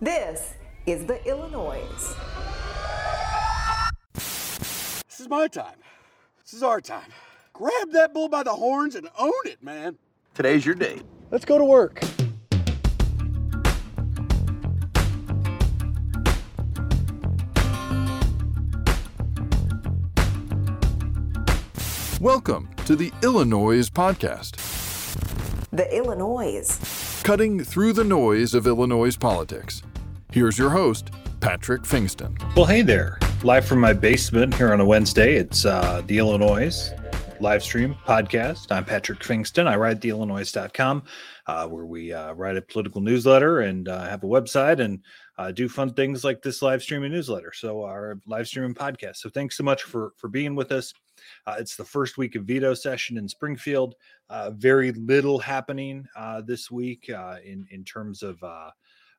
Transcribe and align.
This 0.00 0.54
is 0.86 1.06
the 1.06 1.14
Illinoize. 1.26 2.14
This 4.14 5.18
is 5.18 5.28
my 5.28 5.48
time. 5.48 5.74
This 6.44 6.52
is 6.54 6.62
our 6.62 6.80
time. 6.80 7.10
Grab 7.52 7.90
that 7.90 8.14
bull 8.14 8.28
by 8.28 8.44
the 8.44 8.52
horns 8.52 8.94
and 8.94 9.08
own 9.18 9.32
it, 9.44 9.60
man. 9.60 9.98
Today's 10.34 10.64
your 10.64 10.76
day. 10.76 11.00
Let's 11.32 11.44
go 11.44 11.58
to 11.58 11.64
work. 11.64 12.00
Welcome 22.20 22.68
to 22.86 22.96
the 22.96 23.10
Illinoize 23.22 23.90
Podcast, 23.90 24.56
The 25.70 25.84
Illinoize. 25.84 27.22
cutting 27.24 27.62
through 27.62 27.92
the 27.92 28.04
noise 28.04 28.54
of 28.54 28.66
Illinois 28.66 29.16
politics. 29.16 29.82
Here's 30.38 30.56
your 30.56 30.70
host, 30.70 31.10
Patrick 31.40 31.82
Pfingsten. 31.82 32.38
Well, 32.54 32.64
hey 32.64 32.82
there. 32.82 33.18
Live 33.42 33.66
from 33.66 33.80
my 33.80 33.92
basement 33.92 34.54
here 34.54 34.72
on 34.72 34.80
a 34.80 34.84
Wednesday. 34.84 35.34
It's 35.34 35.64
uh, 35.64 36.00
the 36.06 36.18
Illinoize 36.18 36.92
live 37.40 37.60
stream 37.60 37.96
podcast. 38.06 38.70
I'm 38.70 38.84
Patrick 38.84 39.18
Pfingsten. 39.18 39.66
I 39.66 39.74
write 39.74 39.98
theillinoize.com, 39.98 41.02
uh, 41.48 41.66
where 41.66 41.86
we 41.86 42.12
uh, 42.12 42.34
write 42.34 42.56
a 42.56 42.62
political 42.62 43.00
newsletter 43.00 43.62
and 43.62 43.88
uh, 43.88 44.04
have 44.04 44.22
a 44.22 44.28
website 44.28 44.78
and 44.78 45.00
uh, 45.38 45.50
do 45.50 45.68
fun 45.68 45.92
things 45.92 46.22
like 46.22 46.40
this 46.40 46.62
live 46.62 46.82
streaming 46.84 47.10
newsletter. 47.10 47.52
So 47.52 47.82
our 47.82 48.20
live 48.24 48.46
streaming 48.46 48.74
podcast. 48.74 49.16
So 49.16 49.30
thanks 49.30 49.56
so 49.56 49.64
much 49.64 49.82
for 49.82 50.12
for 50.18 50.28
being 50.28 50.54
with 50.54 50.70
us. 50.70 50.94
Uh, 51.48 51.56
it's 51.58 51.74
the 51.74 51.84
first 51.84 52.16
week 52.16 52.36
of 52.36 52.44
veto 52.44 52.74
session 52.74 53.18
in 53.18 53.28
Springfield. 53.28 53.96
Uh, 54.30 54.52
very 54.52 54.92
little 54.92 55.40
happening 55.40 56.06
uh, 56.14 56.42
this 56.42 56.70
week 56.70 57.10
uh, 57.10 57.38
in 57.44 57.66
in 57.72 57.82
terms 57.82 58.22
of 58.22 58.38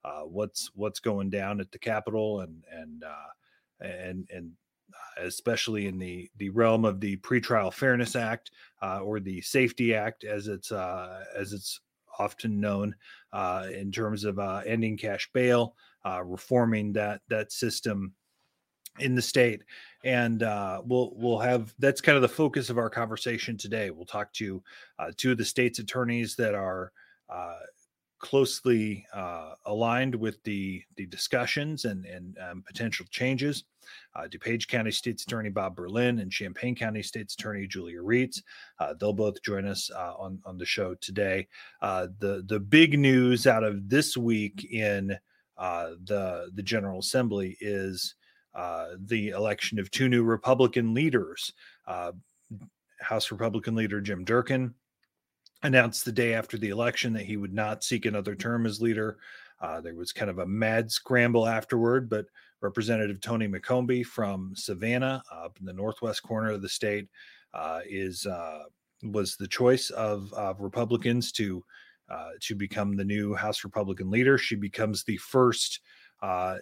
uh, 0.03 0.21
what's 0.21 0.71
what's 0.75 0.99
going 0.99 1.29
down 1.29 1.59
at 1.59 1.71
the 1.71 1.79
Capitol 1.79 2.41
and 2.41 2.63
and 2.71 3.03
uh, 3.03 3.85
and 3.85 4.27
and 4.33 4.51
uh, 4.93 5.23
especially 5.23 5.87
in 5.87 5.97
the 5.97 6.29
the 6.37 6.49
realm 6.49 6.85
of 6.85 6.99
the 6.99 7.17
pretrial 7.17 7.73
fairness 7.73 8.15
act 8.15 8.51
uh, 8.81 8.99
or 8.99 9.19
the 9.19 9.41
safety 9.41 9.93
act 9.93 10.23
as 10.23 10.47
it's 10.47 10.71
uh, 10.71 11.23
as 11.35 11.53
it's 11.53 11.79
often 12.17 12.59
known 12.59 12.93
uh, 13.33 13.67
in 13.73 13.91
terms 13.91 14.23
of 14.25 14.39
ending 14.65 14.97
cash 14.97 15.29
bail 15.33 15.75
reforming 16.23 16.91
that 16.93 17.21
that 17.29 17.51
system 17.51 18.13
in 18.99 19.15
the 19.15 19.21
state. 19.21 19.61
And 20.03 20.43
uh, 20.43 20.81
we'll 20.85 21.13
we'll 21.15 21.39
have 21.39 21.73
that's 21.79 22.01
kind 22.01 22.15
of 22.15 22.21
the 22.21 22.29
focus 22.29 22.69
of 22.69 22.77
our 22.77 22.89
conversation 22.89 23.57
today. 23.57 23.89
We'll 23.89 24.05
talk 24.05 24.31
to 24.33 24.63
uh, 24.97 25.11
two 25.17 25.31
of 25.31 25.37
the 25.37 25.45
state's 25.45 25.79
attorneys 25.79 26.35
that 26.37 26.55
are 26.55 26.91
uh, 27.29 27.59
closely 28.19 29.05
uh, 29.13 29.53
aligned 29.65 30.13
with 30.13 30.41
the 30.43 30.83
the 30.95 31.05
discussions 31.07 31.85
and 31.85 32.05
and 32.05 32.37
um, 32.39 32.63
potential 32.65 33.05
changes. 33.09 33.63
Uh, 34.15 34.27
DuPage 34.27 34.67
County 34.67 34.91
State's 34.91 35.23
Attorney 35.23 35.49
Bob 35.49 35.75
Berlin 35.75 36.19
and 36.19 36.31
Champaign 36.31 36.75
County 36.75 37.01
State's 37.01 37.33
Attorney 37.33 37.65
Julia 37.65 37.99
Rietz. 37.99 38.41
Uh, 38.79 38.93
they'll 38.99 39.13
both 39.13 39.41
join 39.41 39.65
us 39.65 39.89
uh, 39.95 40.13
on 40.17 40.39
on 40.45 40.57
the 40.57 40.65
show 40.65 40.95
today. 40.95 41.47
Uh, 41.81 42.07
the 42.19 42.43
the 42.47 42.59
big 42.59 42.99
news 42.99 43.47
out 43.47 43.63
of 43.63 43.89
this 43.89 44.15
week 44.15 44.65
in 44.71 45.17
uh, 45.57 45.91
the 46.03 46.49
the 46.53 46.63
General 46.63 46.99
Assembly 46.99 47.57
is 47.59 48.15
the 49.05 49.29
election 49.29 49.79
of 49.79 49.89
two 49.91 50.09
new 50.09 50.23
Republican 50.23 50.93
leaders. 50.93 51.53
House 53.01 53.31
Republican 53.31 53.75
leader 53.75 54.01
Jim 54.01 54.25
Durkin 54.25 54.73
announced 55.63 56.05
the 56.05 56.11
day 56.11 56.33
after 56.33 56.57
the 56.57 56.69
election 56.69 57.13
that 57.13 57.25
he 57.25 57.37
would 57.37 57.53
not 57.53 57.83
seek 57.83 58.05
another 58.05 58.35
term 58.35 58.65
as 58.65 58.81
leader. 58.81 59.17
Uh, 59.61 59.81
there 59.81 59.95
was 59.95 60.13
kind 60.13 60.31
of 60.31 60.39
a 60.39 60.45
mad 60.45 60.91
scramble 60.91 61.45
afterward, 61.45 62.09
but 62.09 62.25
Representative 62.61 63.21
Tony 63.21 63.47
McCombie 63.47 64.05
from 64.05 64.53
Savanna, 64.55 65.21
up 65.31 65.57
in 65.59 65.65
the 65.65 65.73
northwest 65.73 66.23
corner 66.23 66.51
of 66.51 66.61
the 66.61 66.69
state, 66.69 67.07
uh, 67.53 67.79
is 67.87 68.25
uh, 68.25 68.63
was 69.03 69.35
the 69.35 69.47
choice 69.47 69.89
of, 69.91 70.33
Republicans 70.59 71.31
to 71.33 71.63
uh, 72.09 72.31
to 72.41 72.55
become 72.55 72.95
the 72.95 73.05
new 73.05 73.33
House 73.33 73.63
Republican 73.63 74.09
leader. 74.09 74.37
She 74.37 74.55
becomes 74.55 75.03
the 75.03 75.17
first 75.17 75.79
uh, 76.21 76.57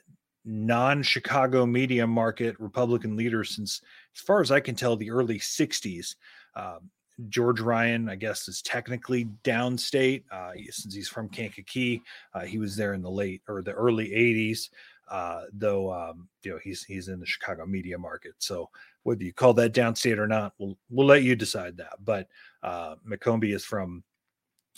non-Chicago 0.45 1.66
media 1.66 2.05
market 2.05 2.55
Republican 2.59 3.16
leader 3.16 3.44
since, 3.44 3.81
as 4.16 4.21
far 4.21 4.41
as 4.41 4.51
I 4.51 4.59
can 4.59 4.75
tell, 4.75 4.95
the 4.95 5.11
early 5.11 5.39
'60s. 5.39 6.16
Um, 6.55 6.89
George 7.29 7.59
Ryan, 7.59 8.09
I 8.09 8.16
guess, 8.16 8.47
is 8.47 8.61
technically 8.61 9.28
downstate 9.44 10.23
uh, 10.31 10.51
since 10.69 10.94
he's 10.94 11.09
from 11.09 11.29
Kankakee. 11.29 12.01
Uh, 12.33 12.41
he 12.41 12.59
was 12.59 12.75
there 12.75 12.94
in 12.94 13.01
the 13.01 13.09
late 13.09 13.41
or 13.47 13.61
the 13.61 13.72
early 13.72 14.09
'80s, 14.09 14.69
uh, 15.09 15.44
though. 15.53 15.91
Um, 15.91 16.29
you 16.44 16.51
know, 16.51 16.59
he's 16.63 16.83
he's 16.83 17.07
in 17.07 17.19
the 17.19 17.25
Chicago 17.25 17.66
media 17.66 17.97
market. 17.97 18.33
So 18.38 18.69
whether 19.03 19.23
you 19.23 19.33
call 19.33 19.53
that 19.56 19.73
downstate 19.73 20.19
or 20.19 20.27
not, 20.27 20.53
we'll 20.59 20.77
we'll 20.89 21.07
let 21.07 21.23
you 21.23 21.35
decide 21.35 21.77
that. 21.77 21.94
But 22.03 22.27
uh, 22.61 22.95
McCombie 23.09 23.53
is 23.53 23.66
from 23.66 24.03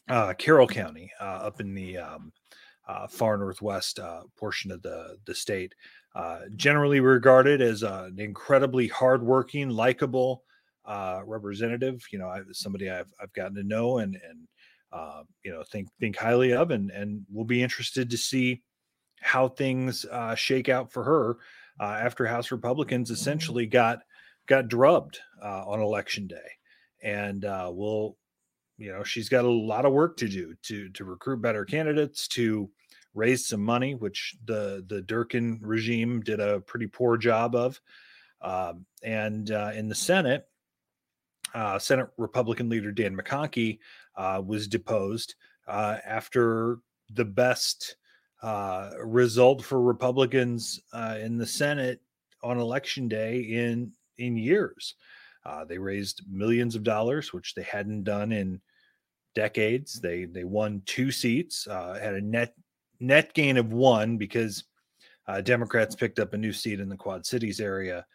uh, 0.08 0.34
Carroll 0.38 0.68
County, 0.68 1.12
uh, 1.20 1.24
up 1.24 1.60
in 1.60 1.76
the 1.76 1.98
um, 1.98 2.32
uh, 2.88 3.08
far 3.08 3.38
northwest 3.38 4.00
portion 4.38 4.72
of 4.72 4.82
the 4.82 5.18
the 5.26 5.36
state. 5.36 5.76
Generally 6.56 7.02
regarded 7.02 7.62
as 7.62 7.84
an 7.84 8.18
incredibly 8.18 8.88
hardworking, 8.88 9.70
likable 9.70 10.44
uh, 10.90 11.22
representative. 11.26 12.04
You 12.12 12.20
know, 12.20 12.28
I, 12.28 12.42
somebody 12.52 12.90
I've 12.90 13.14
I've 13.22 13.32
gotten 13.34 13.56
to 13.56 13.64
know 13.64 14.00
and 14.00 14.16
and 14.16 14.48
uh, 14.92 15.22
you 15.44 15.52
know 15.52 15.64
think 15.64 15.88
think 16.00 16.18
highly 16.18 16.52
of, 16.54 16.72
and 16.72 16.90
and 16.90 17.22
we'll 17.32 17.46
be 17.46 17.64
interested 17.64 18.10
to 18.10 18.18
see 18.18 18.64
how 19.22 19.48
things 19.48 20.06
uh, 20.06 20.34
shake 20.36 20.68
out 20.68 20.92
for 20.92 21.04
her 21.04 21.38
uh, 21.80 22.00
after 22.02 22.26
House 22.26 22.52
Republicans 22.52 23.12
essentially 23.12 23.68
got 23.68 24.00
got 24.48 24.68
drubbed 24.68 25.20
uh, 25.44 25.64
on 25.68 25.80
election 25.80 26.26
day, 26.26 26.50
and 27.04 27.46
uh, 27.46 27.70
we'll 27.72 28.18
you 28.80 28.92
know 28.92 29.04
she's 29.04 29.30
got 29.30 29.46
a 29.46 29.50
lot 29.50 29.86
of 29.86 29.94
work 29.94 30.18
to 30.18 30.28
do 30.28 30.56
to 30.64 30.90
to 30.90 31.06
recruit 31.06 31.42
better 31.42 31.66
candidates 31.66 32.28
to 32.30 32.68
raise 33.14 33.46
some 33.46 33.62
money, 33.62 33.94
which 33.94 34.36
the 34.46 34.84
the 34.88 35.04
Durkin 35.04 35.60
regime 35.62 36.22
did 36.22 36.40
a 36.40 36.62
pretty 36.62 36.88
poor 36.88 37.16
job 37.16 37.56
of. 37.56 37.80
Um, 38.42 38.86
and 39.04 39.52
uh, 39.52 39.72
in 39.76 39.90
the 39.90 39.96
Senate, 39.96 40.48
uh, 41.54 41.80
Senate 41.80 42.08
Republican 42.18 42.70
leader 42.70 42.92
Dan 42.92 43.16
McConchie 43.16 43.80
uh, 44.16 44.42
was 44.46 44.68
deposed 44.68 45.36
uh, 45.68 45.98
after 46.06 46.80
the 47.14 47.26
best 47.26 47.96
uh, 48.42 48.92
result 49.04 49.64
for 49.64 49.82
Republicans 49.82 50.80
uh, 50.94 51.18
in 51.20 51.38
the 51.38 51.46
Senate 51.46 52.02
on 52.44 52.58
election 52.58 53.08
day 53.08 53.40
in 53.40 53.92
in 54.18 54.38
years. 54.38 54.96
Uh, 55.46 55.64
they 55.66 55.78
raised 55.78 56.22
millions 56.30 56.76
of 56.76 56.84
dollars, 56.84 57.34
which 57.34 57.54
they 57.54 57.64
hadn't 57.64 58.04
done 58.04 58.32
in 58.32 58.62
decades. 59.36 60.00
They 60.00 60.26
they 60.26 60.44
won 60.44 60.82
two 60.86 61.12
seats, 61.12 61.66
had 61.66 62.16
a 62.16 62.22
net 62.22 62.54
net 63.00 63.34
gain 63.34 63.58
of 63.58 63.72
one 63.72 64.18
because 64.18 64.66
Democrats 65.44 65.96
picked 65.96 66.20
up 66.20 66.34
a 66.34 66.38
new 66.38 66.52
seat 66.52 66.80
in 66.80 66.90
the 66.90 66.98
Quad 66.98 67.26
Cities 67.26 67.60
area. 67.60 68.06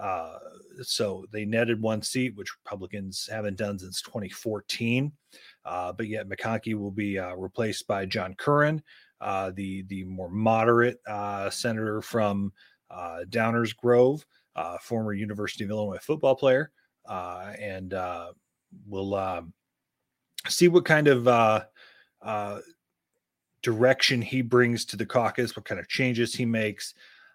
Uh, 0.00 0.38
so 0.82 1.26
they 1.30 1.44
netted 1.44 1.80
one 1.80 2.00
seat, 2.00 2.34
which 2.34 2.54
Republicans 2.64 3.28
haven't 3.30 3.58
done 3.58 3.78
since 3.78 4.00
2014. 4.00 5.12
Uh, 5.64 5.92
but 5.92 6.08
yet 6.08 6.28
McConchie 6.28 6.74
will 6.74 6.90
be 6.90 7.18
uh, 7.18 7.34
replaced 7.34 7.86
by 7.86 8.06
John 8.06 8.34
Curran, 8.34 8.82
uh, 9.20 9.50
the 9.54 9.82
the 9.82 10.04
more 10.04 10.30
moderate 10.30 10.98
uh, 11.06 11.50
senator 11.50 12.00
from 12.00 12.52
uh, 12.90 13.20
Downers 13.28 13.76
Grove, 13.76 14.24
former 14.80 15.12
University 15.12 15.64
of 15.64 15.70
Illinois 15.70 15.98
football 16.00 16.34
player, 16.34 16.70
and 17.06 17.94
we'll 18.86 19.14
um, 19.14 19.52
see 20.48 20.68
what 20.68 20.86
kind 20.86 21.08
of 21.08 21.64
direction 23.62 24.22
he 24.22 24.40
brings 24.40 24.86
to 24.86 24.96
the 24.96 25.04
caucus, 25.04 25.54
what 25.54 25.66
kind 25.66 25.78
of 25.78 25.86
changes 25.88 26.34
he 26.34 26.46
makes, 26.46 26.94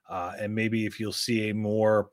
and 0.10 0.54
maybe 0.54 0.88
if 0.88 1.00
you'll 1.00 1.14
see 1.14 1.52
a 1.52 1.54
more 1.54 2.10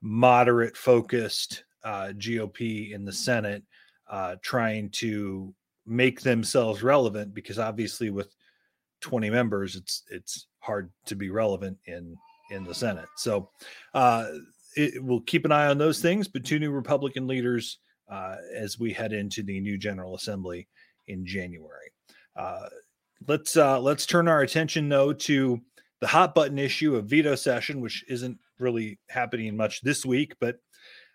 moderate 0.00 0.76
focused 0.76 1.64
uh, 1.84 2.08
GOP 2.16 2.92
in 2.92 3.04
the 3.04 3.12
Senate 3.12 3.62
uh, 4.08 4.36
trying 4.42 4.90
to 4.90 5.54
make 5.86 6.20
themselves 6.20 6.82
relevant 6.82 7.34
because 7.34 7.58
obviously 7.58 8.10
with 8.10 8.34
20 9.00 9.30
members 9.30 9.76
it's 9.76 10.02
it's 10.10 10.46
hard 10.60 10.90
to 11.06 11.14
be 11.14 11.30
relevant 11.30 11.78
in 11.86 12.16
in 12.50 12.64
the 12.64 12.74
Senate. 12.74 13.08
So 13.16 13.50
uh, 13.94 14.26
it, 14.76 15.02
we'll 15.02 15.20
keep 15.20 15.44
an 15.44 15.52
eye 15.52 15.66
on 15.66 15.78
those 15.78 16.00
things. 16.00 16.28
But 16.28 16.44
two 16.44 16.58
new 16.58 16.70
Republican 16.70 17.26
leaders 17.26 17.78
uh, 18.10 18.36
as 18.54 18.78
we 18.78 18.92
head 18.92 19.12
into 19.12 19.42
the 19.42 19.60
new 19.60 19.78
General 19.78 20.14
Assembly 20.14 20.68
in 21.08 21.26
January. 21.26 21.90
Uh, 22.36 22.68
let's 23.26 23.56
uh, 23.56 23.80
let's 23.80 24.06
turn 24.06 24.28
our 24.28 24.42
attention 24.42 24.88
though 24.88 25.12
to 25.12 25.60
the 26.00 26.06
hot 26.06 26.34
button 26.34 26.58
issue 26.58 26.96
of 26.96 27.06
veto 27.06 27.34
session, 27.34 27.80
which 27.80 28.04
isn't 28.08 28.38
really 28.58 28.98
happening 29.08 29.56
much 29.56 29.80
this 29.82 30.04
week, 30.04 30.34
but 30.40 30.56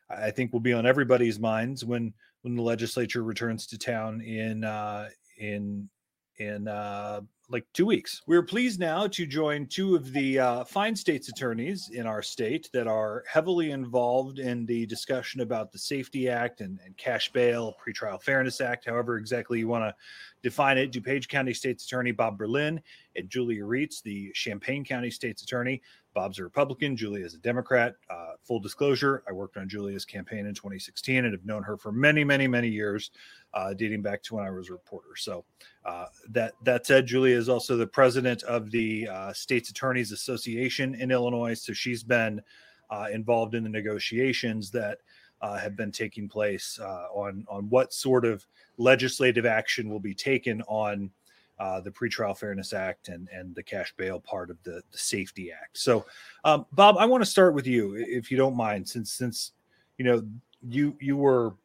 I 0.10 0.32
think 0.32 0.54
will 0.54 0.60
be 0.60 0.74
on 0.74 0.86
everybody's 0.86 1.40
minds 1.40 1.84
when 1.86 2.14
when 2.42 2.56
the 2.56 2.62
legislature 2.62 3.24
returns 3.24 3.66
to 3.68 3.78
town 3.78 4.22
in 4.22 4.64
uh, 4.64 5.10
in 5.38 5.90
in 6.38 6.68
uh, 6.68 7.22
like 7.50 7.66
two 7.74 7.86
weeks. 7.86 8.22
We're 8.26 8.44
pleased 8.44 8.80
now 8.80 9.08
to 9.08 9.26
join 9.26 9.68
two 9.68 9.96
of 9.96 10.12
the 10.14 10.40
uh, 10.40 10.64
fine 10.64 10.96
state's 10.96 11.30
attorneys 11.30 11.90
in 11.94 12.08
our 12.08 12.22
state 12.22 12.70
that 12.74 12.88
are 12.88 13.24
heavily 13.28 13.72
involved 13.72 14.40
in 14.40 14.66
the 14.66 14.86
discussion 14.86 15.42
about 15.42 15.72
the 15.72 15.78
Safety 15.78 16.30
Act 16.30 16.62
and, 16.62 16.80
and 16.86 16.96
cash 16.98 17.32
bail, 17.32 17.76
pretrial 17.86 18.22
fairness 18.22 18.62
act, 18.62 18.86
however 18.86 19.18
exactly 19.18 19.60
you 19.60 19.68
want 19.68 19.84
to 19.84 19.96
define 20.42 20.78
it. 20.78 20.92
DuPage 20.92 21.28
County 21.28 21.54
State's 21.54 21.86
Attorney 21.86 22.12
Bob 22.12 22.38
Berlin 22.38 22.82
and 23.16 23.30
Julia 23.30 23.64
Rietz, 23.64 24.02
the 24.02 24.32
Champaign 24.34 24.84
County 24.84 25.12
State's 25.12 25.44
Attorney. 25.44 25.82
Bob's 26.14 26.38
a 26.38 26.44
Republican, 26.44 26.96
Julia 26.96 27.26
is 27.26 27.34
a 27.34 27.40
Democrat. 27.40 27.96
Uh, 28.10 28.34
full 28.44 28.60
disclosure, 28.60 29.24
I 29.28 29.32
worked 29.32 29.58
on 29.58 29.68
Julia's 29.68 30.06
campaign 30.06 30.46
in 30.46 30.54
2016 30.54 31.26
and 31.26 31.34
have 31.34 31.46
known 31.46 31.64
her 31.64 31.76
for 31.76 31.92
many, 31.92 32.24
many, 32.24 32.48
many 32.48 32.68
years, 32.68 33.12
uh, 33.54 33.74
dating 33.74 34.02
back 34.02 34.22
to 34.24 34.36
when 34.36 34.46
I 34.46 34.52
was 34.52 34.70
a 34.70 34.74
reporter. 34.74 35.16
So 35.16 35.44
uh, 35.86 36.06
that 36.30 36.54
that 36.64 36.86
said, 36.86 37.08
Julia 37.08 37.33
is 37.34 37.50
also 37.50 37.76
the 37.76 37.88
president 37.88 38.44
of 38.44 38.72
the 38.72 39.08
uh, 39.08 39.34
States 39.34 39.70
Attorneys 39.70 40.12
Association 40.12 40.96
in 40.96 41.12
Illinois. 41.12 41.54
So 41.54 41.74
she's 41.74 42.04
been 42.04 42.42
uh, 42.90 43.08
involved 43.12 43.56
in 43.56 43.64
the 43.64 43.70
negotiations 43.70 44.72
that 44.72 45.00
uh, 45.42 45.58
have 45.58 45.76
been 45.76 45.92
taking 45.92 46.30
place 46.30 46.80
on 46.80 47.46
on 47.50 47.70
what 47.70 47.94
sort 47.94 48.24
of 48.24 48.46
legislative 48.78 49.46
action 49.46 49.90
will 49.90 50.00
be 50.00 50.14
taken 50.14 50.62
on 50.64 51.12
uh, 51.60 51.80
the 51.80 51.92
Pretrial 51.92 52.38
Fairness 52.38 52.74
Act 52.74 53.10
and 53.10 53.28
and 53.30 53.54
the 53.56 53.64
cash 53.64 53.94
bail 53.98 54.20
part 54.20 54.50
of 54.50 54.62
the, 54.64 54.82
the 54.92 54.98
Safety 54.98 55.52
Act. 55.52 55.78
So, 55.78 56.06
um, 56.44 56.66
Bob, 56.72 56.98
I 56.98 57.06
want 57.06 57.24
to 57.24 57.30
start 57.30 57.54
with 57.54 57.68
you, 57.68 57.96
if 57.96 58.32
you 58.32 58.38
don't 58.38 58.56
mind, 58.56 58.88
since 58.88 59.14
since 59.14 59.52
you 59.98 60.06
know 60.06 60.24
you 60.68 60.96
you 61.00 61.16
were 61.16 61.56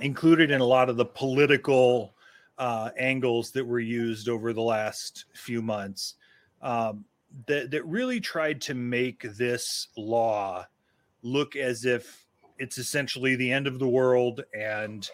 included 0.00 0.50
in 0.50 0.60
a 0.60 0.64
lot 0.64 0.88
of 0.88 0.96
the 0.96 1.04
political 1.04 2.14
uh, 2.58 2.90
angles 2.98 3.50
that 3.52 3.66
were 3.66 3.80
used 3.80 4.28
over 4.28 4.52
the 4.52 4.62
last 4.62 5.26
few 5.34 5.60
months 5.60 6.14
um, 6.62 7.04
that 7.46 7.70
that 7.70 7.84
really 7.86 8.20
tried 8.20 8.60
to 8.62 8.74
make 8.74 9.22
this 9.36 9.88
law 9.96 10.66
look 11.22 11.56
as 11.56 11.84
if 11.84 12.24
it's 12.58 12.78
essentially 12.78 13.36
the 13.36 13.52
end 13.52 13.66
of 13.66 13.78
the 13.78 13.88
world 13.88 14.42
and 14.54 15.10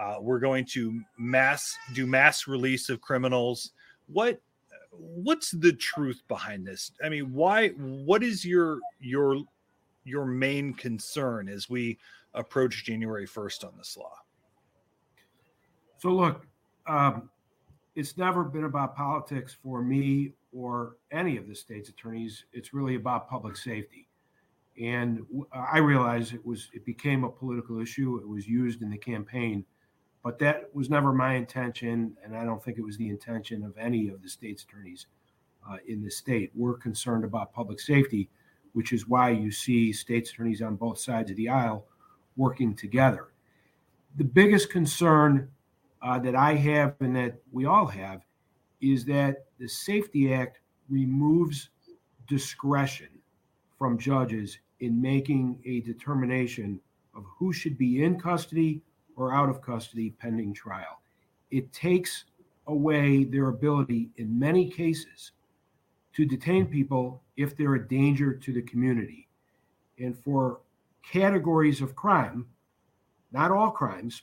uh, 0.00 0.16
we're 0.18 0.40
going 0.40 0.64
to 0.64 0.98
mass 1.18 1.76
do 1.92 2.06
mass 2.06 2.48
release 2.48 2.88
of 2.88 3.02
criminals. 3.02 3.72
What 4.06 4.40
what's 4.92 5.50
the 5.50 5.74
truth 5.74 6.22
behind 6.26 6.66
this? 6.66 6.90
I 7.04 7.10
mean, 7.10 7.32
why? 7.32 7.68
What 7.68 8.22
is 8.22 8.44
your 8.44 8.78
your 8.98 9.42
your 10.04 10.24
main 10.24 10.72
concern 10.72 11.48
as 11.48 11.68
we 11.68 11.98
approach 12.32 12.84
January 12.84 13.26
first 13.26 13.62
on 13.62 13.72
this 13.76 13.94
law? 13.96 14.14
So 15.98 16.10
look, 16.10 16.46
um, 16.90 17.30
it's 17.94 18.16
never 18.16 18.44
been 18.44 18.64
about 18.64 18.96
politics 18.96 19.56
for 19.62 19.82
me 19.82 20.32
or 20.52 20.96
any 21.12 21.36
of 21.36 21.48
the 21.48 21.54
state's 21.54 21.88
attorneys. 21.88 22.44
It's 22.52 22.72
really 22.74 22.96
about 22.96 23.28
public 23.28 23.56
safety. 23.56 24.08
And 24.80 25.20
I 25.52 25.78
realize 25.78 26.32
it 26.32 26.44
was 26.44 26.68
it 26.72 26.84
became 26.84 27.24
a 27.24 27.30
political 27.30 27.80
issue. 27.80 28.18
It 28.22 28.28
was 28.28 28.46
used 28.46 28.82
in 28.82 28.90
the 28.90 28.98
campaign 28.98 29.64
but 30.22 30.38
that 30.40 30.74
was 30.74 30.90
never 30.90 31.12
my 31.12 31.34
intention, 31.34 32.16
and 32.22 32.36
I 32.36 32.44
don't 32.44 32.62
think 32.62 32.78
it 32.78 32.84
was 32.84 32.98
the 32.98 33.08
intention 33.08 33.62
of 33.62 33.76
any 33.78 34.08
of 34.08 34.22
the 34.22 34.28
state's 34.28 34.64
attorneys 34.64 35.06
uh, 35.68 35.78
in 35.88 36.02
the 36.02 36.10
state. 36.10 36.50
We're 36.54 36.76
concerned 36.76 37.24
about 37.24 37.54
public 37.54 37.80
safety, 37.80 38.28
which 38.74 38.92
is 38.92 39.08
why 39.08 39.30
you 39.30 39.50
see 39.50 39.92
state's 39.92 40.30
attorneys 40.30 40.60
on 40.60 40.76
both 40.76 40.98
sides 40.98 41.30
of 41.30 41.36
the 41.36 41.48
aisle 41.48 41.86
working 42.36 42.74
together. 42.74 43.28
The 44.16 44.24
biggest 44.24 44.70
concern 44.70 45.48
uh, 46.02 46.18
that 46.18 46.34
I 46.34 46.54
have 46.54 46.94
and 47.00 47.14
that 47.16 47.40
we 47.52 47.66
all 47.66 47.86
have 47.86 48.22
is 48.80 49.04
that 49.06 49.44
the 49.58 49.68
Safety 49.68 50.32
Act 50.32 50.60
removes 50.88 51.70
discretion 52.26 53.08
from 53.78 53.98
judges 53.98 54.58
in 54.80 55.00
making 55.00 55.58
a 55.64 55.80
determination 55.80 56.80
of 57.14 57.24
who 57.38 57.52
should 57.52 57.76
be 57.76 58.02
in 58.02 58.18
custody 58.18 58.80
or 59.16 59.34
out 59.34 59.48
of 59.48 59.60
custody 59.60 60.10
pending 60.18 60.54
trial. 60.54 61.00
It 61.50 61.72
takes 61.72 62.24
away 62.66 63.24
their 63.24 63.48
ability 63.48 64.10
in 64.16 64.38
many 64.38 64.70
cases 64.70 65.32
to 66.14 66.24
detain 66.24 66.66
people 66.66 67.22
if 67.36 67.56
they're 67.56 67.74
a 67.74 67.88
danger 67.88 68.32
to 68.32 68.52
the 68.52 68.62
community. 68.62 69.28
And 69.98 70.16
for 70.16 70.60
categories 71.02 71.80
of 71.80 71.94
crime, 71.94 72.46
not 73.32 73.50
all 73.50 73.70
crimes, 73.70 74.22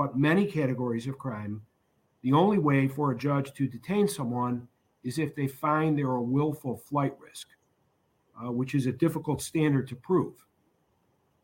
but 0.00 0.16
many 0.16 0.46
categories 0.46 1.06
of 1.06 1.18
crime, 1.18 1.60
the 2.22 2.32
only 2.32 2.56
way 2.56 2.88
for 2.88 3.12
a 3.12 3.18
judge 3.18 3.52
to 3.52 3.68
detain 3.68 4.08
someone 4.08 4.66
is 5.04 5.18
if 5.18 5.34
they 5.34 5.46
find 5.46 5.98
they're 5.98 6.12
a 6.12 6.22
willful 6.22 6.78
flight 6.78 7.14
risk, 7.20 7.48
uh, 8.42 8.50
which 8.50 8.74
is 8.74 8.86
a 8.86 8.92
difficult 8.92 9.42
standard 9.42 9.86
to 9.86 9.94
prove. 9.94 10.32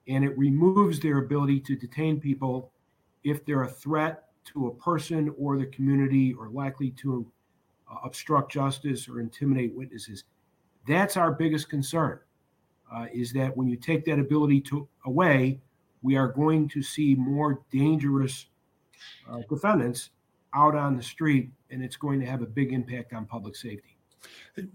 And 0.09 0.25
it 0.25 0.39
removes 0.39 1.01
their 1.01 1.19
ability 1.19 1.61
to 1.61 1.77
detain 1.77 2.19
people 2.19 2.73
if 3.25 3.45
they're 3.45 3.65
a 3.65 3.69
threat 3.69 4.31
to 4.47 4.69
a 4.69 4.75
person 4.77 5.35
or 5.37 5.59
the 5.59 5.67
community 5.67 6.33
or 6.33 6.49
likely 6.49 6.93
to 6.93 7.31
uh, 7.93 7.97
obstruct 8.05 8.51
justice 8.51 9.07
or 9.07 9.21
intimidate 9.21 9.75
witnesses. 9.77 10.25
That's 10.89 11.19
our 11.19 11.31
biggest 11.31 11.69
concern. 11.69 12.21
Uh, 12.91 13.05
is 13.13 13.35
that 13.35 13.55
when 13.55 13.69
you 13.69 13.77
take 13.77 14.07
that 14.07 14.19
ability 14.19 14.63
to 14.63 14.89
away, 15.05 15.61
we 16.03 16.17
are 16.17 16.29
going 16.29 16.69
to 16.69 16.83
see 16.83 17.15
more 17.15 17.63
dangerous 17.71 18.47
uh, 19.31 19.41
defendants 19.49 20.11
out 20.55 20.75
on 20.75 20.97
the 20.97 21.03
street, 21.03 21.51
and 21.71 21.83
it's 21.83 21.97
going 21.97 22.21
to 22.21 22.27
have 22.27 22.43
a 22.43 22.47
big 22.47 22.73
impact 22.73 23.13
on 23.13 23.27
public 23.27 23.57
safety. 23.57 23.97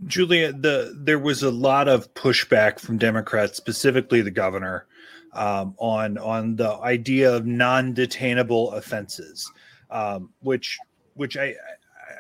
Julia, 0.06 0.54
the 0.54 0.94
there 0.96 1.20
was 1.20 1.44
a 1.44 1.52
lot 1.52 1.88
of 1.88 2.14
pushback 2.14 2.80
from 2.80 2.98
Democrats, 2.98 3.58
specifically 3.58 4.22
the 4.22 4.32
governor, 4.32 4.86
um, 5.34 5.76
on 5.78 6.18
on 6.18 6.56
the 6.56 6.74
idea 6.82 7.34
of 7.34 7.46
non-detainable 7.46 8.74
offenses, 8.76 9.52
um, 9.90 10.30
which 10.42 10.78
which 11.16 11.38
I, 11.38 11.56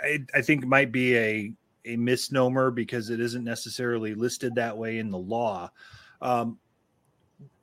I 0.03 0.19
I 0.33 0.41
think 0.41 0.65
might 0.65 0.91
be 0.91 1.15
a 1.17 1.53
a 1.85 1.95
misnomer 1.95 2.71
because 2.71 3.09
it 3.09 3.19
isn't 3.19 3.43
necessarily 3.43 4.13
listed 4.13 4.55
that 4.55 4.77
way 4.77 4.97
in 4.99 5.09
the 5.09 5.17
law. 5.17 5.71
Um, 6.21 6.57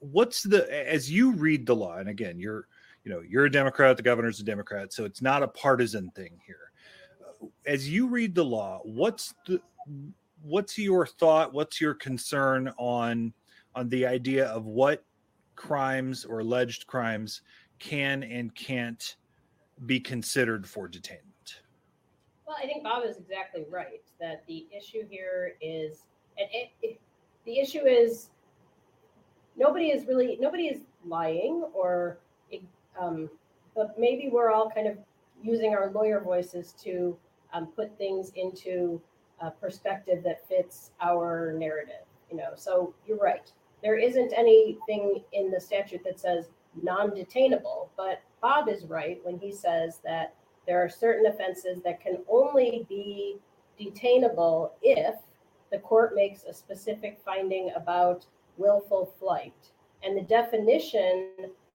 what's 0.00 0.42
the 0.42 0.90
as 0.92 1.10
you 1.10 1.32
read 1.32 1.66
the 1.66 1.74
law, 1.76 1.96
and 1.96 2.08
again, 2.08 2.38
you're 2.38 2.66
you 3.04 3.10
know 3.10 3.20
you're 3.20 3.46
a 3.46 3.50
Democrat, 3.50 3.96
the 3.96 4.02
governor's 4.02 4.40
a 4.40 4.44
Democrat, 4.44 4.92
so 4.92 5.04
it's 5.04 5.22
not 5.22 5.42
a 5.42 5.48
partisan 5.48 6.10
thing 6.10 6.38
here. 6.46 6.72
Uh, 7.42 7.46
as 7.66 7.88
you 7.88 8.08
read 8.08 8.34
the 8.34 8.44
law, 8.44 8.80
what's 8.84 9.34
the 9.46 9.60
what's 10.42 10.78
your 10.78 11.06
thought? 11.06 11.52
What's 11.52 11.80
your 11.80 11.94
concern 11.94 12.72
on 12.78 13.32
on 13.74 13.88
the 13.88 14.06
idea 14.06 14.46
of 14.46 14.66
what 14.66 15.04
crimes 15.58 16.24
or 16.24 16.38
alleged 16.38 16.86
crimes 16.86 17.42
can 17.78 18.22
and 18.22 18.54
can't 18.54 19.16
be 19.86 20.00
considered 20.00 20.66
for 20.66 20.88
detainment. 20.88 21.60
Well, 22.46 22.56
I 22.62 22.66
think 22.66 22.82
Bob 22.82 23.04
is 23.04 23.16
exactly 23.16 23.64
right 23.70 24.02
that 24.20 24.44
the 24.46 24.66
issue 24.76 25.02
here 25.08 25.54
is, 25.60 26.04
and 26.38 26.48
it, 26.52 26.70
it, 26.82 27.00
the 27.44 27.58
issue 27.58 27.84
is 27.86 28.30
nobody 29.58 29.86
is 29.90 30.06
really 30.06 30.38
nobody 30.40 30.68
is 30.68 30.80
lying 31.04 31.64
or, 31.74 32.18
um, 32.98 33.28
but 33.74 33.98
maybe 33.98 34.30
we're 34.32 34.50
all 34.50 34.70
kind 34.70 34.86
of 34.86 34.96
using 35.42 35.74
our 35.74 35.90
lawyer 35.90 36.20
voices 36.20 36.74
to 36.84 37.16
um, 37.52 37.66
put 37.66 37.96
things 37.98 38.32
into 38.34 39.00
a 39.40 39.50
perspective 39.50 40.22
that 40.24 40.46
fits 40.48 40.90
our 41.00 41.52
narrative. 41.52 42.04
You 42.30 42.36
know, 42.36 42.50
so 42.56 42.94
you're 43.06 43.18
right 43.18 43.50
there 43.82 43.96
isn't 43.96 44.32
anything 44.36 45.22
in 45.32 45.50
the 45.50 45.60
statute 45.60 46.02
that 46.04 46.18
says 46.18 46.46
non-detainable, 46.82 47.88
but 47.96 48.22
Bob 48.40 48.68
is 48.68 48.84
right 48.86 49.20
when 49.24 49.38
he 49.38 49.52
says 49.52 50.00
that 50.04 50.34
there 50.66 50.82
are 50.82 50.88
certain 50.88 51.26
offenses 51.26 51.80
that 51.84 52.00
can 52.00 52.18
only 52.28 52.86
be 52.88 53.36
detainable 53.80 54.70
if 54.82 55.14
the 55.70 55.78
court 55.78 56.14
makes 56.14 56.44
a 56.44 56.52
specific 56.52 57.18
finding 57.24 57.70
about 57.76 58.26
willful 58.58 59.14
flight. 59.18 59.70
And 60.02 60.16
the 60.16 60.22
definition 60.22 61.30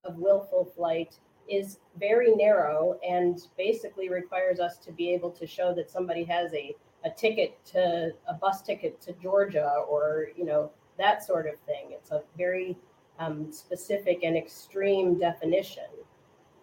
of 0.05 0.17
willful 0.17 0.65
flight 0.75 1.15
is 1.49 1.79
very 1.99 2.35
narrow 2.35 2.99
and 3.07 3.41
basically 3.57 4.09
requires 4.09 4.59
us 4.59 4.77
to 4.77 4.91
be 4.91 5.09
able 5.13 5.31
to 5.31 5.47
show 5.47 5.73
that 5.73 5.89
somebody 5.89 6.23
has 6.23 6.53
a, 6.53 6.75
a 7.05 7.09
ticket 7.09 7.63
to 7.65 8.11
a 8.27 8.33
bus 8.33 8.61
ticket 8.61 9.01
to 9.01 9.13
Georgia 9.13 9.83
or, 9.89 10.27
you 10.37 10.45
know, 10.45 10.71
that 10.97 11.23
sort 11.23 11.47
of 11.47 11.59
thing. 11.61 11.87
It's 11.91 12.11
a 12.11 12.21
very 12.37 12.77
um, 13.19 13.51
specific 13.51 14.19
and 14.23 14.37
extreme 14.37 15.19
definition. 15.19 15.89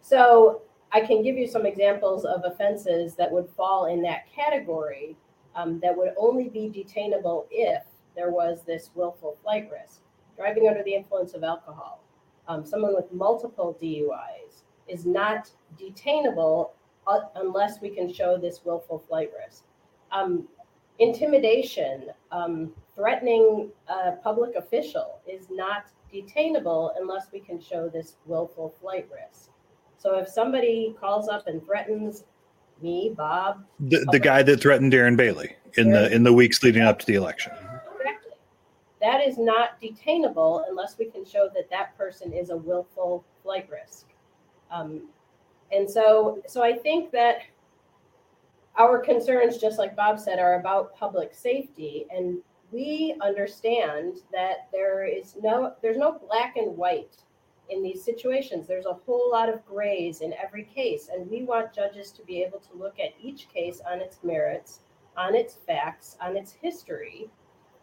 So 0.01 0.63
I 0.93 1.01
can 1.01 1.23
give 1.23 1.37
you 1.37 1.47
some 1.47 1.67
examples 1.67 2.25
of 2.25 2.43
offenses 2.45 3.15
that 3.17 3.31
would 3.31 3.49
fall 3.51 3.87
in 3.87 4.03
that 4.03 4.31
category 4.35 5.17
um, 5.55 5.81
that 5.81 5.97
would 5.97 6.15
only 6.17 6.49
be 6.49 6.69
detainable 6.69 7.47
if 7.51 7.83
there 8.17 8.31
was 8.31 8.63
this 8.67 8.91
willful 8.95 9.37
flight 9.43 9.71
risk. 9.71 10.01
Driving 10.41 10.69
under 10.69 10.83
the 10.83 10.95
influence 10.95 11.35
of 11.35 11.45
alcohol, 11.45 12.03
um, 12.49 12.65
someone 12.65 12.95
with 12.95 13.13
multiple 13.13 13.77
DUIs 13.79 14.63
is 14.89 15.05
not 15.05 15.51
detainable 15.79 16.71
uh, 17.07 17.21
unless 17.35 17.83
we 17.83 17.91
can 17.91 18.11
show 18.11 18.39
this 18.39 18.65
willful 18.65 18.99
flight 19.07 19.31
risk. 19.39 19.65
um, 20.13 20.49
intimidation, 20.99 22.07
um, 22.33 22.73
threatening 22.95 23.71
a 23.89 24.13
public 24.13 24.55
official 24.57 25.21
is 25.27 25.49
not 25.51 25.91
detainable 26.11 26.93
unless 26.99 27.27
we 27.33 27.41
can 27.41 27.61
show 27.61 27.91
this 27.91 28.17
willful 28.25 28.75
flight 28.81 29.07
risk. 29.13 29.51
So 29.99 30.19
if 30.19 30.27
somebody 30.27 30.97
calls 30.99 31.29
up 31.29 31.49
and 31.49 31.63
threatens 31.63 32.25
me, 32.81 33.13
Bob, 33.15 33.63
The, 33.79 34.07
the 34.11 34.19
guy 34.19 34.43
that 34.45 34.63
threatened 34.63 34.91
Darren 34.91 35.19
Bailey 35.19 35.57
in 35.75 35.91
the 35.91 36.11
in 36.11 36.23
the 36.23 36.33
weeks 36.33 36.63
leading 36.63 36.81
up 36.81 36.99
to 37.01 37.07
the 37.07 37.15
election. 37.15 37.53
That 39.01 39.27
is 39.27 39.39
not 39.39 39.81
detainable 39.81 40.65
unless 40.69 40.99
we 40.99 41.07
can 41.07 41.25
show 41.25 41.49
that 41.55 41.71
that 41.71 41.97
person 41.97 42.33
is 42.33 42.51
a 42.51 42.57
willful 42.57 43.25
flight 43.43 43.69
risk. 43.71 44.07
Um, 44.71 45.09
and 45.73 45.89
so, 45.89 46.43
so 46.47 46.63
I 46.63 46.75
think 46.75 47.11
that 47.13 47.43
our 48.79 48.99
concerns, 48.99 49.59
just 49.59 49.79
like 49.79 49.97
Bob 49.97 50.19
said, 50.19 50.39
are 50.39 50.61
about 50.61 50.95
public 50.95 51.35
safety, 51.35 52.07
and 52.15 52.39
we 52.73 53.17
understand 53.21 54.19
that 54.33 54.69
there 54.73 55.05
is 55.05 55.37
no, 55.43 55.75
there's 55.83 55.97
no 55.97 56.21
black 56.27 56.57
and 56.57 56.77
white 56.77 57.17
in 57.69 57.83
these 57.83 58.05
situations. 58.05 58.67
There's 58.67 58.87
a 58.87 58.99
whole 59.07 59.31
lot 59.31 59.49
of 59.49 59.65
grays 59.67 60.21
in 60.21 60.35
every 60.35 60.65
case, 60.65 61.09
and 61.13 61.29
we 61.31 61.43
want 61.43 61.73
judges 61.73 62.11
to 62.13 62.23
be 62.25 62.43
able 62.43 62.59
to 62.61 62.77
look 62.77 62.99
at 63.01 63.15
each 63.21 63.49
case 63.49 63.81
on 63.91 64.01
its 64.01 64.19
merits, 64.23 64.81
on 65.17 65.35
its 65.35 65.55
facts, 65.67 66.17
on 66.21 66.37
its 66.37 66.53
history, 66.53 67.29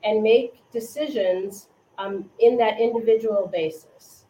and 0.07 0.23
make 0.23 0.63
decisions 0.71 1.67
um, 1.97 2.29
in 2.39 2.57
that 2.57 2.79
individual 2.79 3.49
basis. 3.51 4.25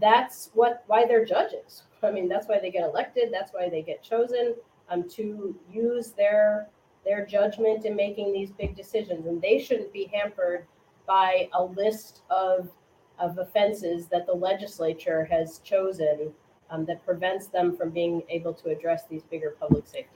That's 0.00 0.50
what 0.54 0.84
why 0.86 1.04
they're 1.06 1.24
judges. 1.24 1.82
I 2.02 2.12
mean, 2.12 2.28
that's 2.28 2.46
why 2.46 2.60
they 2.60 2.70
get 2.70 2.84
elected. 2.84 3.30
That's 3.32 3.52
why 3.52 3.68
they 3.68 3.82
get 3.82 4.02
chosen 4.02 4.54
um, 4.88 5.08
to 5.10 5.58
use 5.70 6.12
their 6.12 6.68
their 7.04 7.26
judgment 7.26 7.84
in 7.84 7.96
making 7.96 8.32
these 8.32 8.50
big 8.52 8.76
decisions, 8.76 9.26
and 9.26 9.42
they 9.42 9.58
shouldn't 9.58 9.92
be 9.92 10.08
hampered 10.12 10.66
by 11.06 11.48
a 11.54 11.64
list 11.64 12.22
of 12.30 12.70
of 13.18 13.38
offenses 13.38 14.06
that 14.08 14.26
the 14.26 14.32
legislature 14.32 15.24
has 15.24 15.58
chosen 15.64 16.32
um, 16.70 16.84
that 16.84 17.04
prevents 17.04 17.48
them 17.48 17.76
from 17.76 17.90
being 17.90 18.22
able 18.28 18.52
to 18.52 18.68
address 18.68 19.04
these 19.10 19.22
bigger 19.24 19.56
public 19.58 19.86
safety. 19.86 20.15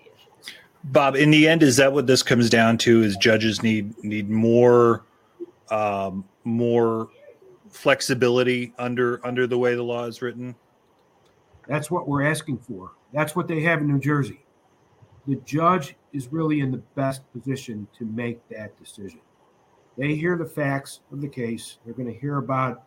Bob, 0.85 1.15
in 1.15 1.31
the 1.31 1.47
end, 1.47 1.63
is 1.63 1.77
that 1.77 1.93
what 1.93 2.07
this 2.07 2.23
comes 2.23 2.49
down 2.49 2.79
to? 2.79 3.03
Is 3.03 3.17
judges 3.17 3.63
need 3.63 4.03
need 4.03 4.31
more 4.31 5.05
um, 5.71 6.25
more 6.45 7.11
flexibility 7.71 8.73
under 8.79 9.25
under 9.27 9.47
the 9.47 9.59
way 9.59 9.75
the 9.75 9.83
law 9.83 10.05
is 10.05 10.23
written? 10.23 10.55
That's 11.69 11.91
what 11.91 12.09
we're 12.09 12.23
asking 12.23 12.59
for. 12.59 12.93
That's 13.13 13.37
what 13.37 13.47
they 13.47 13.61
have 13.61 13.81
in 13.81 13.89
New 13.89 14.01
Jersey. 14.01 14.45
The 15.27 15.37
judge 15.45 15.97
is 16.13 16.33
really 16.33 16.61
in 16.61 16.71
the 16.71 16.83
best 16.97 17.31
position 17.33 17.87
to 17.99 18.05
make 18.07 18.41
that 18.49 18.79
decision. 18.79 19.21
They 19.99 20.15
hear 20.15 20.37
the 20.37 20.47
facts 20.47 21.01
of 21.13 21.21
the 21.21 21.29
case. 21.29 21.79
They're 21.85 21.95
going 21.95 22.13
to 22.13 22.19
hear 22.19 22.39
about 22.39 22.85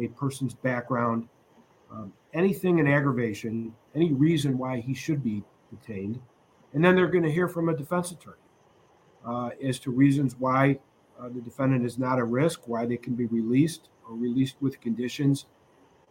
a 0.00 0.08
person's 0.08 0.54
background, 0.54 1.28
um, 1.92 2.12
anything 2.32 2.78
in 2.78 2.86
aggravation, 2.86 3.74
any 3.94 4.12
reason 4.12 4.56
why 4.56 4.80
he 4.80 4.94
should 4.94 5.22
be 5.22 5.42
detained, 5.70 6.20
and 6.76 6.84
then 6.84 6.94
they're 6.94 7.08
going 7.08 7.24
to 7.24 7.32
hear 7.32 7.48
from 7.48 7.70
a 7.70 7.74
defense 7.74 8.10
attorney 8.10 8.36
uh, 9.26 9.48
as 9.64 9.78
to 9.78 9.90
reasons 9.90 10.36
why 10.38 10.78
uh, 11.18 11.30
the 11.30 11.40
defendant 11.40 11.86
is 11.86 11.96
not 11.96 12.18
a 12.18 12.24
risk, 12.24 12.68
why 12.68 12.84
they 12.84 12.98
can 12.98 13.14
be 13.14 13.24
released 13.24 13.88
or 14.06 14.14
released 14.14 14.56
with 14.60 14.78
conditions. 14.82 15.46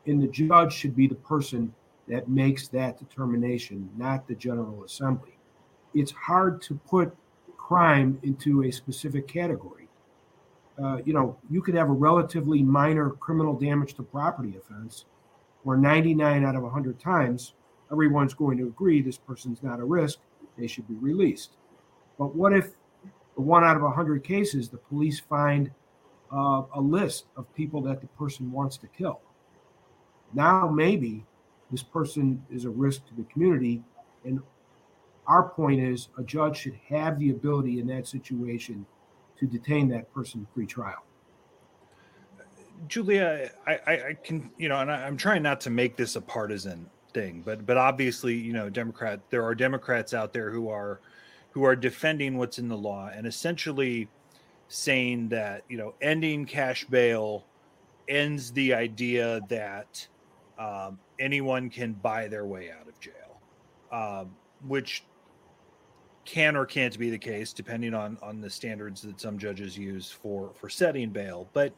And 0.07 0.19
the 0.19 0.27
judge 0.27 0.73
should 0.73 0.95
be 0.95 1.05
the 1.05 1.13
person 1.13 1.71
that 2.07 2.27
makes 2.29 2.67
that 2.69 2.97
determination, 2.97 3.91
not 3.95 4.27
the 4.27 4.33
General 4.33 4.83
Assembly. 4.83 5.37
It's 5.93 6.11
hard 6.11 6.63
to 6.63 6.73
put 6.89 7.15
crime 7.57 8.19
into 8.23 8.63
a 8.63 8.71
specific 8.71 9.27
category. 9.27 9.87
Uh, 10.83 10.97
you 11.05 11.13
know, 11.13 11.37
you 11.47 11.61
could 11.61 11.75
have 11.75 11.89
a 11.89 11.93
relatively 11.93 12.63
minor 12.63 13.11
criminal 13.11 13.53
damage 13.53 13.93
to 13.93 14.03
property 14.03 14.57
offense 14.57 15.05
where 15.61 15.77
99 15.77 16.43
out 16.43 16.55
of 16.55 16.63
100 16.63 16.99
times 16.99 17.53
everyone's 17.91 18.33
going 18.33 18.57
to 18.57 18.65
agree 18.65 19.03
this 19.03 19.17
person's 19.19 19.61
not 19.61 19.79
a 19.79 19.85
risk, 19.85 20.19
they 20.57 20.67
should 20.67 20.87
be 20.87 20.95
released. 20.95 21.51
But 22.17 22.35
what 22.35 22.53
if 22.53 22.71
one 23.35 23.63
out 23.63 23.75
of 23.75 23.81
100 23.81 24.23
cases 24.23 24.69
the 24.69 24.77
police 24.77 25.19
find 25.19 25.71
uh, 26.31 26.63
a 26.73 26.81
list 26.81 27.25
of 27.35 27.53
people 27.55 27.81
that 27.81 28.01
the 28.01 28.07
person 28.07 28.51
wants 28.51 28.77
to 28.77 28.87
kill? 28.87 29.21
Now, 30.33 30.67
maybe 30.67 31.25
this 31.71 31.83
person 31.83 32.43
is 32.51 32.65
a 32.65 32.69
risk 32.69 33.07
to 33.07 33.15
the 33.15 33.23
community. 33.23 33.83
And 34.23 34.39
our 35.27 35.49
point 35.49 35.81
is 35.81 36.09
a 36.17 36.23
judge 36.23 36.57
should 36.57 36.79
have 36.87 37.19
the 37.19 37.31
ability 37.31 37.79
in 37.79 37.87
that 37.87 38.07
situation 38.07 38.85
to 39.39 39.45
detain 39.45 39.89
that 39.89 40.13
person 40.13 40.47
pre-trial. 40.53 41.03
Julia, 42.87 43.51
I, 43.65 43.73
I, 43.87 44.17
can, 44.23 44.51
you 44.57 44.69
know, 44.69 44.79
and 44.79 44.91
I, 44.91 45.05
I'm 45.05 45.17
trying 45.17 45.41
not 45.41 45.61
to 45.61 45.69
make 45.69 45.95
this 45.95 46.15
a 46.15 46.21
partisan 46.21 46.89
thing, 47.15 47.41
but 47.43 47.65
but 47.65 47.77
obviously, 47.77 48.35
you 48.35 48.53
know, 48.53 48.69
Democrat, 48.69 49.19
there 49.31 49.43
are 49.43 49.55
Democrats 49.55 50.13
out 50.13 50.33
there 50.33 50.51
who 50.51 50.69
are 50.69 50.99
who 51.51 51.63
are 51.63 51.75
defending 51.75 52.37
what's 52.37 52.59
in 52.59 52.67
the 52.67 52.77
law 52.77 53.09
and 53.11 53.25
essentially 53.25 54.07
saying 54.67 55.29
that 55.29 55.63
you 55.69 55.77
know 55.77 55.95
ending 56.01 56.45
cash 56.45 56.85
bail 56.85 57.45
ends 58.09 58.51
the 58.51 58.73
idea 58.73 59.39
that 59.47 60.05
um, 60.59 60.99
anyone 61.17 61.69
can 61.69 61.93
buy 61.93 62.27
their 62.27 62.45
way 62.45 62.69
out 62.69 62.87
of 62.87 62.99
jail, 62.99 63.39
um, 63.91 64.35
which 64.67 65.03
can 66.25 66.55
or 66.57 66.65
can't 66.65 66.97
be 66.99 67.09
the 67.09 67.17
case 67.17 67.53
depending 67.53 67.93
on 67.93 68.17
on 68.21 68.41
the 68.41 68.49
standards 68.49 69.01
that 69.03 69.21
some 69.21 69.39
judges 69.39 69.77
use 69.77 70.11
for 70.11 70.51
for 70.53 70.69
setting 70.69 71.09
bail. 71.09 71.47
But 71.53 71.73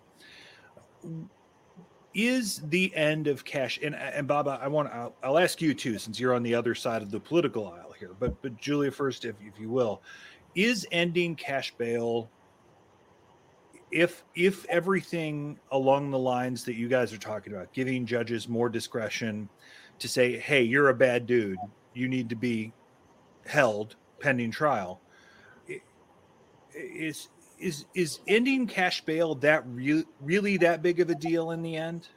is 2.17 2.63
the 2.69 2.93
end 2.95 3.27
of 3.27 3.45
cash 3.45 3.79
and 3.83 3.95
and 3.95 4.27
Bob, 4.27 4.47
I 4.47 4.67
want 4.67 4.91
I'll, 4.91 5.13
I'll 5.21 5.37
ask 5.37 5.61
you 5.61 5.75
too, 5.75 5.99
since 5.99 6.19
you're 6.19 6.33
on 6.33 6.41
the 6.41 6.55
other 6.55 6.73
side 6.73 7.03
of 7.03 7.11
the 7.11 7.19
political 7.19 7.67
aisle 7.67 7.93
here. 7.97 8.11
But 8.19 8.41
but 8.41 8.57
Julia 8.57 8.91
first, 8.91 9.23
if 9.23 9.35
if 9.39 9.59
you 9.59 9.69
will, 9.69 10.01
is 10.55 10.87
ending 10.91 11.35
cash 11.35 11.73
bail 11.77 12.29
if 13.91 14.25
if 14.35 14.65
everything 14.65 15.59
along 15.71 16.09
the 16.09 16.17
lines 16.17 16.65
that 16.65 16.73
you 16.73 16.87
guys 16.89 17.13
are 17.13 17.19
talking 17.19 17.53
about 17.53 17.71
giving 17.71 18.05
judges 18.05 18.49
more 18.49 18.67
discretion 18.67 19.47
to 19.99 20.09
say 20.09 20.37
hey 20.37 20.61
you're 20.61 20.89
a 20.89 20.93
bad 20.93 21.25
dude 21.25 21.57
you 21.93 22.09
need 22.09 22.27
to 22.27 22.35
be 22.35 22.73
held 23.45 23.95
pending 24.19 24.51
trial 24.51 24.99
is 26.75 27.29
is 27.59 27.85
is 27.93 28.19
ending 28.27 28.67
cash 28.67 29.01
bail 29.01 29.35
that 29.35 29.63
re- 29.67 30.05
really 30.21 30.57
that 30.57 30.81
big 30.81 30.99
of 30.99 31.09
a 31.09 31.15
deal 31.15 31.51
in 31.51 31.61
the 31.61 31.75
end? 31.75 32.07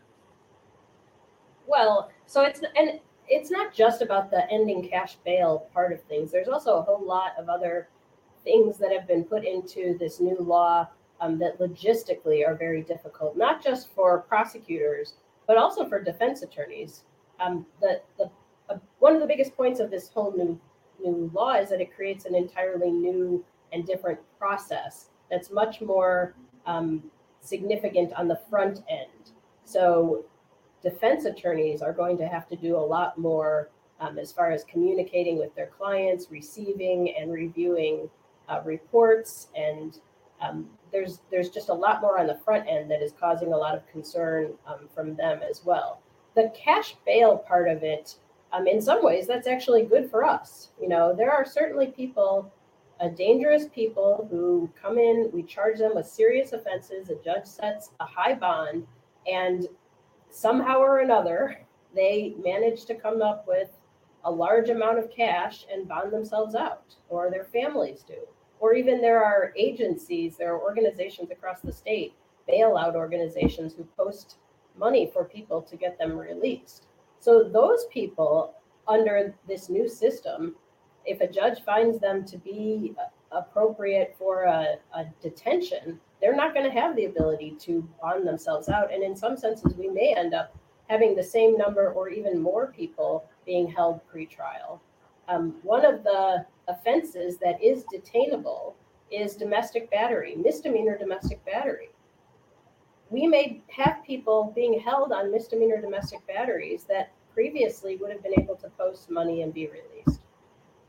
Well 1.66 2.10
so 2.26 2.42
it's 2.42 2.60
and 2.76 3.00
it's 3.28 3.50
not 3.50 3.72
just 3.72 4.02
about 4.02 4.30
the 4.30 4.50
ending 4.50 4.88
cash 4.88 5.16
bail 5.24 5.68
part 5.72 5.92
of 5.92 6.02
things. 6.02 6.32
There's 6.32 6.48
also 6.48 6.78
a 6.78 6.82
whole 6.82 7.04
lot 7.04 7.32
of 7.38 7.48
other 7.48 7.88
things 8.42 8.78
that 8.78 8.90
have 8.92 9.06
been 9.06 9.24
put 9.24 9.44
into 9.44 9.96
this 9.98 10.20
new 10.20 10.36
law 10.40 10.88
um, 11.20 11.38
that 11.38 11.58
logistically 11.60 12.46
are 12.46 12.54
very 12.54 12.82
difficult, 12.82 13.36
not 13.36 13.62
just 13.62 13.88
for 13.94 14.20
prosecutors, 14.22 15.14
but 15.46 15.56
also 15.56 15.88
for 15.88 16.02
defense 16.02 16.42
attorneys. 16.42 17.04
Um, 17.38 17.66
the, 17.80 18.00
the 18.18 18.30
uh, 18.68 18.78
one 18.98 19.14
of 19.14 19.20
the 19.20 19.26
biggest 19.26 19.56
points 19.56 19.80
of 19.80 19.90
this 19.90 20.08
whole 20.08 20.32
new 20.36 20.60
new 21.02 21.30
law 21.32 21.54
is 21.54 21.70
that 21.70 21.80
it 21.80 21.94
creates 21.94 22.24
an 22.24 22.34
entirely 22.34 22.90
new 22.90 23.44
and 23.72 23.86
different 23.86 24.18
process 24.38 25.09
that's 25.30 25.50
much 25.50 25.80
more 25.80 26.34
um, 26.66 27.02
significant 27.40 28.12
on 28.14 28.28
the 28.28 28.40
front 28.48 28.82
end. 28.88 29.32
So 29.64 30.24
defense 30.82 31.24
attorneys 31.24 31.82
are 31.82 31.92
going 31.92 32.16
to 32.18 32.26
have 32.26 32.48
to 32.48 32.56
do 32.56 32.76
a 32.76 32.78
lot 32.78 33.18
more 33.18 33.70
um, 34.00 34.18
as 34.18 34.32
far 34.32 34.50
as 34.50 34.64
communicating 34.64 35.38
with 35.38 35.54
their 35.54 35.66
clients, 35.66 36.26
receiving 36.30 37.14
and 37.18 37.32
reviewing 37.32 38.08
uh, 38.48 38.60
reports 38.64 39.48
and 39.56 40.00
um, 40.40 40.66
there's 40.92 41.20
there's 41.30 41.50
just 41.50 41.68
a 41.68 41.74
lot 41.74 42.00
more 42.00 42.18
on 42.18 42.26
the 42.26 42.38
front 42.44 42.66
end 42.68 42.90
that 42.90 43.02
is 43.02 43.12
causing 43.18 43.52
a 43.52 43.56
lot 43.56 43.74
of 43.74 43.86
concern 43.88 44.52
um, 44.66 44.88
from 44.94 45.14
them 45.14 45.40
as 45.48 45.62
well. 45.64 46.00
The 46.34 46.52
cash 46.56 46.96
bail 47.04 47.38
part 47.38 47.68
of 47.68 47.82
it, 47.82 48.16
um, 48.52 48.66
in 48.66 48.80
some 48.80 49.04
ways, 49.04 49.26
that's 49.26 49.46
actually 49.46 49.82
good 49.82 50.10
for 50.10 50.24
us. 50.24 50.68
You 50.80 50.88
know, 50.88 51.14
there 51.14 51.30
are 51.30 51.44
certainly 51.44 51.88
people, 51.88 52.52
uh, 53.00 53.08
dangerous 53.08 53.66
people 53.74 54.28
who 54.30 54.70
come 54.80 54.98
in. 54.98 55.30
We 55.32 55.42
charge 55.42 55.78
them 55.78 55.94
with 55.94 56.06
serious 56.06 56.52
offenses. 56.52 57.10
A 57.10 57.16
judge 57.16 57.46
sets 57.46 57.90
a 58.00 58.04
high 58.04 58.34
bond, 58.34 58.86
and 59.26 59.66
somehow 60.30 60.78
or 60.78 61.00
another, 61.00 61.60
they 61.94 62.34
manage 62.42 62.84
to 62.86 62.94
come 62.94 63.22
up 63.22 63.46
with 63.48 63.70
a 64.24 64.30
large 64.30 64.68
amount 64.68 64.98
of 64.98 65.10
cash 65.10 65.64
and 65.72 65.88
bond 65.88 66.12
themselves 66.12 66.54
out, 66.54 66.94
or 67.08 67.30
their 67.30 67.44
families 67.44 68.04
do 68.06 68.16
or 68.60 68.74
even 68.74 69.00
there 69.00 69.24
are 69.24 69.52
agencies, 69.56 70.36
there 70.36 70.54
are 70.54 70.60
organizations 70.60 71.30
across 71.30 71.60
the 71.60 71.72
state, 71.72 72.14
bailout 72.48 72.94
organizations 72.94 73.74
who 73.74 73.84
post 73.96 74.36
money 74.78 75.10
for 75.12 75.24
people 75.24 75.62
to 75.62 75.76
get 75.76 75.98
them 75.98 76.16
released. 76.16 76.86
So 77.18 77.42
those 77.42 77.86
people 77.90 78.54
under 78.86 79.34
this 79.48 79.68
new 79.68 79.88
system, 79.88 80.54
if 81.10 81.20
a 81.20 81.26
judge 81.26 81.62
finds 81.64 81.98
them 81.98 82.24
to 82.24 82.38
be 82.38 82.94
appropriate 83.32 84.14
for 84.18 84.44
a, 84.44 84.76
a 84.94 85.04
detention, 85.20 85.98
they're 86.20 86.36
not 86.36 86.54
going 86.54 86.64
to 86.64 86.80
have 86.80 86.94
the 86.96 87.06
ability 87.06 87.56
to 87.60 87.86
bond 88.00 88.26
themselves 88.26 88.68
out. 88.68 88.92
And 88.92 89.02
in 89.02 89.16
some 89.16 89.36
senses, 89.36 89.74
we 89.76 89.88
may 89.88 90.14
end 90.16 90.34
up 90.34 90.56
having 90.88 91.14
the 91.14 91.22
same 91.22 91.56
number 91.56 91.92
or 91.92 92.08
even 92.08 92.40
more 92.40 92.68
people 92.68 93.24
being 93.44 93.68
held 93.68 94.00
pretrial. 94.12 94.80
Um, 95.28 95.54
one 95.62 95.84
of 95.84 96.02
the 96.02 96.44
offenses 96.68 97.38
that 97.38 97.62
is 97.62 97.84
detainable 97.92 98.74
is 99.10 99.36
domestic 99.36 99.90
battery, 99.90 100.36
misdemeanor 100.36 100.96
domestic 100.96 101.44
battery. 101.44 101.90
We 103.10 103.26
may 103.26 103.62
have 103.68 104.04
people 104.06 104.52
being 104.54 104.78
held 104.78 105.10
on 105.10 105.32
misdemeanor 105.32 105.80
domestic 105.80 106.24
batteries 106.28 106.84
that 106.84 107.12
previously 107.34 107.96
would 107.96 108.10
have 108.10 108.22
been 108.22 108.38
able 108.38 108.56
to 108.56 108.68
post 108.70 109.10
money 109.10 109.42
and 109.42 109.52
be 109.52 109.68
released. 109.68 110.19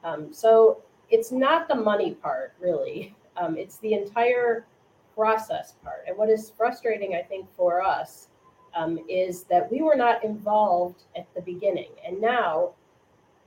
Um, 0.03 0.34
so 0.34 0.81
it's 1.10 1.31
not 1.31 1.67
the 1.67 1.75
money 1.75 2.15
part, 2.15 2.53
really. 2.60 3.15
Um, 3.38 3.58
it's 3.58 3.77
the 3.77 3.93
entire 3.93 4.65
process 5.15 5.74
part. 5.84 6.05
And 6.08 6.17
what 6.17 6.29
is 6.29 6.51
frustrating, 6.55 7.15
I 7.15 7.22
think, 7.22 7.48
for 7.55 7.81
us 7.81 8.29
um, 8.75 9.00
is 9.10 9.43
that 9.43 9.72
we 9.72 9.81
were 9.81 9.96
not 9.96 10.24
involved 10.24 11.03
at 11.15 11.27
the 11.36 11.41
beginning. 11.41 11.89
And 12.05 12.20
now, 12.22 12.72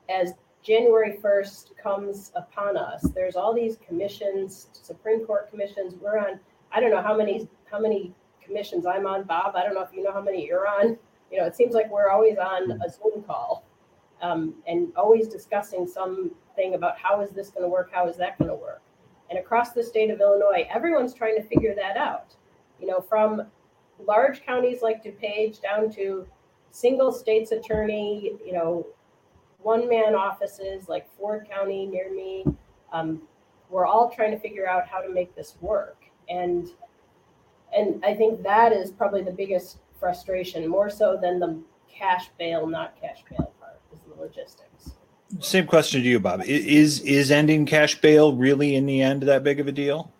as 0.08 0.34
January 0.62 1.18
1st 1.22 1.76
comes 1.76 2.32
upon 2.34 2.76
us, 2.76 3.02
there's 3.14 3.36
all 3.36 3.54
these 3.54 3.78
commissions, 3.86 4.68
Supreme 4.72 5.26
Court 5.26 5.50
commissions. 5.50 5.94
We're 6.00 6.18
on, 6.18 6.40
I 6.72 6.80
don't 6.80 6.90
know 6.90 7.02
how 7.02 7.16
many, 7.16 7.48
how 7.70 7.78
many 7.78 8.14
commissions 8.44 8.86
I'm 8.86 9.06
on, 9.06 9.24
Bob. 9.24 9.56
I 9.56 9.62
don't 9.62 9.74
know 9.74 9.82
if 9.82 9.92
you 9.92 10.02
know 10.02 10.12
how 10.12 10.22
many 10.22 10.46
you're 10.46 10.68
on. 10.68 10.98
You 11.30 11.40
know, 11.40 11.46
it 11.46 11.56
seems 11.56 11.74
like 11.74 11.90
we're 11.90 12.10
always 12.10 12.38
on 12.38 12.70
a 12.70 12.90
Zoom 12.90 13.22
call 13.26 13.63
um, 14.24 14.54
and 14.66 14.90
always 14.96 15.28
discussing 15.28 15.86
something 15.86 16.74
about 16.74 16.96
how 16.96 17.20
is 17.20 17.30
this 17.30 17.50
going 17.50 17.62
to 17.62 17.68
work? 17.68 17.90
How 17.92 18.08
is 18.08 18.16
that 18.16 18.38
going 18.38 18.48
to 18.48 18.56
work? 18.56 18.80
And 19.28 19.38
across 19.38 19.72
the 19.72 19.82
state 19.82 20.10
of 20.10 20.20
Illinois, 20.20 20.66
everyone's 20.74 21.12
trying 21.12 21.36
to 21.36 21.42
figure 21.42 21.74
that 21.74 21.98
out. 21.98 22.34
You 22.80 22.86
know, 22.86 23.00
from 23.00 23.42
large 24.06 24.44
counties 24.44 24.80
like 24.80 25.04
DuPage 25.04 25.60
down 25.60 25.92
to 25.92 26.26
single 26.70 27.12
states 27.12 27.52
attorney, 27.52 28.32
you 28.44 28.52
know, 28.52 28.86
one 29.58 29.88
man 29.88 30.14
offices 30.14 30.88
like 30.88 31.06
Ford 31.18 31.46
County 31.50 31.86
near 31.86 32.12
me. 32.12 32.44
Um, 32.92 33.22
we're 33.68 33.86
all 33.86 34.10
trying 34.10 34.30
to 34.30 34.38
figure 34.38 34.68
out 34.68 34.86
how 34.88 35.00
to 35.02 35.12
make 35.12 35.34
this 35.36 35.56
work. 35.60 35.98
And 36.30 36.68
and 37.76 38.02
I 38.04 38.14
think 38.14 38.42
that 38.42 38.72
is 38.72 38.90
probably 38.90 39.22
the 39.22 39.32
biggest 39.32 39.78
frustration, 39.98 40.66
more 40.68 40.88
so 40.88 41.18
than 41.20 41.40
the 41.40 41.58
cash 41.92 42.30
bail, 42.38 42.66
not 42.66 42.94
cash 43.00 43.24
bail 43.28 43.53
logistics. 44.24 44.92
Same 45.40 45.66
question 45.66 46.02
to 46.02 46.08
you, 46.08 46.20
Bob. 46.20 46.42
Is 46.44 47.00
is 47.00 47.30
ending 47.30 47.66
cash 47.66 48.00
bail 48.00 48.34
really 48.34 48.76
in 48.76 48.86
the 48.86 49.02
end 49.02 49.22
that 49.22 49.42
big 49.42 49.60
of 49.60 49.66
a 49.66 49.72
deal? 49.72 50.12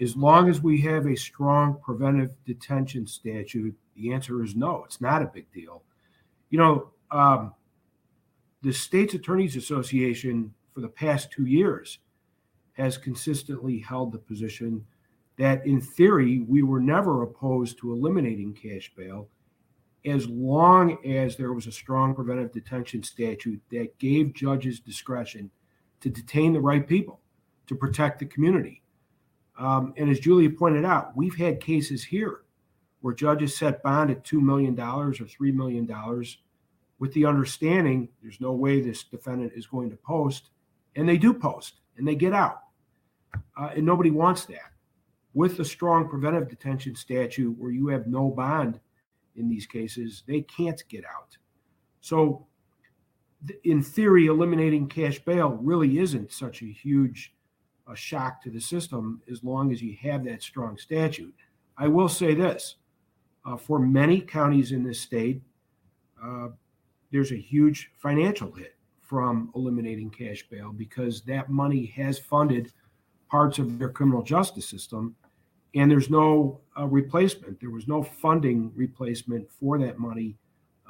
As 0.00 0.16
long 0.16 0.48
as 0.48 0.60
we 0.60 0.80
have 0.82 1.06
a 1.06 1.16
strong 1.16 1.78
preventive 1.82 2.32
detention 2.44 3.06
statute, 3.06 3.74
the 3.96 4.12
answer 4.12 4.42
is 4.42 4.54
no. 4.54 4.82
It's 4.84 5.00
not 5.00 5.22
a 5.22 5.26
big 5.26 5.50
deal. 5.52 5.82
You 6.50 6.58
know, 6.58 6.90
um, 7.10 7.54
the 8.62 8.72
State's 8.72 9.14
Attorneys 9.14 9.56
Association 9.56 10.52
for 10.74 10.80
the 10.80 10.88
past 10.88 11.30
two 11.30 11.46
years 11.46 11.98
has 12.74 12.98
consistently 12.98 13.78
held 13.78 14.12
the 14.12 14.18
position 14.18 14.84
that, 15.38 15.66
in 15.66 15.80
theory, 15.80 16.40
we 16.40 16.62
were 16.62 16.80
never 16.80 17.22
opposed 17.22 17.78
to 17.78 17.92
eliminating 17.92 18.54
cash 18.54 18.92
bail 18.96 19.28
as 20.06 20.28
long 20.28 21.04
as 21.04 21.36
there 21.36 21.52
was 21.52 21.66
a 21.66 21.72
strong 21.72 22.14
preventive 22.14 22.52
detention 22.52 23.02
statute 23.02 23.60
that 23.70 23.98
gave 23.98 24.32
judges 24.32 24.78
discretion 24.78 25.50
to 26.00 26.08
detain 26.08 26.52
the 26.52 26.60
right 26.60 26.86
people 26.86 27.20
to 27.66 27.74
protect 27.74 28.20
the 28.20 28.26
community. 28.26 28.82
Um, 29.58 29.92
and 29.96 30.08
as 30.08 30.20
Julia 30.20 30.50
pointed 30.50 30.84
out, 30.84 31.16
we've 31.16 31.36
had 31.36 31.60
cases 31.60 32.04
here 32.04 32.42
where 33.00 33.14
judges 33.14 33.56
set 33.56 33.82
bond 33.82 34.10
at 34.10 34.24
$2 34.24 34.40
million 34.40 34.78
or 34.78 35.12
$3 35.12 35.54
million 35.54 36.24
with 36.98 37.12
the 37.12 37.26
understanding 37.26 38.08
there's 38.22 38.40
no 38.40 38.52
way 38.52 38.80
this 38.80 39.04
defendant 39.04 39.52
is 39.54 39.66
going 39.66 39.90
to 39.90 39.96
post, 39.96 40.50
and 40.94 41.08
they 41.08 41.18
do 41.18 41.34
post 41.34 41.80
and 41.96 42.06
they 42.06 42.14
get 42.14 42.32
out. 42.32 42.62
Uh, 43.56 43.70
and 43.74 43.84
nobody 43.84 44.10
wants 44.10 44.44
that. 44.46 44.72
With 45.34 45.58
a 45.60 45.64
strong 45.64 46.08
preventive 46.08 46.48
detention 46.48 46.94
statute 46.94 47.56
where 47.58 47.70
you 47.70 47.88
have 47.88 48.06
no 48.06 48.30
bond 48.30 48.80
in 49.36 49.48
these 49.48 49.66
cases, 49.66 50.22
they 50.26 50.42
can't 50.42 50.82
get 50.88 51.04
out. 51.04 51.36
So, 52.00 52.46
in 53.64 53.82
theory, 53.82 54.26
eliminating 54.26 54.88
cash 54.88 55.18
bail 55.18 55.58
really 55.62 55.98
isn't 55.98 56.32
such 56.32 56.62
a 56.62 56.66
huge 56.66 57.32
a 57.88 57.94
shock 57.94 58.42
to 58.42 58.50
the 58.50 58.60
system 58.60 59.22
as 59.30 59.44
long 59.44 59.72
as 59.72 59.80
you 59.80 59.96
have 60.02 60.24
that 60.24 60.42
strong 60.42 60.76
statute. 60.76 61.34
I 61.78 61.88
will 61.88 62.08
say 62.08 62.34
this 62.34 62.76
uh, 63.44 63.56
for 63.56 63.78
many 63.78 64.20
counties 64.20 64.72
in 64.72 64.82
this 64.82 65.00
state, 65.00 65.40
uh, 66.22 66.48
there's 67.12 67.32
a 67.32 67.36
huge 67.36 67.92
financial 67.96 68.50
hit 68.50 68.74
from 69.00 69.52
eliminating 69.54 70.10
cash 70.10 70.44
bail 70.50 70.72
because 70.72 71.22
that 71.22 71.48
money 71.48 71.86
has 71.86 72.18
funded 72.18 72.72
parts 73.30 73.58
of 73.58 73.78
their 73.78 73.88
criminal 73.88 74.22
justice 74.22 74.68
system 74.68 75.14
and 75.74 75.90
there's 75.90 76.10
no 76.10 76.60
uh, 76.78 76.86
replacement. 76.86 77.60
There 77.60 77.70
was 77.70 77.88
no 77.88 78.02
funding 78.02 78.72
replacement 78.74 79.50
for 79.50 79.78
that 79.78 79.98
money 79.98 80.36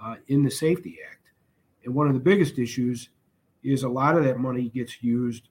uh, 0.00 0.16
in 0.28 0.42
the 0.42 0.50
Safety 0.50 0.98
Act. 1.08 1.28
And 1.84 1.94
one 1.94 2.06
of 2.08 2.14
the 2.14 2.20
biggest 2.20 2.58
issues 2.58 3.08
is 3.62 3.82
a 3.82 3.88
lot 3.88 4.16
of 4.16 4.24
that 4.24 4.38
money 4.38 4.68
gets 4.68 5.02
used 5.02 5.48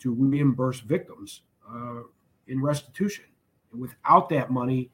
to 0.00 0.12
reimburse 0.12 0.80
victims 0.80 1.42
uh, 1.68 2.00
in 2.46 2.62
restitution. 2.62 3.24
And 3.72 3.80
without 3.80 4.28
that 4.30 4.50
money, 4.50 4.90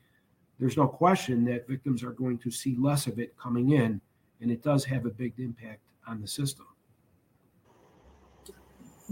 there's 0.58 0.76
no 0.76 0.86
question 0.86 1.44
that 1.46 1.68
victims 1.68 2.02
are 2.02 2.12
going 2.12 2.38
to 2.38 2.50
see 2.50 2.76
less 2.78 3.06
of 3.06 3.18
it 3.18 3.36
coming 3.36 3.70
in, 3.70 4.00
and 4.40 4.50
it 4.50 4.62
does 4.62 4.84
have 4.84 5.04
a 5.04 5.10
big 5.10 5.34
impact 5.38 5.80
on 6.06 6.20
the 6.20 6.28
system. 6.28 6.66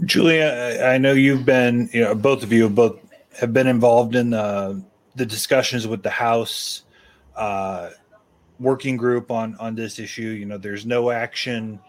Julia, 0.05 0.79
I 0.83 0.97
know 0.97 1.13
you've 1.13 1.45
been, 1.45 1.89
you 1.93 2.01
know, 2.01 2.15
both 2.15 2.43
of 2.43 2.51
you 2.51 2.63
have 2.63 2.75
both 2.75 2.99
have 3.39 3.53
been 3.53 3.67
involved 3.67 4.15
in 4.15 4.29
the 4.29 4.83
the 5.15 5.25
discussions 5.25 5.87
with 5.87 6.03
the 6.03 6.09
House 6.09 6.83
uh, 7.35 7.89
working 8.59 8.97
group 8.97 9.31
on 9.31 9.55
on 9.59 9.75
this 9.75 9.99
issue. 9.99 10.29
You 10.29 10.45
know, 10.45 10.57
there's 10.57 10.85
no 10.85 11.11
action 11.11 11.79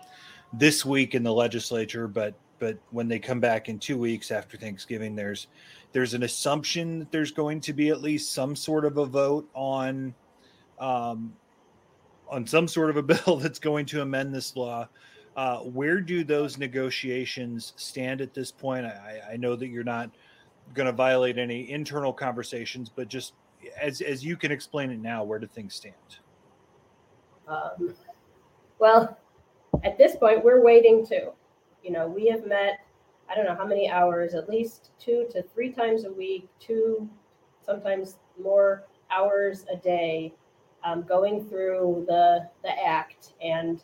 this 0.52 0.84
week 0.84 1.14
in 1.14 1.22
the 1.22 1.32
legislature, 1.32 2.08
but 2.08 2.34
but 2.58 2.78
when 2.90 3.08
they 3.08 3.18
come 3.18 3.40
back 3.40 3.68
in 3.68 3.78
two 3.78 3.98
weeks 3.98 4.30
after 4.30 4.56
Thanksgiving, 4.56 5.14
there's 5.14 5.48
there's 5.92 6.14
an 6.14 6.22
assumption 6.22 6.98
that 7.00 7.12
there's 7.12 7.30
going 7.30 7.60
to 7.60 7.72
be 7.72 7.90
at 7.90 8.00
least 8.00 8.32
some 8.32 8.56
sort 8.56 8.84
of 8.84 8.96
a 8.98 9.06
vote 9.06 9.48
on 9.54 10.14
um, 10.78 11.34
on 12.28 12.46
some 12.46 12.68
sort 12.68 12.90
of 12.90 12.96
a 12.96 13.02
bill 13.14 13.36
that's 13.36 13.58
going 13.58 13.86
to 13.86 14.02
amend 14.02 14.34
this 14.34 14.56
law. 14.56 14.88
Uh, 15.36 15.58
where 15.58 16.00
do 16.00 16.22
those 16.22 16.58
negotiations 16.58 17.72
stand 17.76 18.20
at 18.20 18.34
this 18.34 18.52
point? 18.52 18.86
I, 18.86 19.20
I 19.32 19.36
know 19.36 19.56
that 19.56 19.66
you're 19.66 19.82
not 19.82 20.10
going 20.72 20.86
to 20.86 20.92
violate 20.92 21.38
any 21.38 21.70
internal 21.70 22.12
conversations, 22.12 22.88
but 22.88 23.08
just 23.08 23.34
as 23.80 24.00
as 24.00 24.24
you 24.24 24.36
can 24.36 24.52
explain 24.52 24.90
it 24.90 24.98
now, 24.98 25.24
where 25.24 25.38
do 25.38 25.46
things 25.46 25.74
stand? 25.74 25.94
Um, 27.46 27.94
well, 28.78 29.18
at 29.82 29.98
this 29.98 30.16
point, 30.16 30.44
we're 30.44 30.62
waiting 30.62 31.06
too. 31.06 31.30
You 31.82 31.92
know, 31.92 32.08
we 32.08 32.26
have 32.28 32.46
met, 32.46 32.80
I 33.28 33.34
don't 33.34 33.44
know 33.44 33.54
how 33.54 33.66
many 33.66 33.90
hours, 33.90 34.34
at 34.34 34.48
least 34.48 34.90
two 34.98 35.26
to 35.32 35.42
three 35.42 35.70
times 35.70 36.04
a 36.04 36.12
week, 36.12 36.48
two, 36.58 37.08
sometimes 37.64 38.16
more 38.42 38.84
hours 39.10 39.64
a 39.72 39.76
day, 39.76 40.32
um, 40.84 41.02
going 41.02 41.44
through 41.48 42.04
the 42.08 42.48
the 42.62 42.86
act, 42.86 43.34
and 43.42 43.82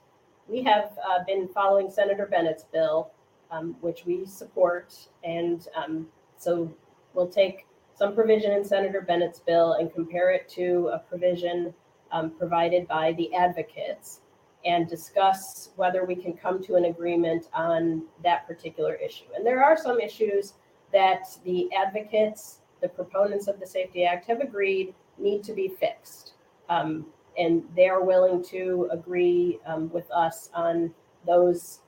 we 0.49 0.63
have 0.63 0.99
uh, 1.07 1.25
been 1.27 1.49
following 1.49 1.91
Senator 1.91 2.27
Bennett's 2.27 2.65
bill, 2.65 3.11
um, 3.51 3.77
which 3.81 4.05
we 4.05 4.27
support, 4.27 4.95
and 5.25 5.69
um, 5.77 6.07
so 6.41 6.73
we'll 7.13 7.29
take 7.29 7.67
some 7.95 8.15
provision 8.15 8.53
in 8.53 8.65
Senator 8.65 9.03
Bennett's 9.03 9.41
bill 9.41 9.75
and 9.75 9.93
compare 9.93 10.31
it 10.31 10.49
to 10.51 10.91
a 10.93 10.99
provision 10.99 11.75
um, 12.13 12.31
provided 12.31 12.89
by 12.89 13.13
the 13.13 13.33
advocates 13.35 14.21
and 14.65 14.89
discuss 14.89 15.71
whether 15.77 16.05
we 16.07 16.15
can 16.15 16.33
come 16.33 16.63
to 16.63 16.77
an 16.77 16.87
agreement 16.87 17.49
on 17.53 18.05
that 18.25 18.47
particular 18.47 18.95
issue. 18.95 19.27
And 19.37 19.47
there 19.47 19.63
are 19.63 19.77
some 19.77 20.01
issues 20.01 20.55
that 20.95 21.27
the 21.45 21.69
advocates, 21.75 22.61
the 22.81 22.89
proponents 22.89 23.47
of 23.47 23.61
the 23.61 23.67
Safety 23.67 24.05
Act, 24.05 24.27
have 24.27 24.41
agreed 24.41 24.95
need 25.19 25.45
to 25.45 25.53
be 25.53 25.69
fixed. 25.69 26.35
Um, 26.71 27.07
and 27.37 27.65
they 27.77 27.89
are 27.89 28.03
willing 28.03 28.43
to 28.45 28.89
agree 28.91 29.61
um, 29.67 29.91
with 29.93 30.11
us 30.11 30.49
on 30.55 30.93
those 31.27 31.81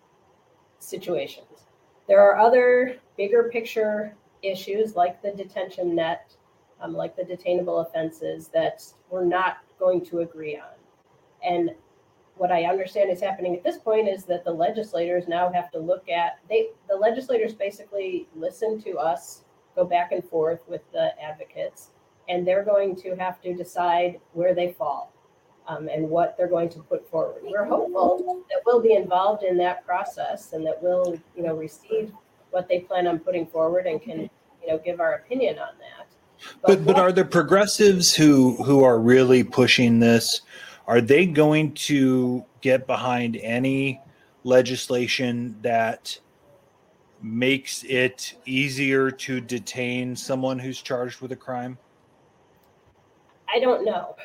situations. 0.78 1.66
There 2.06 2.20
are 2.20 2.38
other 2.38 2.98
bigger 3.16 3.48
picture 3.50 4.14
issues 4.42 4.96
like 4.96 5.22
the 5.22 5.32
detention 5.32 5.94
net, 5.94 6.34
um, 6.80 6.94
like 6.94 7.16
the 7.16 7.22
detainable 7.22 7.86
offenses 7.86 8.48
that 8.48 8.84
we're 9.10 9.24
not 9.24 9.58
going 9.78 10.04
to 10.06 10.20
agree 10.20 10.56
on. 10.56 10.74
And 11.44 11.70
what 12.36 12.50
I 12.50 12.64
understand 12.64 13.10
is 13.10 13.20
happening 13.20 13.54
at 13.54 13.62
this 13.62 13.78
point 13.78 14.08
is 14.08 14.24
that 14.24 14.44
the 14.44 14.52
legislators 14.52 15.28
now 15.28 15.52
have 15.52 15.70
to 15.72 15.78
look 15.78 16.08
at 16.08 16.38
they 16.48 16.68
the 16.88 16.96
legislators 16.96 17.52
basically 17.52 18.26
listen 18.34 18.80
to 18.82 18.96
us, 18.98 19.44
go 19.76 19.84
back 19.84 20.12
and 20.12 20.24
forth 20.24 20.60
with 20.68 20.80
the 20.92 21.10
advocates, 21.22 21.90
and 22.28 22.46
they're 22.46 22.64
going 22.64 22.96
to 22.96 23.14
have 23.16 23.40
to 23.42 23.54
decide 23.54 24.18
where 24.32 24.54
they 24.54 24.72
fall 24.72 25.12
um, 25.68 25.88
and 25.88 26.08
what 26.08 26.36
they're 26.36 26.48
going 26.48 26.68
to 26.70 26.80
put 26.80 27.08
forward. 27.10 27.42
We're 27.44 27.64
hopeful 27.64 28.42
that 28.48 28.62
we'll 28.64 28.82
be 28.82 28.94
involved 28.94 29.42
in 29.42 29.56
that 29.58 29.84
process 29.84 30.52
and 30.52 30.66
that 30.66 30.82
we'll 30.82 31.18
you 31.36 31.42
know 31.42 31.54
receive 31.54 32.12
what 32.52 32.68
they 32.68 32.80
plan 32.80 33.06
on 33.06 33.18
putting 33.18 33.46
forward 33.46 33.86
and 33.86 34.00
can 34.00 34.30
you 34.62 34.68
know 34.68 34.78
give 34.78 35.00
our 35.00 35.14
opinion 35.14 35.58
on 35.58 35.74
that. 35.80 36.06
But 36.62 36.84
but 36.84 36.98
are 36.98 37.12
the 37.12 37.24
progressives 37.24 38.14
who 38.14 38.62
who 38.62 38.84
are 38.84 39.00
really 39.00 39.42
pushing 39.42 39.98
this? 39.98 40.42
Are 40.86 41.00
they 41.00 41.26
going 41.26 41.72
to 41.74 42.44
get 42.60 42.86
behind 42.86 43.36
any 43.36 44.00
legislation 44.44 45.56
that 45.62 46.18
makes 47.22 47.84
it 47.84 48.34
easier 48.46 49.10
to 49.10 49.40
detain 49.40 50.16
someone 50.16 50.58
who's 50.58 50.82
charged 50.82 51.20
with 51.20 51.32
a 51.32 51.36
crime? 51.36 51.78
I 53.54 53.60
don't 53.60 53.84
know. 53.84 54.16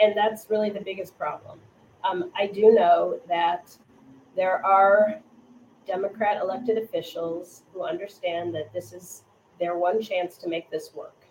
And 0.00 0.16
that's 0.16 0.48
really 0.50 0.70
the 0.70 0.80
biggest 0.80 1.16
problem. 1.16 1.60
Um, 2.02 2.30
I 2.36 2.46
do 2.46 2.72
know 2.72 3.20
that 3.28 3.76
there 4.34 4.64
are 4.64 5.20
Democrat 5.90 6.40
elected 6.40 6.78
officials 6.78 7.62
who 7.72 7.82
understand 7.82 8.54
that 8.54 8.72
this 8.72 8.92
is 8.92 9.24
their 9.58 9.76
one 9.76 10.00
chance 10.00 10.36
to 10.36 10.48
make 10.48 10.70
this 10.70 10.94
work. 10.94 11.26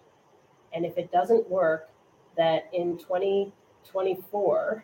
And 0.74 0.86
if 0.86 0.98
it 0.98 1.14
doesn't 1.14 1.50
work, 1.50 1.90
that 2.36 2.70
in 2.74 2.98
2024, 2.98 4.84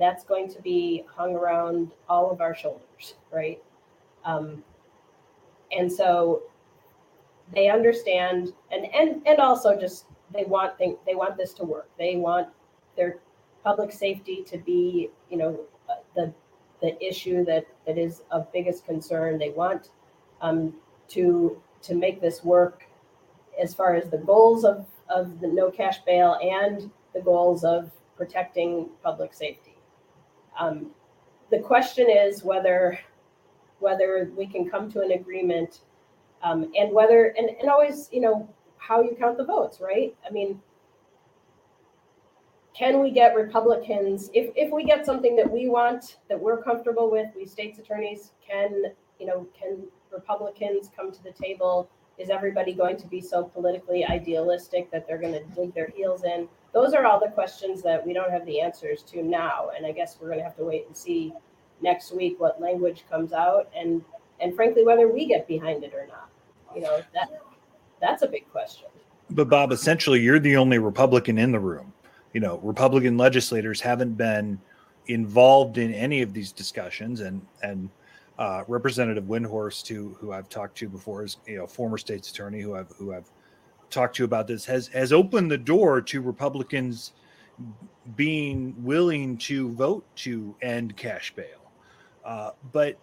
that's 0.00 0.24
going 0.24 0.48
to 0.48 0.60
be 0.60 1.04
hung 1.06 1.36
around 1.36 1.92
all 2.08 2.32
of 2.32 2.40
our 2.40 2.52
shoulders, 2.52 3.14
right? 3.32 3.62
Um, 4.24 4.64
and 5.70 5.90
so 5.90 6.42
they 7.54 7.70
understand, 7.70 8.52
and 8.72 8.86
and 8.92 9.22
and 9.24 9.38
also 9.38 9.78
just 9.78 10.06
they 10.34 10.44
want 10.44 10.78
they, 10.78 10.96
they 11.06 11.14
want 11.14 11.36
this 11.36 11.52
to 11.54 11.64
work. 11.64 11.88
They 11.96 12.16
want 12.16 12.48
their 12.96 13.20
public 13.62 13.92
safety 13.92 14.42
to 14.48 14.58
be, 14.58 15.10
you 15.30 15.36
know, 15.36 15.60
the 16.16 16.32
the 16.82 17.02
issue 17.02 17.44
that 17.44 17.66
that 17.86 17.96
is 17.96 18.22
of 18.30 18.52
biggest 18.52 18.84
concern. 18.84 19.38
They 19.38 19.50
want 19.50 19.90
um, 20.42 20.74
to 21.08 21.62
to 21.82 21.94
make 21.94 22.20
this 22.20 22.44
work 22.44 22.84
as 23.60 23.74
far 23.74 23.94
as 23.94 24.10
the 24.10 24.18
goals 24.18 24.64
of 24.64 24.86
of 25.08 25.40
the 25.40 25.48
no 25.48 25.70
cash 25.70 26.00
bail 26.04 26.38
and 26.42 26.90
the 27.14 27.20
goals 27.20 27.64
of 27.64 27.90
protecting 28.16 28.88
public 29.02 29.32
safety. 29.32 29.76
Um, 30.58 30.90
the 31.50 31.58
question 31.60 32.10
is 32.10 32.42
whether 32.42 32.98
whether 33.78 34.30
we 34.36 34.46
can 34.46 34.68
come 34.68 34.90
to 34.92 35.00
an 35.00 35.12
agreement 35.12 35.80
um, 36.42 36.72
and 36.78 36.92
whether 36.92 37.34
and, 37.38 37.50
and 37.60 37.70
always 37.70 38.08
you 38.12 38.20
know 38.20 38.48
how 38.78 39.00
you 39.02 39.14
count 39.18 39.36
the 39.36 39.44
votes 39.44 39.80
right 39.80 40.14
i 40.26 40.30
mean 40.30 40.60
can 42.82 43.00
we 43.00 43.10
get 43.12 43.34
republicans 43.36 44.28
if, 44.34 44.50
if 44.56 44.72
we 44.72 44.82
get 44.82 45.06
something 45.06 45.36
that 45.36 45.48
we 45.48 45.68
want 45.68 46.16
that 46.28 46.40
we're 46.40 46.60
comfortable 46.60 47.10
with 47.10 47.28
we 47.36 47.46
states 47.46 47.78
attorneys 47.78 48.32
can 48.44 48.84
you 49.20 49.26
know 49.26 49.46
can 49.58 49.84
republicans 50.12 50.90
come 50.94 51.10
to 51.10 51.22
the 51.22 51.32
table? 51.32 51.88
Is 52.18 52.28
everybody 52.28 52.74
going 52.74 52.98
to 52.98 53.06
be 53.06 53.20
so 53.20 53.44
politically 53.44 54.04
idealistic 54.04 54.90
that 54.90 55.06
they're 55.06 55.18
going 55.18 55.32
to 55.32 55.42
dig 55.56 55.74
their 55.74 55.88
heels 55.88 56.24
in? 56.24 56.46
Those 56.74 56.92
are 56.92 57.06
all 57.06 57.18
the 57.18 57.30
questions 57.30 57.82
that 57.82 58.06
we 58.06 58.12
don't 58.12 58.30
have 58.30 58.44
the 58.44 58.60
answers 58.60 59.02
to 59.04 59.22
now 59.22 59.70
and 59.76 59.86
i 59.86 59.92
guess 59.92 60.18
we're 60.20 60.28
going 60.28 60.38
to 60.38 60.44
have 60.44 60.56
to 60.56 60.64
wait 60.64 60.86
and 60.86 60.96
see 60.96 61.32
next 61.80 62.12
week 62.14 62.38
what 62.38 62.60
language 62.60 63.04
comes 63.10 63.32
out 63.32 63.70
and 63.76 64.04
and 64.40 64.54
frankly 64.54 64.84
whether 64.84 65.08
we 65.08 65.26
get 65.26 65.46
behind 65.46 65.84
it 65.84 65.94
or 65.94 66.06
not. 66.06 66.28
You 66.74 66.82
know 66.82 67.02
that 67.14 67.28
that's 68.00 68.22
a 68.22 68.28
big 68.28 68.50
question. 68.50 68.88
But 69.30 69.48
bob 69.48 69.72
essentially 69.72 70.20
you're 70.20 70.40
the 70.40 70.56
only 70.56 70.78
republican 70.78 71.38
in 71.38 71.52
the 71.52 71.60
room 71.60 71.91
you 72.32 72.40
know 72.40 72.58
republican 72.58 73.16
legislators 73.16 73.80
haven't 73.80 74.14
been 74.14 74.58
involved 75.06 75.78
in 75.78 75.92
any 75.94 76.22
of 76.22 76.32
these 76.32 76.52
discussions 76.52 77.20
and 77.20 77.44
and 77.62 77.88
uh, 78.38 78.64
representative 78.66 79.24
windhorst 79.24 79.86
who 79.86 80.16
who 80.20 80.32
i've 80.32 80.48
talked 80.48 80.76
to 80.76 80.88
before 80.88 81.24
is 81.24 81.36
you 81.46 81.58
know 81.58 81.66
former 81.66 81.98
state's 81.98 82.30
attorney 82.30 82.60
who 82.60 82.74
i've 82.74 82.90
who 82.98 83.14
i've 83.14 83.30
talked 83.90 84.16
to 84.16 84.24
about 84.24 84.46
this 84.46 84.64
has 84.64 84.88
has 84.88 85.12
opened 85.12 85.50
the 85.50 85.58
door 85.58 86.00
to 86.00 86.20
republicans 86.20 87.12
being 88.16 88.74
willing 88.78 89.36
to 89.36 89.70
vote 89.72 90.04
to 90.16 90.56
end 90.62 90.96
cash 90.96 91.34
bail 91.34 91.70
uh, 92.24 92.50
but 92.72 92.98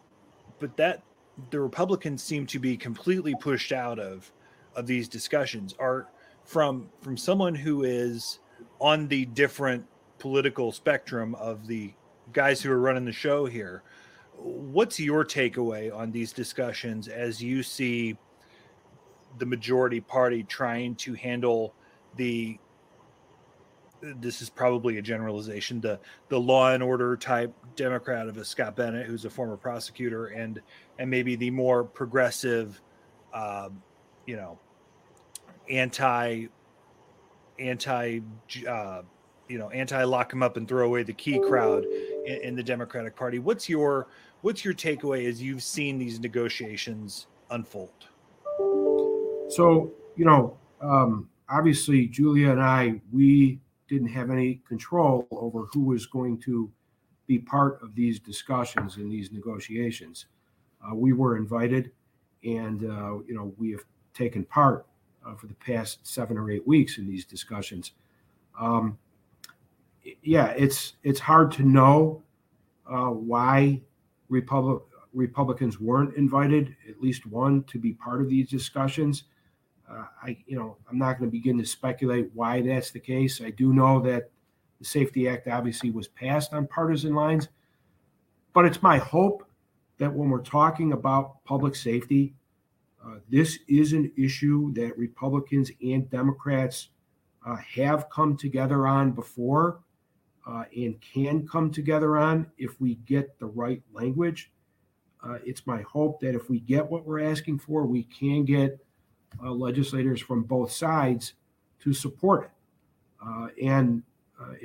but 0.60 0.76
that 0.78 1.04
the 1.52 1.60
Republicans 1.60 2.22
seem 2.22 2.46
to 2.48 2.60
be 2.60 2.78
completely 2.78 3.36
pushed 3.36 3.72
out 3.72 4.00
of 4.00 4.32
of 4.76 4.86
these 4.86 5.08
discussions. 5.08 5.74
Are 5.80 6.08
from 6.44 6.90
from 7.02 7.18
someone 7.18 7.56
who 7.56 7.84
is 7.84 8.40
on 8.80 9.08
the 9.08 9.26
different 9.26 9.86
political 10.18 10.72
spectrum 10.72 11.36
of 11.36 11.68
the 11.68 11.94
guys 12.34 12.62
who 12.62 12.72
are 12.72 12.80
running 12.80 13.06
the 13.06 13.12
show 13.12 13.46
here. 13.46 13.84
What's 14.38 15.00
your 15.00 15.26
takeaway 15.26 15.94
on 15.94 16.12
these 16.12 16.32
discussions 16.32 17.08
as 17.08 17.42
you 17.42 17.64
see 17.64 18.18
the 19.38 19.46
majority 19.46 20.02
party 20.02 20.44
trying 20.44 20.96
to 20.96 21.14
handle 21.14 21.74
the 22.16 22.58
this 24.02 24.42
is 24.42 24.50
probably 24.50 24.98
a 24.98 25.02
generalization 25.02 25.82
the 25.82 26.00
the 26.30 26.40
law 26.40 26.72
and 26.72 26.82
order 26.82 27.18
type 27.18 27.54
democrat 27.76 28.28
of 28.28 28.38
a 28.38 28.46
scott 28.46 28.76
bennett 28.76 29.06
who's 29.06 29.26
a 29.26 29.30
former 29.30 29.58
prosecutor 29.58 30.28
and 30.28 30.62
and 31.00 31.10
maybe 31.10 31.36
the 31.36 31.52
more 31.52 31.84
progressive 31.84 32.82
um, 33.34 33.82
you 34.26 34.38
know 34.38 34.58
anti 35.70 36.48
anti 37.60 38.20
uh, 38.68 39.02
you 39.48 39.58
know 39.58 39.70
anti 39.70 40.04
lock 40.04 40.30
them 40.30 40.44
up 40.44 40.58
and 40.58 40.68
throw 40.68 40.86
away 40.86 41.04
the 41.04 41.14
key 41.14 41.40
crowd 41.40 41.86
in, 42.26 42.42
in 42.42 42.56
the 42.56 42.64
democratic 42.64 43.16
party 43.16 43.40
what's 43.40 43.68
your 43.68 44.08
what's 44.42 44.64
your 44.64 44.74
takeaway 44.74 45.28
as 45.28 45.42
you've 45.42 45.64
seen 45.64 45.98
these 45.98 46.20
negotiations 46.20 47.28
unfold 47.52 48.06
so 49.50 49.92
you 50.16 50.26
know 50.26 50.58
um, 50.82 51.30
obviously 51.50 52.08
julia 52.08 52.52
and 52.52 52.62
i 52.62 53.00
we 53.12 53.60
didn't 53.90 54.08
have 54.08 54.30
any 54.30 54.62
control 54.68 55.28
over 55.32 55.66
who 55.74 55.82
was 55.82 56.06
going 56.06 56.38
to 56.38 56.72
be 57.30 57.40
part 57.40 57.80
of 57.84 57.94
these 57.96 58.20
discussions 58.20 58.98
and 58.98 59.12
these 59.12 59.32
negotiations. 59.32 60.26
Uh, 60.84 60.96
we 60.96 61.14
were 61.14 61.38
invited, 61.38 61.92
and 62.44 62.84
uh, 62.84 63.20
you 63.28 63.36
know 63.36 63.54
we 63.58 63.72
have 63.72 63.84
taken 64.14 64.44
part 64.46 64.86
uh, 65.26 65.36
for 65.36 65.48
the 65.48 65.54
past 65.56 66.06
seven 66.08 66.38
or 66.38 66.50
eight 66.52 66.66
weeks 66.68 66.98
in 66.98 67.08
these 67.08 67.26
discussions. 67.26 67.92
Um, 68.60 68.98
yeah, 70.22 70.48
it's 70.58 70.94
it's 71.04 71.20
hard 71.20 71.52
to 71.54 71.64
know 71.64 72.24
uh, 72.90 73.10
why 73.10 73.82
Republic, 74.30 74.82
Republicans 75.14 75.80
weren't 75.80 76.16
invited, 76.16 76.76
at 76.88 77.02
least 77.02 77.26
one, 77.26 77.64
to 77.64 77.78
be 77.80 77.94
part 77.94 78.22
of 78.22 78.30
these 78.30 78.50
discussions. 78.50 79.24
Uh, 79.90 80.06
I, 80.22 80.38
you 80.46 80.58
know, 80.58 80.78
I'm 80.90 81.00
not 81.00 81.18
going 81.18 81.30
to 81.30 81.32
begin 81.32 81.58
to 81.58 81.66
speculate 81.66 82.30
why 82.34 82.62
that's 82.62 82.92
the 82.92 83.00
case. 83.00 83.42
I 83.42 83.50
do 83.50 83.74
know 83.74 84.00
that 84.02 84.30
the 84.80 84.86
Safety 84.86 85.28
Act 85.28 85.48
obviously 85.48 85.90
was 85.90 86.08
passed 86.08 86.54
on 86.54 86.68
partisan 86.68 87.16
lines, 87.16 87.50
but 88.54 88.66
it's 88.66 88.84
my 88.84 88.98
hope 88.98 89.46
that 89.98 90.14
when 90.14 90.30
we're 90.30 90.40
talking 90.40 90.94
about 90.94 91.44
public 91.44 91.76
safety, 91.76 92.34
uh, 93.06 93.16
this 93.30 93.60
is 93.68 93.94
an 93.94 94.12
issue 94.18 94.74
that 94.74 94.98
Republicans 94.98 95.72
and 95.82 96.10
Democrats 96.10 96.90
uh, 97.46 97.56
have 97.56 98.10
come 98.10 98.36
together 98.36 98.88
on 98.88 99.12
before 99.12 99.80
uh, 100.46 100.64
and 100.76 101.00
can 101.02 101.48
come 101.48 101.72
together 101.72 102.18
on 102.18 102.48
if 102.58 102.80
we 102.82 102.96
get 103.06 103.38
the 103.40 103.46
right 103.46 103.82
language. 103.94 104.52
Uh, 105.24 105.38
it's 105.46 105.66
my 105.66 105.82
hope 105.82 106.20
that 106.20 106.36
if 106.36 106.50
we 106.50 106.60
get 106.60 106.90
what 106.90 107.06
we're 107.06 107.22
asking 107.22 107.60
for, 107.60 107.86
we 107.86 108.04
can 108.04 108.44
get 108.46 108.78
uh, 109.44 109.52
legislators 109.52 110.22
from 110.22 110.44
both 110.44 110.72
sides 110.72 111.34
to 111.80 111.94
support 111.94 112.46
it. 112.46 112.52
Uh, 113.26 113.48
and 113.62 114.04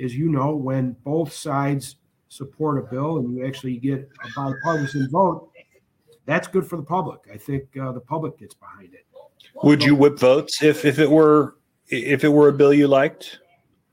as 0.01 0.15
you 0.15 0.29
know, 0.29 0.55
when 0.55 0.95
both 1.03 1.33
sides 1.33 1.97
support 2.29 2.77
a 2.77 2.81
bill 2.81 3.17
and 3.17 3.35
you 3.35 3.45
actually 3.45 3.77
get 3.77 4.09
a 4.23 4.27
bipartisan 4.35 5.09
vote, 5.09 5.49
that's 6.25 6.47
good 6.47 6.65
for 6.65 6.77
the 6.77 6.83
public. 6.83 7.21
I 7.31 7.37
think 7.37 7.75
uh, 7.77 7.91
the 7.91 7.99
public 7.99 8.37
gets 8.37 8.53
behind 8.53 8.93
it. 8.93 9.05
Would 9.63 9.83
you 9.83 9.95
whip 9.95 10.19
votes 10.19 10.61
if, 10.61 10.85
if 10.85 10.99
it 10.99 11.09
were 11.09 11.55
if 11.87 12.23
it 12.23 12.29
were 12.29 12.49
a 12.49 12.53
bill 12.53 12.73
you 12.73 12.87
liked? 12.87 13.39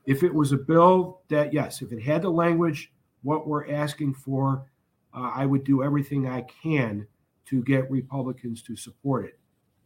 If 0.05 0.23
it 0.23 0.33
was 0.33 0.51
a 0.51 0.57
bill 0.57 1.21
that 1.29 1.53
yes, 1.53 1.81
if 1.81 1.91
it 1.91 2.01
had 2.01 2.21
the 2.21 2.29
language 2.29 2.91
what 3.21 3.47
we're 3.47 3.71
asking 3.71 4.15
for, 4.15 4.65
uh, 5.13 5.31
I 5.33 5.45
would 5.45 5.63
do 5.63 5.83
everything 5.83 6.27
I 6.27 6.41
can 6.41 7.07
to 7.45 7.63
get 7.63 7.89
Republicans 7.89 8.61
to 8.63 8.75
support 8.75 9.25
it 9.25 9.39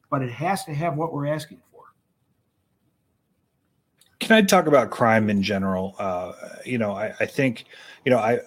but 0.10 0.22
it 0.22 0.32
has 0.32 0.64
to 0.66 0.74
have 0.74 0.96
what 0.96 1.14
we're 1.14 1.28
asking 1.28 1.62
for. 1.72 1.84
Can 4.20 4.36
I 4.36 4.42
talk 4.42 4.68
about 4.68 4.90
crime 4.90 5.30
in 5.30 5.44
general? 5.44 5.96
Uh, 6.00 6.34
you 6.66 6.78
know, 6.78 6.94
I, 6.94 7.14
I, 7.20 7.26
think, 7.26 7.66
you 8.06 8.10
know, 8.10 8.18
I 8.18 8.40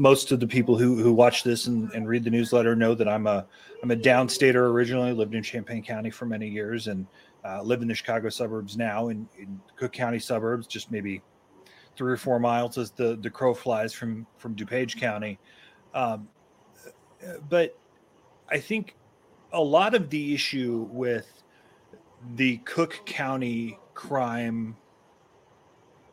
most 0.00 0.32
of 0.32 0.40
the 0.40 0.46
people 0.46 0.78
who 0.78 0.96
who 1.02 1.12
watch 1.12 1.42
this 1.42 1.66
and, 1.66 1.92
and 1.92 2.08
read 2.08 2.24
the 2.24 2.30
newsletter 2.30 2.74
know 2.74 2.94
that 2.94 3.06
I'm 3.06 3.26
a 3.26 3.46
I'm 3.82 3.90
a 3.90 3.96
downstater 3.96 4.70
originally. 4.70 5.12
Lived 5.12 5.34
in 5.34 5.42
Champaign 5.42 5.82
County 5.82 6.08
for 6.08 6.24
many 6.24 6.48
years 6.48 6.86
and 6.86 7.06
uh, 7.44 7.62
live 7.62 7.82
in 7.82 7.88
the 7.88 7.94
Chicago 7.94 8.30
suburbs 8.30 8.78
now 8.78 9.08
in, 9.08 9.28
in 9.38 9.60
Cook 9.76 9.92
County 9.92 10.18
suburbs, 10.18 10.66
just 10.66 10.90
maybe 10.90 11.20
three 11.96 12.10
or 12.10 12.16
four 12.16 12.40
miles 12.40 12.78
as 12.78 12.92
the 12.92 13.18
the 13.20 13.28
crow 13.28 13.52
flies 13.52 13.92
from 13.92 14.26
from 14.38 14.56
DuPage 14.56 14.98
County. 14.98 15.38
Um, 15.92 16.30
but 17.50 17.78
I 18.48 18.58
think 18.58 18.96
a 19.52 19.62
lot 19.62 19.94
of 19.94 20.08
the 20.08 20.32
issue 20.32 20.88
with 20.90 21.42
the 22.36 22.56
Cook 22.58 23.02
County 23.04 23.78
crime 23.92 24.78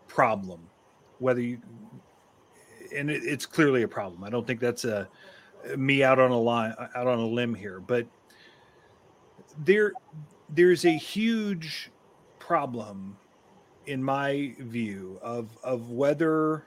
problem, 0.10 0.60
whether 1.20 1.40
you 1.40 1.62
and 2.96 3.10
it, 3.10 3.24
it's 3.24 3.46
clearly 3.46 3.84
a 3.84 3.88
problem. 3.88 4.24
I 4.24 4.30
don't 4.30 4.46
think 4.46 4.60
that's 4.60 4.86
a 4.86 5.08
me 5.76 6.04
out 6.04 6.20
on 6.20 6.32
a 6.32 6.40
line 6.40 6.74
out 6.96 7.08
on 7.08 7.20
a 7.20 7.26
limb 7.26 7.54
here, 7.54 7.80
but 7.80 8.06
there 9.64 9.94
there's 10.50 10.86
a 10.86 10.96
huge 10.96 11.92
problem 12.40 13.18
in 13.86 14.04
my 14.04 14.56
view 14.60 15.20
of 15.22 15.50
of 15.64 15.90
whether 15.90 16.64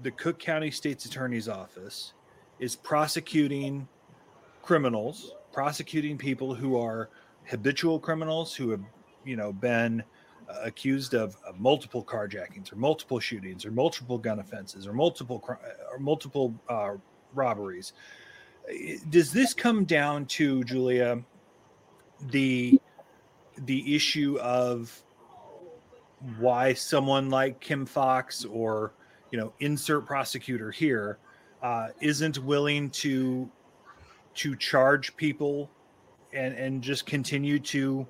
the 0.00 0.10
Cook 0.10 0.38
County 0.38 0.70
State's 0.70 1.04
Attorney's 1.04 1.48
Office 1.48 2.12
is 2.58 2.76
prosecuting 2.76 3.88
criminals, 4.62 5.34
prosecuting 5.52 6.18
people 6.18 6.54
who 6.54 6.78
are 6.78 7.08
habitual 7.44 7.98
criminals 7.98 8.54
who 8.54 8.70
have, 8.70 8.82
you 9.24 9.36
know, 9.36 9.52
been 9.52 10.02
accused 10.62 11.14
of, 11.14 11.36
of, 11.46 11.58
multiple 11.58 12.04
carjackings 12.04 12.72
or 12.72 12.76
multiple 12.76 13.20
shootings 13.20 13.64
or 13.64 13.70
multiple 13.70 14.18
gun 14.18 14.38
offenses 14.38 14.86
or 14.86 14.92
multiple 14.92 15.42
or 15.90 15.98
multiple 15.98 16.54
uh, 16.68 16.92
robberies. 17.34 17.92
Does 19.10 19.32
this 19.32 19.54
come 19.54 19.84
down 19.84 20.26
to 20.26 20.62
Julia 20.64 21.22
the 22.30 22.80
the 23.58 23.94
issue 23.94 24.38
of 24.40 25.02
why 26.38 26.72
someone 26.72 27.30
like 27.30 27.60
Kim 27.60 27.84
Foxx 27.84 28.44
or 28.44 28.92
you 29.30 29.38
know 29.38 29.52
insert 29.60 30.06
prosecutor 30.06 30.70
here 30.70 31.18
uh, 31.62 31.88
not 32.00 32.38
willing 32.38 32.90
to 32.90 33.50
to 34.34 34.56
charge 34.56 35.16
people 35.16 35.70
and 36.32 36.54
and 36.54 36.82
just 36.82 37.06
continue 37.06 37.58
to 37.58 38.06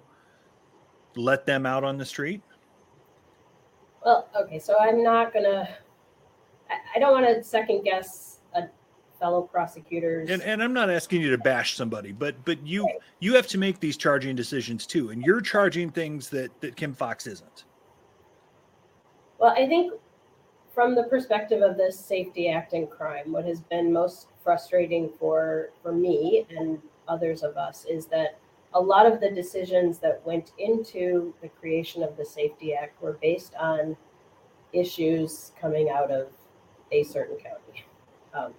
let 1.16 1.46
them 1.46 1.66
out 1.66 1.84
on 1.84 1.98
the 1.98 2.04
street? 2.04 2.42
Well, 4.04 4.28
okay, 4.40 4.58
so 4.58 4.78
I'm 4.78 5.02
not 5.02 5.32
gonna. 5.32 5.68
I, 6.70 6.96
I 6.96 6.98
don't 6.98 7.12
want 7.12 7.26
to 7.26 7.42
second 7.44 7.84
guess 7.84 8.40
a 8.54 8.64
fellow 9.18 9.42
prosecutors. 9.42 10.30
And, 10.30 10.42
and 10.42 10.62
I'm 10.62 10.72
not 10.72 10.90
asking 10.90 11.22
you 11.22 11.30
to 11.30 11.38
bash 11.38 11.76
somebody, 11.76 12.12
but 12.12 12.44
but 12.44 12.64
you 12.66 12.84
right. 12.86 12.96
you 13.20 13.34
have 13.34 13.46
to 13.48 13.58
make 13.58 13.78
these 13.80 13.96
charging 13.96 14.34
decisions 14.34 14.86
too, 14.86 15.10
and 15.10 15.22
you're 15.22 15.40
charging 15.40 15.90
things 15.90 16.28
that 16.30 16.60
that 16.60 16.76
Kim 16.76 16.94
Foxx 16.94 17.26
isn't. 17.26 17.64
Well, 19.38 19.54
I 19.56 19.66
think 19.66 19.94
from 20.74 20.94
the 20.94 21.04
perspective 21.04 21.62
of 21.62 21.76
this 21.76 21.98
Safety 21.98 22.48
Act 22.48 22.72
and 22.72 22.90
crime, 22.90 23.32
what 23.32 23.44
has 23.44 23.60
been 23.60 23.92
most 23.92 24.28
frustrating 24.42 25.10
for 25.18 25.70
for 25.82 25.92
me 25.92 26.46
and 26.50 26.80
others 27.08 27.42
of 27.42 27.56
us 27.56 27.84
is 27.84 28.06
that 28.06 28.38
a 28.74 28.80
lot 28.80 29.06
of 29.06 29.20
the 29.20 29.30
decisions 29.30 29.98
that 29.98 30.24
went 30.24 30.52
into 30.58 31.34
the 31.42 31.48
creation 31.48 32.02
of 32.02 32.16
the 32.16 32.24
Safety 32.24 32.74
Act 32.74 33.00
were 33.02 33.18
based 33.20 33.54
on 33.54 33.96
issues 34.72 35.52
coming 35.60 35.90
out 35.90 36.10
of 36.10 36.28
a 36.90 37.02
certain 37.02 37.36
county. 37.36 37.84
Um, 38.34 38.54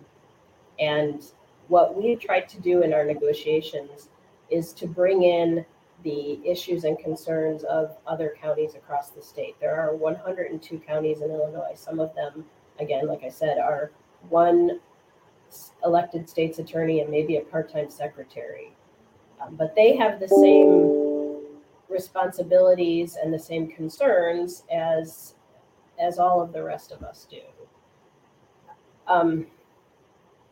and 0.80 1.24
what 1.68 1.96
we 1.96 2.16
tried 2.16 2.48
to 2.50 2.62
do 2.62 2.84
in 2.84 2.94
our 2.94 3.04
negotiations 3.06 4.10
is 4.50 4.74
to 4.74 4.88
bring 4.88 5.24
in 5.24 5.66
the 6.04 6.40
issues 6.46 6.84
and 6.84 7.00
concerns 7.00 7.64
of 7.64 7.96
other 8.06 8.36
counties 8.40 8.76
across 8.76 9.10
the 9.10 9.22
state. 9.22 9.56
There 9.60 9.80
are 9.80 9.96
102 9.96 10.80
counties 10.80 11.22
in 11.22 11.32
Illinois. 11.32 11.74
Some 11.76 12.00
of 12.00 12.14
them, 12.14 12.46
again, 12.80 13.08
like 13.08 13.24
I 13.24 13.30
said, 13.30 13.58
are 13.58 13.92
one 14.30 14.80
elected 15.86 16.30
state's 16.30 16.60
attorney 16.60 17.00
and 17.00 17.10
maybe 17.10 17.38
a 17.38 17.42
part 17.42 17.72
time 17.72 17.90
secretary. 17.90 18.76
Um, 19.44 19.56
but 19.56 19.76
they 19.76 19.96
have 19.96 20.20
the 20.20 20.28
same 20.28 21.04
responsibilities 21.90 23.18
and 23.22 23.34
the 23.34 23.40
same 23.40 23.68
concerns 23.68 24.64
as 24.72 25.36
as 26.00 26.18
all 26.18 26.42
of 26.42 26.52
the 26.52 26.64
rest 26.64 26.92
of 26.92 27.04
us 27.04 27.28
do. 27.30 27.42
Um, 29.08 29.46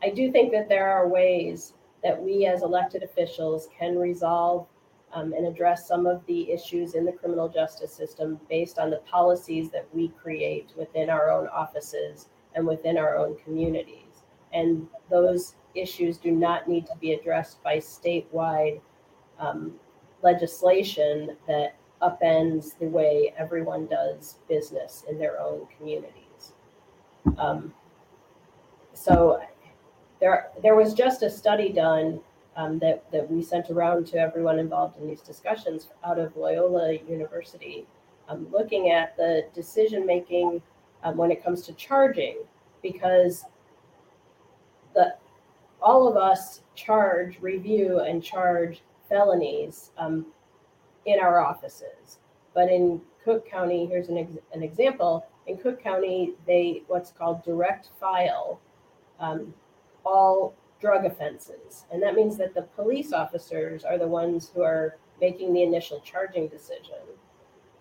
I 0.03 0.09
do 0.09 0.31
think 0.31 0.51
that 0.51 0.69
there 0.69 0.89
are 0.89 1.07
ways 1.07 1.73
that 2.03 2.21
we 2.21 2.45
as 2.45 2.61
elected 2.61 3.03
officials 3.03 3.67
can 3.77 3.97
resolve 3.97 4.67
um, 5.13 5.33
and 5.33 5.45
address 5.45 5.87
some 5.87 6.05
of 6.05 6.25
the 6.27 6.51
issues 6.51 6.95
in 6.95 7.05
the 7.05 7.11
criminal 7.11 7.49
justice 7.49 7.93
system 7.93 8.39
based 8.49 8.79
on 8.79 8.89
the 8.89 8.97
policies 8.97 9.69
that 9.71 9.87
we 9.93 10.09
create 10.09 10.71
within 10.77 11.09
our 11.09 11.31
own 11.31 11.47
offices 11.47 12.29
and 12.55 12.65
within 12.65 12.97
our 12.97 13.17
own 13.17 13.37
communities. 13.43 14.23
And 14.53 14.87
those 15.09 15.55
issues 15.75 16.17
do 16.17 16.31
not 16.31 16.67
need 16.67 16.85
to 16.87 16.95
be 16.99 17.13
addressed 17.13 17.61
by 17.63 17.77
statewide 17.77 18.79
um, 19.39 19.73
legislation 20.21 21.35
that 21.47 21.75
upends 22.01 22.77
the 22.79 22.87
way 22.87 23.33
everyone 23.37 23.85
does 23.87 24.39
business 24.49 25.03
in 25.09 25.17
their 25.17 25.39
own 25.39 25.67
communities. 25.77 26.53
Um, 27.37 27.73
so 28.93 29.41
there, 30.19 30.49
there 30.61 30.75
was 30.75 30.93
just 30.93 31.23
a 31.23 31.29
study 31.29 31.71
done 31.71 32.19
um, 32.55 32.79
that, 32.79 33.09
that 33.11 33.29
we 33.29 33.41
sent 33.41 33.69
around 33.69 34.05
to 34.07 34.17
everyone 34.17 34.59
involved 34.59 34.99
in 34.99 35.07
these 35.07 35.21
discussions 35.21 35.87
out 36.05 36.19
of 36.19 36.35
Loyola 36.35 36.93
University, 37.07 37.85
um, 38.27 38.47
looking 38.51 38.91
at 38.91 39.15
the 39.15 39.45
decision 39.53 40.05
making 40.05 40.61
um, 41.03 41.17
when 41.17 41.31
it 41.31 41.43
comes 41.43 41.63
to 41.63 41.73
charging, 41.73 42.37
because 42.81 43.45
the 44.93 45.15
all 45.81 46.07
of 46.07 46.17
us 46.17 46.61
charge, 46.75 47.39
review, 47.41 47.99
and 47.99 48.23
charge 48.23 48.81
felonies 49.09 49.91
um, 49.97 50.25
in 51.05 51.19
our 51.19 51.39
offices. 51.39 52.19
But 52.53 52.69
in 52.69 53.01
Cook 53.23 53.47
County, 53.47 53.85
here's 53.85 54.09
an, 54.09 54.17
ex- 54.17 54.37
an 54.53 54.63
example. 54.63 55.25
In 55.47 55.57
Cook 55.57 55.81
County, 55.81 56.33
they 56.45 56.83
what's 56.87 57.11
called 57.11 57.43
direct 57.43 57.89
file 57.99 58.59
um, 59.19 59.53
all 60.05 60.53
drug 60.79 61.05
offenses. 61.05 61.85
And 61.91 62.01
that 62.01 62.15
means 62.15 62.37
that 62.37 62.53
the 62.53 62.63
police 62.63 63.13
officers 63.13 63.83
are 63.83 63.97
the 63.97 64.07
ones 64.07 64.51
who 64.53 64.63
are 64.63 64.97
making 65.19 65.53
the 65.53 65.63
initial 65.63 66.01
charging 66.01 66.47
decision. 66.47 66.97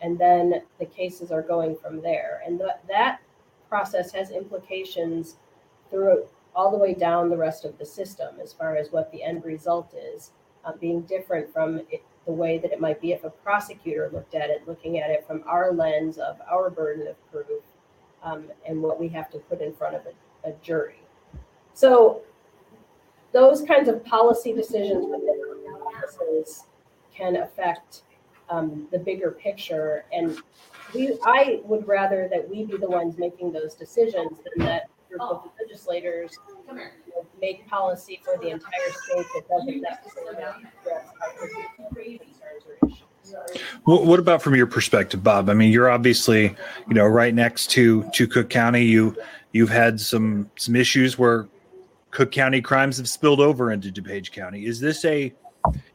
And 0.03 0.19
then 0.19 0.63
the 0.79 0.87
cases 0.87 1.31
are 1.31 1.43
going 1.43 1.77
from 1.77 2.03
there. 2.03 2.43
And 2.47 2.59
th- 2.59 2.71
that 2.89 3.21
process 3.69 4.13
has 4.13 4.31
implications 4.31 5.37
through 5.91 6.27
all 6.55 6.71
the 6.71 6.77
way 6.77 6.95
down 6.95 7.29
the 7.29 7.37
rest 7.37 7.65
of 7.65 7.79
the 7.79 7.85
system 7.87 8.37
as 8.43 8.53
far 8.53 8.77
as 8.77 8.91
what 8.91 9.11
the 9.13 9.23
end 9.23 9.45
result 9.45 9.95
is, 9.95 10.33
uh, 10.65 10.73
being 10.81 11.03
different 11.03 11.53
from 11.53 11.79
it, 11.91 12.03
the 12.27 12.33
way 12.33 12.59
that 12.59 12.73
it 12.73 12.81
might 12.81 13.01
be 13.01 13.13
if 13.13 13.25
a 13.25 13.31
prosecutor 13.31 14.11
looked 14.13 14.35
at 14.35 14.51
it, 14.51 14.67
looking 14.67 14.99
at 14.99 15.11
it 15.11 15.27
from 15.27 15.43
our 15.47 15.73
lens 15.73 16.19
of 16.19 16.39
our 16.51 16.71
burden 16.71 17.07
of 17.07 17.17
proof 17.31 17.63
um, 18.23 18.45
and 18.67 18.83
what 18.83 19.01
we 19.01 19.09
have 19.09 19.31
to 19.31 19.39
put 19.39 19.61
in 19.61 19.73
front 19.73 19.97
of 19.97 20.03
a, 20.07 20.49
a 20.49 20.53
jury. 20.63 21.01
So 21.73 22.23
those 23.33 23.63
kinds 23.63 23.89
of 23.89 24.05
policy 24.05 24.53
decisions 24.53 25.07
within 25.07 25.41
our 25.69 25.81
offices 25.87 26.65
can 27.15 27.37
affect 27.37 28.03
um, 28.49 28.89
the 28.91 28.99
bigger 28.99 29.31
picture. 29.31 30.05
And 30.13 30.39
we, 30.95 31.17
I 31.25 31.61
would 31.65 31.87
rather 31.87 32.29
that 32.31 32.49
we 32.49 32.65
be 32.65 32.77
the 32.77 32.89
ones 32.89 33.17
making 33.17 33.53
those 33.53 33.75
decisions 33.75 34.39
than 34.39 34.67
that 34.67 34.91
group 35.09 35.23
of 35.23 35.45
legislators 35.71 36.37
make 37.41 37.67
policy 37.69 38.21
for 38.25 38.39
the 38.43 38.51
entire 38.51 38.71
state 39.05 39.27
that 39.35 39.49
doesn't 39.49 39.81
necessarily 39.81 40.43
address 40.43 41.09
concerns 41.95 42.65
or 42.67 42.89
issues. 42.89 43.05
What 43.85 44.19
about 44.19 44.43
from 44.43 44.57
your 44.57 44.67
perspective, 44.67 45.23
Bob? 45.23 45.49
I 45.49 45.55
mean, 45.55 45.71
you're 45.71 45.91
obviously, 45.91 46.55
you 46.89 46.95
know, 46.95 47.07
right 47.07 47.35
next 47.35 47.71
to 47.71 48.09
to 48.15 48.27
Cook 48.27 48.51
County. 48.51 48.83
You 48.83 49.17
you've 49.53 49.71
had 49.71 50.01
some 50.01 50.51
some 50.57 50.75
issues 50.75 51.19
where 51.19 51.47
Cook 52.11 52.33
County 52.33 52.61
crimes 52.61 52.97
have 52.99 53.09
spilled 53.09 53.41
over 53.41 53.71
into 53.71 53.91
DuPage 53.91 54.33
County. 54.33 54.67
Is 54.67 54.81
this 54.81 55.05
a 55.05 55.33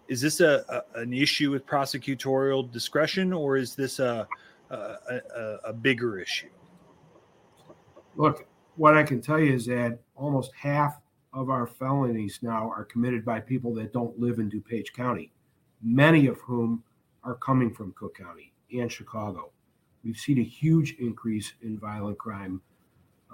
is 0.08 0.22
this 0.22 0.40
a, 0.40 0.64
a 0.70 1.02
an 1.02 1.14
issue 1.14 1.52
with 1.52 1.66
prosecutorial 1.66 2.72
discretion, 2.72 3.34
or 3.34 3.58
is 3.58 3.76
this 3.76 4.00
a 4.00 4.28
a, 4.70 4.76
a 4.76 5.58
a, 5.66 5.74
bigger 5.74 6.20
issue? 6.20 6.50
Look, 8.16 8.48
what 8.76 8.98
I 8.98 9.04
can 9.04 9.22
tell 9.22 9.40
you 9.40 9.54
is 9.54 9.66
that 9.68 10.00
almost 10.16 10.52
half 10.54 11.00
of 11.34 11.50
our 11.50 11.68
felonies 11.68 12.40
now 12.42 12.70
are 12.70 12.86
committed 12.86 13.26
by 13.26 13.40
people 13.40 13.74
that 13.76 13.94
don't 13.94 14.18
live 14.20 14.40
in 14.40 14.50
DuPage 14.50 14.94
County, 14.94 15.32
many 15.82 16.28
of 16.28 16.40
whom 16.42 16.84
are 17.24 17.36
coming 17.36 17.74
from 17.74 17.94
Cook 17.94 18.18
County 18.18 18.54
and 18.72 18.92
Chicago. 18.92 19.52
We've 20.04 20.18
seen 20.18 20.40
a 20.40 20.44
huge 20.44 20.96
increase 21.00 21.54
in 21.62 21.78
violent 21.78 22.18
crime 22.18 22.62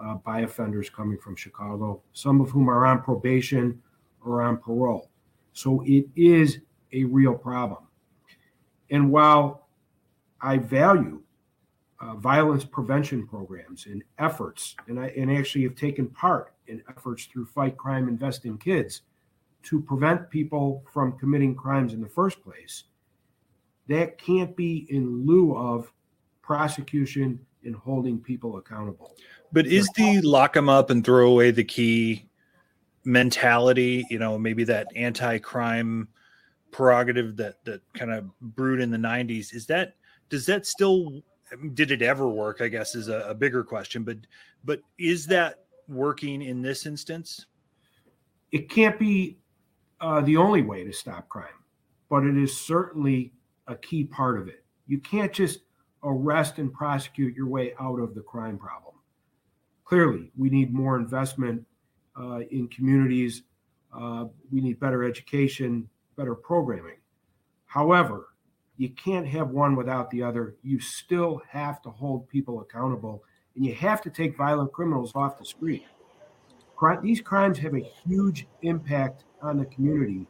uh, 0.02 0.16
by 0.16 0.42
offenders 0.42 0.90
coming 0.90 1.18
from 1.18 1.36
Chicago, 1.36 2.02
some 2.14 2.42
of 2.42 2.50
whom 2.50 2.70
are 2.70 2.86
on 2.86 3.02
probation 3.02 3.82
or 4.26 4.42
on 4.42 4.58
parole. 4.58 5.10
So 5.54 5.84
it 5.86 6.06
is 6.16 6.60
a 6.94 7.04
real 7.04 7.34
problem. 7.34 7.88
And 8.90 9.12
while 9.12 9.68
I 10.42 10.58
value 10.58 11.22
uh, 12.02 12.16
violence 12.16 12.66
prevention 12.66 13.28
programs 13.28 13.86
and 13.86 14.04
efforts, 14.18 14.76
and 14.88 15.00
I 15.00 15.08
and 15.10 15.32
actually 15.32 15.64
have 15.64 15.76
taken 15.76 16.08
part 16.08 16.54
in 16.68 16.82
efforts 16.90 17.26
through 17.26 17.46
Fight 17.46 17.78
Crime 17.78 18.08
Invest 18.08 18.46
in 18.46 18.58
Kids 18.58 19.02
to 19.64 19.80
prevent 19.80 20.30
people 20.30 20.84
from 20.92 21.18
committing 21.20 21.56
crimes 21.56 21.94
in 21.94 22.02
the 22.02 22.10
first 22.10 22.42
place. 22.44 22.86
That 23.88 24.18
can't 24.18 24.56
be 24.56 24.88
in 24.90 25.26
lieu 25.26 25.56
of 25.56 25.92
prosecution 26.42 27.40
and 27.64 27.76
holding 27.76 28.20
people 28.20 28.58
accountable. 28.58 29.16
But 29.52 29.68
is 29.68 29.88
the 29.96 30.22
lock 30.22 30.54
them 30.54 30.70
up 30.70 30.90
and 30.90 31.06
throw 31.06 31.30
away 31.30 31.52
the 31.52 31.64
key 31.64 32.28
mentality, 33.04 34.06
you 34.10 34.18
know, 34.18 34.40
maybe 34.40 34.64
that 34.64 34.88
anti-crime 34.96 36.08
prerogative 36.72 37.36
that 37.36 37.64
that 37.66 37.82
kind 37.94 38.12
of 38.12 38.26
brewed 38.40 38.80
in 38.80 38.90
the 38.90 38.98
90s, 38.98 39.54
is 39.54 39.68
that 39.68 39.96
does 40.30 40.46
that 40.48 40.66
still 40.66 41.22
did 41.74 41.92
it 41.92 42.02
ever 42.02 42.28
work? 42.28 42.62
I 42.62 42.68
guess 42.68 42.96
is 42.96 43.08
a, 43.08 43.20
a 43.22 43.34
bigger 43.34 43.64
question, 43.64 44.04
but 44.04 44.18
but 44.64 44.82
is 44.98 45.28
that 45.28 45.66
working 45.88 46.42
in 46.42 46.62
this 46.62 46.86
instance? 46.86 47.46
It 48.52 48.70
can't 48.70 49.00
be 49.00 49.38
uh, 50.00 50.22
the 50.22 50.38
only 50.38 50.62
way 50.62 50.84
to 50.84 50.92
stop 50.92 51.30
crime, 51.30 51.48
but 52.10 52.24
it 52.24 52.38
is 52.38 52.56
certainly 52.56 53.34
a 53.68 53.76
key 53.76 54.04
part 54.04 54.40
of 54.40 54.48
it. 54.48 54.64
You 54.88 55.00
can't 55.00 55.32
just 55.32 55.60
arrest 56.04 56.58
and 56.58 56.74
prosecute 56.74 57.36
your 57.36 57.48
way 57.48 57.74
out 57.80 58.00
of 58.00 58.16
the 58.16 58.22
crime 58.22 58.58
problem. 58.58 58.96
Clearly, 59.86 60.32
we 60.38 60.50
need 60.50 60.74
more 60.74 60.98
investment 60.98 61.66
uh, 62.20 62.40
in 62.52 62.68
communities. 62.70 63.44
Uh, 63.94 64.26
we 64.52 64.62
need 64.62 64.80
better 64.80 65.04
education, 65.04 65.88
better 66.18 66.36
programming. 66.36 66.98
However, 67.66 68.31
you 68.82 68.90
can't 68.90 69.28
have 69.28 69.52
one 69.52 69.76
without 69.76 70.10
the 70.10 70.24
other. 70.24 70.56
You 70.64 70.80
still 70.80 71.40
have 71.48 71.84
to 71.84 71.92
hold 71.92 72.28
people 72.28 72.62
accountable, 72.62 73.24
and 73.56 73.64
you 73.64 73.76
have 73.76 74.02
to 74.02 74.10
take 74.10 74.36
violent 74.36 74.72
criminals 74.72 75.12
off 75.14 75.38
the 75.38 75.46
street. 75.46 75.86
These 77.04 77.22
crimes 77.22 77.60
have 77.60 77.76
a 77.76 77.80
huge 77.80 78.48
impact 78.64 79.26
on 79.40 79.60
the 79.60 79.66
community, 79.66 80.26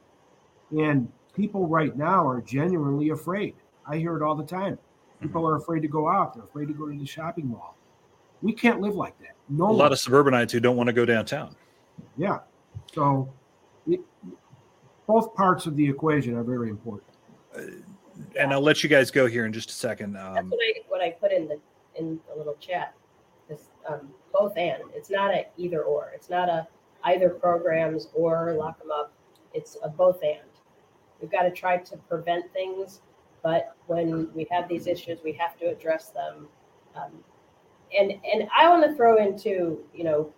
and 0.78 1.10
people 1.34 1.66
right 1.66 1.96
now 1.96 2.28
are 2.28 2.42
genuinely 2.42 3.12
afraid. 3.12 3.56
I 3.88 3.96
hear 3.96 4.18
it 4.18 4.22
all 4.22 4.36
the 4.36 4.44
time. 4.44 4.78
People 5.22 5.48
are 5.48 5.56
afraid 5.56 5.82
to 5.84 5.88
go 5.88 6.10
out. 6.10 6.34
They're 6.34 6.44
afraid 6.44 6.68
to 6.68 6.74
go 6.74 6.88
to 6.88 7.00
the 7.00 7.06
shopping 7.06 7.48
mall. 7.48 7.78
We 8.42 8.52
can't 8.52 8.82
live 8.82 8.96
like 8.96 9.18
that. 9.20 9.36
No, 9.48 9.70
a 9.70 9.72
lot 9.72 9.94
of 9.94 10.00
suburbanites 10.00 10.52
who 10.52 10.60
don't 10.60 10.76
want 10.76 10.88
to 10.88 10.94
go 10.94 11.06
downtown. 11.06 11.56
Yeah. 12.18 12.40
So, 12.94 13.32
it, 13.88 14.02
both 15.08 15.34
parts 15.36 15.68
of 15.68 15.78
the 15.78 15.88
equation 15.88 16.36
are 16.36 16.44
very 16.44 16.70
important. 16.70 17.08
Uh, 17.56 17.62
and 18.38 18.52
I'll 18.54 18.62
let 18.62 18.84
you 18.84 18.90
guys 18.90 19.12
go 19.12 19.28
here 19.28 19.46
in 19.46 19.54
just 19.54 19.70
a 19.70 19.74
second. 19.74 20.18
Um, 20.18 20.36
That's 20.36 20.48
what 20.48 20.60
I 20.60 20.74
what 20.88 21.02
I 21.02 21.10
put 21.12 21.32
in 21.32 21.48
the 21.48 21.60
in 21.96 22.20
the 22.30 22.38
little 22.38 22.56
chat. 22.56 22.94
This 23.50 23.70
um, 23.88 24.10
both 24.34 24.58
and. 24.58 24.84
It's 24.96 25.10
not 25.10 25.34
a 25.34 25.46
either 25.58 25.84
or. 25.84 26.12
It's 26.16 26.30
not 26.30 26.50
a 26.50 26.68
either 27.04 27.30
programs 27.30 28.08
or 28.14 28.54
lock 28.54 28.80
them 28.80 28.92
up. 28.92 29.12
It's 29.54 29.78
a 29.84 29.90
both 29.90 30.22
and. 30.24 30.40
We've 31.22 31.32
got 31.32 31.44
to 31.44 31.52
try 31.52 31.78
to 31.78 31.98
prevent 31.98 32.52
things, 32.54 33.02
but 33.44 33.76
when 33.88 34.34
we 34.34 34.48
have 34.50 34.68
these 34.68 34.88
issues, 34.88 35.20
we 35.24 35.34
have 35.34 35.58
to 35.60 35.66
address 35.66 36.10
them. 36.10 36.48
Um, 36.96 37.12
and 37.98 38.12
and 38.12 38.48
I 38.58 38.70
want 38.70 38.84
to 38.84 38.96
throw 38.96 39.18
into 39.18 39.84
you 39.94 40.04
know, 40.04 40.34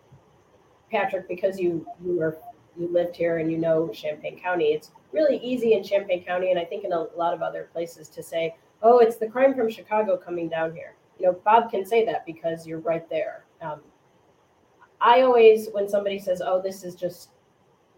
Patrick, 0.91 1.27
because 1.27 1.59
you 1.59 1.85
you 2.03 2.17
were 2.17 2.37
you 2.77 2.87
lived 2.87 3.15
here 3.15 3.37
and 3.37 3.51
you 3.51 3.57
know 3.57 3.89
Champaign 3.89 4.39
County. 4.39 4.73
It's 4.73 4.91
really 5.11 5.37
easy 5.37 5.73
in 5.73 5.83
Champaign 5.83 6.23
County, 6.23 6.51
and 6.51 6.59
I 6.59 6.65
think 6.65 6.83
in 6.83 6.93
a 6.93 7.07
lot 7.15 7.33
of 7.33 7.41
other 7.41 7.69
places 7.71 8.09
to 8.09 8.23
say, 8.23 8.55
"Oh, 8.81 8.99
it's 8.99 9.17
the 9.17 9.27
crime 9.27 9.53
from 9.53 9.69
Chicago 9.69 10.17
coming 10.17 10.49
down 10.49 10.73
here." 10.73 10.95
You 11.19 11.27
know, 11.27 11.33
Bob 11.33 11.69
can 11.69 11.85
say 11.85 12.05
that 12.05 12.25
because 12.25 12.65
you're 12.65 12.79
right 12.79 13.07
there. 13.09 13.45
Um, 13.61 13.81
I 14.99 15.21
always, 15.21 15.69
when 15.71 15.87
somebody 15.87 16.19
says, 16.19 16.41
"Oh, 16.43 16.61
this 16.61 16.83
is 16.83 16.95
just 16.95 17.29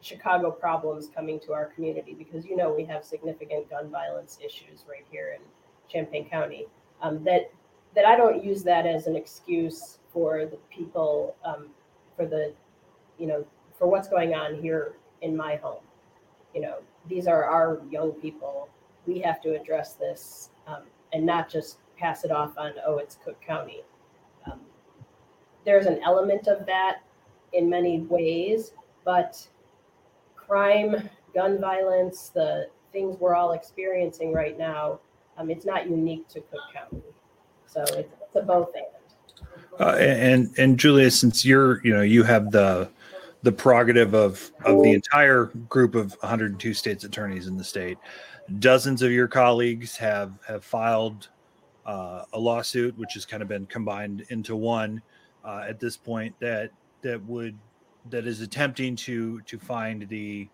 Chicago 0.01 0.51
problems 0.51 1.09
coming 1.09 1.39
to 1.41 1.53
our 1.53 1.67
community," 1.67 2.13
because 2.13 2.45
you 2.45 2.55
know 2.55 2.73
we 2.73 2.83
have 2.85 3.05
significant 3.05 3.69
gun 3.69 3.89
violence 3.89 4.37
issues 4.43 4.85
right 4.89 5.05
here 5.09 5.37
in 5.37 5.41
Champaign 5.87 6.29
County, 6.29 6.67
um, 7.01 7.23
that 7.23 7.51
that 7.95 8.05
I 8.05 8.15
don't 8.15 8.43
use 8.43 8.63
that 8.63 8.85
as 8.85 9.07
an 9.07 9.15
excuse 9.15 9.99
for 10.11 10.45
the 10.45 10.57
people, 10.69 11.35
um, 11.43 11.67
for 12.15 12.25
the, 12.25 12.53
you 13.17 13.25
know, 13.25 13.45
for 13.77 13.87
what's 13.87 14.07
going 14.07 14.33
on 14.33 14.55
here 14.55 14.93
in 15.21 15.35
my 15.35 15.55
home. 15.57 15.83
You 16.53 16.61
know, 16.61 16.75
these 17.07 17.27
are 17.27 17.43
our 17.45 17.81
young 17.89 18.11
people. 18.13 18.69
We 19.05 19.19
have 19.19 19.41
to 19.41 19.59
address 19.59 19.93
this 19.93 20.49
um, 20.67 20.83
and 21.13 21.25
not 21.25 21.49
just 21.49 21.77
pass 21.97 22.23
it 22.23 22.31
off 22.31 22.57
on, 22.57 22.73
oh, 22.85 22.97
it's 22.97 23.17
Cook 23.23 23.39
County. 23.41 23.81
Um, 24.49 24.59
there's 25.65 25.85
an 25.85 25.99
element 26.03 26.47
of 26.47 26.65
that 26.65 26.99
in 27.53 27.69
many 27.69 28.01
ways, 28.01 28.73
but 29.03 29.47
crime, 30.35 31.09
gun 31.33 31.59
violence, 31.59 32.29
the 32.29 32.69
things 32.91 33.17
we're 33.19 33.35
all 33.35 33.53
experiencing 33.53 34.33
right 34.33 34.57
now, 34.57 34.99
um, 35.37 35.49
it's 35.49 35.65
not 35.65 35.89
unique 35.89 36.27
to 36.29 36.39
Cook 36.41 36.61
County. 36.73 37.03
So 37.65 37.81
it's, 37.81 38.13
it's 38.21 38.35
a 38.35 38.41
both 38.41 38.69
and. 38.75 38.85
Uh, 39.79 39.95
and 39.99 40.53
and 40.57 40.79
Julia, 40.79 41.11
since 41.11 41.43
you're 41.43 41.81
you 41.85 41.93
know 41.93 42.01
you 42.01 42.23
have 42.23 42.51
the 42.51 42.89
the 43.45 43.51
prerogative 43.51 44.15
of 44.15 44.51
of 44.65 44.81
the 44.81 44.91
entire 44.91 45.45
group 45.69 45.93
of 45.93 46.13
102 46.21 46.73
states 46.73 47.03
attorneys 47.03 47.45
in 47.45 47.55
the 47.55 47.63
state. 47.63 47.99
Dozens 48.57 49.03
of 49.03 49.11
your 49.11 49.27
colleagues 49.27 49.95
have 49.97 50.39
have 50.47 50.65
filed 50.65 51.29
uh, 51.85 52.23
a 52.33 52.39
lawsuit, 52.39 52.97
which 52.97 53.13
has 53.13 53.23
kind 53.23 53.43
of 53.43 53.47
been 53.47 53.67
combined 53.67 54.25
into 54.29 54.55
one 54.55 54.99
uh, 55.43 55.63
at 55.67 55.79
this 55.79 55.95
point. 55.95 56.33
That 56.39 56.71
that 57.03 57.23
would 57.25 57.55
that 58.09 58.25
is 58.25 58.41
attempting 58.41 58.95
to 58.97 59.39
to 59.41 59.59
find 59.59 60.09
the 60.09 60.49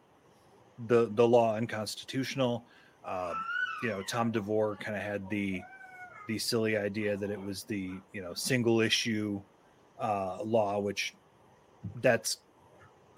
the 0.87 1.09
the 1.13 1.25
law 1.25 1.55
unconstitutional. 1.55 2.65
Uh, 3.05 3.33
you 3.83 3.89
know, 3.89 4.01
Tom 4.03 4.31
DeVore 4.31 4.75
kind 4.75 4.97
of 4.97 5.01
had 5.01 5.29
the 5.29 5.61
the 6.27 6.37
silly 6.37 6.75
idea 6.75 7.15
that 7.15 7.29
it 7.29 7.39
was 7.39 7.63
the 7.63 7.93
you 8.11 8.21
know 8.21 8.33
single 8.33 8.81
issue 8.81 9.41
uh, 9.97 10.43
law, 10.43 10.77
which 10.77 11.15
that's 12.01 12.39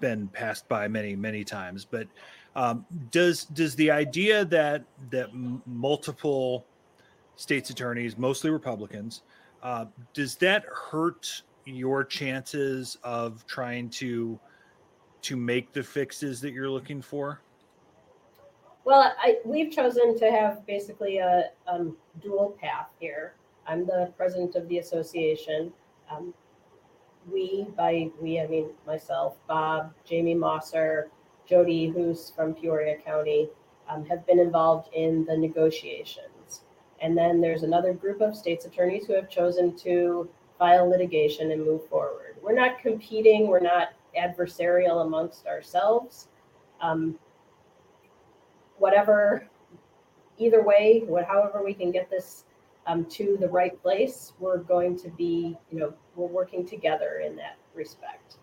been 0.04 0.28
passed 0.28 0.68
by 0.68 0.86
many 0.86 1.16
many 1.16 1.42
times 1.44 1.84
but 1.84 2.06
um, 2.56 2.84
does 3.10 3.44
does 3.44 3.74
the 3.76 3.90
idea 3.90 4.44
that 4.44 4.84
that 5.10 5.28
multiple 5.66 6.66
states 7.36 7.70
attorneys 7.70 8.18
mostly 8.18 8.50
republicans 8.50 9.22
uh, 9.64 9.86
does 10.12 10.36
that 10.36 10.62
hurt 10.66 11.42
your 11.64 12.04
chances 12.04 12.98
of 13.02 13.46
trying 13.46 13.88
to 13.88 14.38
to 15.22 15.36
make 15.36 15.72
the 15.72 15.82
fixes 15.82 16.38
that 16.42 16.52
you're 16.52 16.68
looking 16.68 17.00
for? 17.00 17.40
Well 18.84 19.14
I, 19.18 19.38
we've 19.46 19.72
chosen 19.72 20.18
to 20.18 20.30
have 20.30 20.66
basically 20.66 21.18
a 21.18 21.50
um, 21.66 21.96
dual 22.22 22.56
path 22.60 22.88
here. 23.00 23.34
I'm 23.66 23.86
the 23.86 24.12
president 24.18 24.54
of 24.54 24.68
the 24.68 24.78
association. 24.78 25.72
Um, 26.10 26.34
we, 27.30 27.66
by 27.76 28.10
we, 28.20 28.40
I 28.40 28.46
mean 28.46 28.70
myself, 28.86 29.36
Bob, 29.48 29.92
Jamie 30.04 30.34
Mosser, 30.34 31.04
Jody, 31.46 31.88
who's 31.88 32.30
from 32.30 32.54
Peoria 32.54 32.96
County, 32.98 33.48
um, 33.88 34.04
have 34.06 34.26
been 34.26 34.38
involved 34.38 34.88
in 34.94 35.24
the 35.26 35.36
negotiations. 35.36 36.62
And 37.00 37.16
then 37.16 37.40
there's 37.40 37.62
another 37.62 37.92
group 37.92 38.20
of 38.20 38.36
state's 38.36 38.64
attorneys 38.64 39.06
who 39.06 39.14
have 39.14 39.28
chosen 39.28 39.76
to 39.78 40.28
file 40.58 40.88
litigation 40.88 41.50
and 41.50 41.64
move 41.64 41.86
forward. 41.88 42.36
We're 42.42 42.54
not 42.54 42.78
competing, 42.78 43.46
we're 43.48 43.60
not 43.60 43.88
adversarial 44.18 45.04
amongst 45.04 45.46
ourselves. 45.46 46.28
Um, 46.80 47.18
whatever, 48.78 49.46
either 50.38 50.62
way, 50.62 51.02
what, 51.06 51.24
however 51.24 51.62
we 51.64 51.74
can 51.74 51.90
get 51.90 52.10
this 52.10 52.44
um, 52.86 53.04
to 53.06 53.36
the 53.40 53.48
right 53.48 53.80
place, 53.82 54.32
we're 54.38 54.58
going 54.58 54.96
to 54.98 55.08
be, 55.10 55.58
you 55.70 55.78
know, 55.78 55.94
we're 56.16 56.26
working 56.26 56.66
together 56.66 57.22
in 57.24 57.36
that 57.36 57.56
respect. 57.74 58.36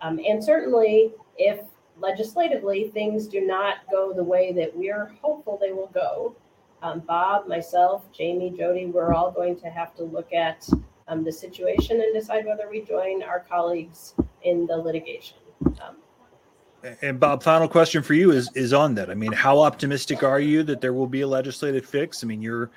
Um, 0.00 0.20
and 0.26 0.42
certainly, 0.42 1.12
if 1.38 1.60
legislatively 1.98 2.90
things 2.90 3.26
do 3.26 3.40
not 3.40 3.78
go 3.90 4.12
the 4.12 4.22
way 4.22 4.52
that 4.52 4.76
we're 4.76 5.06
hopeful 5.22 5.58
they 5.60 5.72
will 5.72 5.90
go, 5.94 6.34
um, 6.82 7.00
Bob, 7.00 7.48
myself, 7.48 8.10
Jamie, 8.12 8.50
Jody, 8.50 8.86
we're 8.86 9.12
all 9.12 9.30
going 9.30 9.58
to 9.60 9.70
have 9.70 9.94
to 9.96 10.04
look 10.04 10.32
at 10.32 10.68
um, 11.08 11.24
the 11.24 11.32
situation 11.32 12.00
and 12.00 12.12
decide 12.12 12.44
whether 12.44 12.68
we 12.68 12.82
join 12.82 13.22
our 13.22 13.40
colleagues 13.40 14.14
in 14.42 14.66
the 14.66 14.76
litigation. 14.76 15.38
Um, 15.64 15.96
and 17.02 17.18
Bob, 17.18 17.42
final 17.42 17.68
question 17.68 18.02
for 18.02 18.14
you 18.14 18.30
is 18.30 18.50
is 18.54 18.72
on 18.72 18.94
that. 18.94 19.10
I 19.10 19.14
mean, 19.14 19.32
how 19.32 19.60
optimistic 19.60 20.22
are 20.22 20.38
you 20.38 20.62
that 20.64 20.80
there 20.80 20.92
will 20.92 21.06
be 21.06 21.22
a 21.22 21.26
legislative 21.26 21.84
fix? 21.84 22.22
I 22.22 22.26
mean, 22.26 22.42
you're 22.42 22.70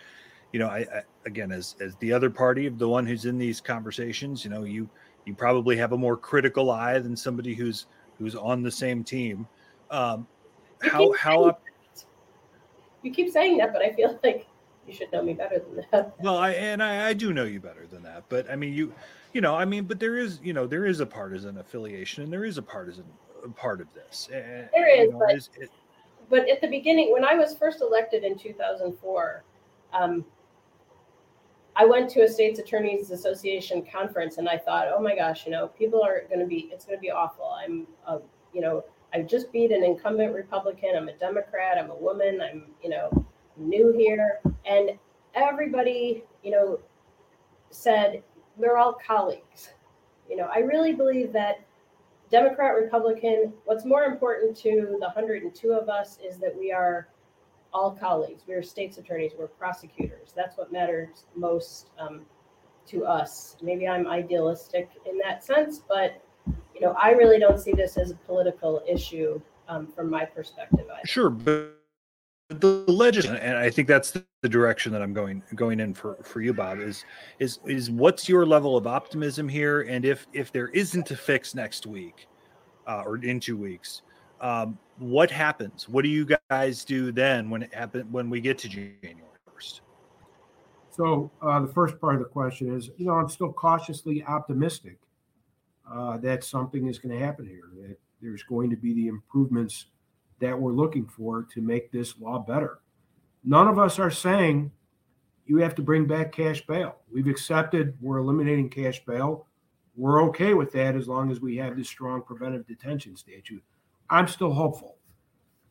you 0.51 0.59
know, 0.59 0.67
I, 0.67 0.79
I, 0.79 1.01
again 1.25 1.51
as 1.51 1.75
as 1.79 1.95
the 1.97 2.11
other 2.13 2.29
party 2.29 2.65
of 2.65 2.77
the 2.79 2.87
one 2.87 3.05
who's 3.05 3.25
in 3.25 3.37
these 3.37 3.61
conversations, 3.61 4.43
you 4.43 4.49
know, 4.49 4.63
you 4.63 4.89
you 5.25 5.33
probably 5.35 5.75
have 5.77 5.91
a 5.91 5.97
more 5.97 6.17
critical 6.17 6.71
eye 6.71 6.97
than 6.99 7.15
somebody 7.15 7.53
who's 7.53 7.85
who's 8.17 8.35
on 8.35 8.63
the 8.63 8.71
same 8.71 9.03
team. 9.03 9.47
Um, 9.91 10.27
how 10.81 11.11
how 11.13 11.43
up? 11.45 11.61
that. 11.95 12.03
You 13.01 13.11
keep 13.11 13.31
saying 13.31 13.57
that, 13.57 13.71
but 13.73 13.81
I 13.81 13.93
feel 13.93 14.19
like 14.23 14.47
you 14.87 14.93
should 14.93 15.11
know 15.11 15.21
me 15.21 15.33
better 15.33 15.59
than 15.59 15.85
that. 15.91 16.15
Well, 16.19 16.37
I 16.37 16.51
and 16.51 16.81
I, 16.81 17.09
I 17.09 17.13
do 17.13 17.33
know 17.33 17.45
you 17.45 17.59
better 17.59 17.85
than 17.87 18.03
that, 18.03 18.23
but 18.29 18.49
I 18.49 18.55
mean 18.55 18.73
you, 18.73 18.93
you 19.33 19.41
know, 19.41 19.55
I 19.55 19.65
mean, 19.65 19.83
but 19.85 19.99
there 19.99 20.17
is 20.17 20.39
you 20.43 20.53
know 20.53 20.65
there 20.67 20.85
is 20.85 20.99
a 20.99 21.05
partisan 21.05 21.57
affiliation 21.59 22.23
and 22.23 22.33
there 22.33 22.45
is 22.45 22.57
a 22.57 22.63
partisan 22.63 23.05
part 23.55 23.79
of 23.81 23.87
this. 23.93 24.27
And, 24.33 24.67
There 24.73 24.95
you 24.95 25.11
know, 25.11 25.19
but- 25.19 25.35
is 25.35 25.49
it- 25.59 25.71
but 26.29 26.47
at 26.47 26.61
the 26.61 26.67
beginning, 26.67 27.11
when 27.11 27.25
I 27.25 27.33
was 27.33 27.55
first 27.55 27.81
elected 27.81 28.23
in 28.23 28.37
2004, 28.37 29.43
um, 29.93 30.23
I 31.79 31.85
went 31.85 32.09
to 32.09 32.23
a 32.23 32.27
states 32.27 32.59
attorneys 32.59 33.09
association 33.09 33.85
conference 33.89 34.37
and 34.37 34.49
I 34.49 34.57
thought, 34.57 34.87
oh 34.93 35.01
my 35.01 35.15
gosh, 35.15 35.45
you 35.45 35.51
know, 35.53 35.67
people 35.67 36.03
are 36.03 36.23
going 36.27 36.41
to 36.41 36.45
be, 36.45 36.69
it's 36.73 36.83
going 36.83 36.97
to 36.97 37.01
be 37.01 37.09
awful. 37.09 37.55
I'm, 37.57 37.87
uh, 38.05 38.19
you 38.53 38.59
know, 38.59 38.83
I 39.13 39.21
just 39.21 39.49
beat 39.53 39.71
an 39.71 39.85
incumbent 39.85 40.35
Republican. 40.35 40.97
I'm 40.97 41.07
a 41.07 41.13
Democrat. 41.13 41.77
I'm 41.77 41.89
a 41.89 41.95
woman. 41.95 42.41
I'm, 42.41 42.65
you 42.83 42.89
know, 42.89 43.25
new 43.55 43.93
here. 43.93 44.41
And 44.65 44.99
everybody, 45.35 46.25
you 46.43 46.51
know, 46.51 46.79
said, 47.69 48.23
we're 48.57 48.75
all 48.75 48.97
colleagues. 49.07 49.69
You 50.29 50.35
know, 50.35 50.49
I 50.53 50.59
really 50.59 50.91
believe 50.91 51.31
that 51.31 51.65
Democrat, 52.29 52.75
Republican, 52.75 53.53
what's 53.63 53.85
more 53.85 54.03
important 54.03 54.57
to 54.57 54.97
the 54.99 55.05
102 55.05 55.71
of 55.71 55.87
us 55.87 56.17
is 56.21 56.39
that 56.39 56.53
we 56.59 56.73
are 56.73 57.07
all 57.73 57.91
colleagues. 57.91 58.43
We're 58.47 58.63
state's 58.63 58.97
attorneys, 58.97 59.33
we're 59.37 59.47
prosecutors. 59.47 60.33
That's 60.35 60.57
what 60.57 60.71
matters 60.71 61.25
most 61.35 61.89
um, 61.99 62.21
to 62.87 63.05
us. 63.05 63.57
Maybe 63.61 63.87
I'm 63.87 64.07
idealistic 64.07 64.89
in 65.05 65.17
that 65.19 65.43
sense, 65.43 65.81
but 65.87 66.21
you 66.73 66.81
know, 66.81 66.95
I 67.01 67.11
really 67.11 67.39
don't 67.39 67.59
see 67.59 67.73
this 67.73 67.97
as 67.97 68.11
a 68.11 68.15
political 68.15 68.81
issue 68.87 69.41
um, 69.67 69.87
from 69.87 70.09
my 70.09 70.25
perspective. 70.25 70.85
Either. 70.89 71.05
Sure, 71.05 71.29
but 71.29 71.75
the 72.49 72.83
legislation, 72.87 73.37
and 73.37 73.57
I 73.57 73.69
think 73.69 73.87
that's 73.87 74.11
the 74.41 74.49
direction 74.49 74.91
that 74.93 75.01
I'm 75.01 75.13
going 75.13 75.43
going 75.55 75.79
in 75.79 75.93
for 75.93 76.15
for 76.23 76.41
you, 76.41 76.53
Bob. 76.53 76.79
Is 76.79 77.05
is 77.37 77.59
is 77.65 77.91
what's 77.91 78.27
your 78.27 78.45
level 78.45 78.75
of 78.75 78.87
optimism 78.87 79.47
here? 79.47 79.81
And 79.81 80.03
if 80.03 80.25
if 80.33 80.51
there 80.51 80.69
isn't 80.69 81.11
a 81.11 81.15
fix 81.15 81.53
next 81.53 81.85
week, 81.85 82.27
uh, 82.87 83.03
or 83.05 83.17
in 83.17 83.39
two 83.39 83.55
weeks, 83.55 84.01
um, 84.41 84.79
what 84.99 85.31
happens? 85.31 85.87
What 85.87 86.03
do 86.03 86.09
you 86.09 86.27
guys 86.49 86.83
do 86.83 87.11
then 87.11 87.49
when 87.49 87.63
it 87.63 87.73
happen 87.73 88.11
when 88.11 88.29
we 88.29 88.41
get 88.41 88.57
to 88.59 88.69
January 88.69 89.15
first? 89.51 89.81
So 90.91 91.31
uh, 91.41 91.61
the 91.61 91.67
first 91.67 91.99
part 91.99 92.15
of 92.15 92.19
the 92.19 92.27
question 92.27 92.75
is, 92.75 92.89
you 92.97 93.05
know, 93.05 93.13
I'm 93.13 93.29
still 93.29 93.53
cautiously 93.53 94.23
optimistic 94.25 94.97
uh, 95.89 96.17
that 96.17 96.43
something 96.43 96.87
is 96.87 96.99
going 96.99 97.17
to 97.17 97.25
happen 97.25 97.45
here. 97.47 97.69
That 97.81 97.97
there's 98.21 98.43
going 98.43 98.69
to 98.69 98.75
be 98.75 98.93
the 98.93 99.07
improvements 99.07 99.85
that 100.39 100.59
we're 100.59 100.73
looking 100.73 101.05
for 101.05 101.43
to 101.53 101.61
make 101.61 101.91
this 101.91 102.19
law 102.19 102.39
better. 102.39 102.79
None 103.43 103.67
of 103.67 103.79
us 103.79 103.99
are 103.99 104.11
saying 104.11 104.71
you 105.45 105.57
have 105.57 105.75
to 105.75 105.81
bring 105.81 106.05
back 106.05 106.31
cash 106.31 106.65
bail. 106.67 106.97
We've 107.11 107.27
accepted 107.27 107.95
we're 108.01 108.17
eliminating 108.17 108.69
cash 108.69 109.03
bail. 109.05 109.47
We're 109.95 110.23
okay 110.25 110.53
with 110.53 110.71
that 110.73 110.95
as 110.95 111.07
long 111.07 111.31
as 111.31 111.41
we 111.41 111.57
have 111.57 111.75
this 111.75 111.87
strong 111.87 112.21
preventive 112.21 112.67
detention 112.67 113.15
statute. 113.15 113.63
I'm 114.09 114.27
still 114.27 114.53
hopeful 114.53 114.97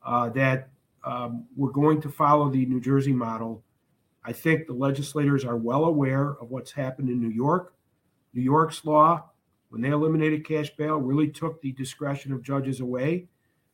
uh, 0.04 0.30
that 0.30 0.70
um, 1.04 1.46
we're 1.56 1.72
going 1.72 2.00
to 2.02 2.08
follow 2.08 2.50
the 2.50 2.66
New 2.66 2.80
Jersey 2.80 3.12
model. 3.12 3.62
I 4.24 4.32
think 4.32 4.66
the 4.66 4.74
legislators 4.74 5.44
are 5.44 5.56
well 5.56 5.84
aware 5.84 6.36
of 6.40 6.50
what's 6.50 6.72
happened 6.72 7.08
in 7.08 7.20
New 7.20 7.30
York. 7.30 7.74
New 8.34 8.42
York's 8.42 8.84
law, 8.84 9.30
when 9.70 9.80
they 9.80 9.88
eliminated 9.88 10.46
cash 10.46 10.70
bail, 10.76 10.98
really 10.98 11.28
took 11.28 11.60
the 11.60 11.72
discretion 11.72 12.32
of 12.32 12.42
judges 12.42 12.80
away. 12.80 13.28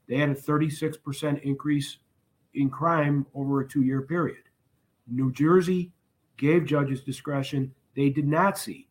They 0.09 0.17
had 0.17 0.29
a 0.29 0.35
36% 0.35 1.43
increase 1.43 1.99
in 2.55 2.71
crime 2.71 3.27
over 3.35 3.61
a 3.61 3.69
two 3.69 3.83
year 3.83 4.03
period. 4.03 4.43
New 5.07 5.33
Jersey 5.33 5.93
gave 6.37 6.67
judges 6.67 7.03
discretion. 7.03 7.75
They 7.97 8.11
did 8.11 8.27
not 8.27 8.59
see 8.59 8.89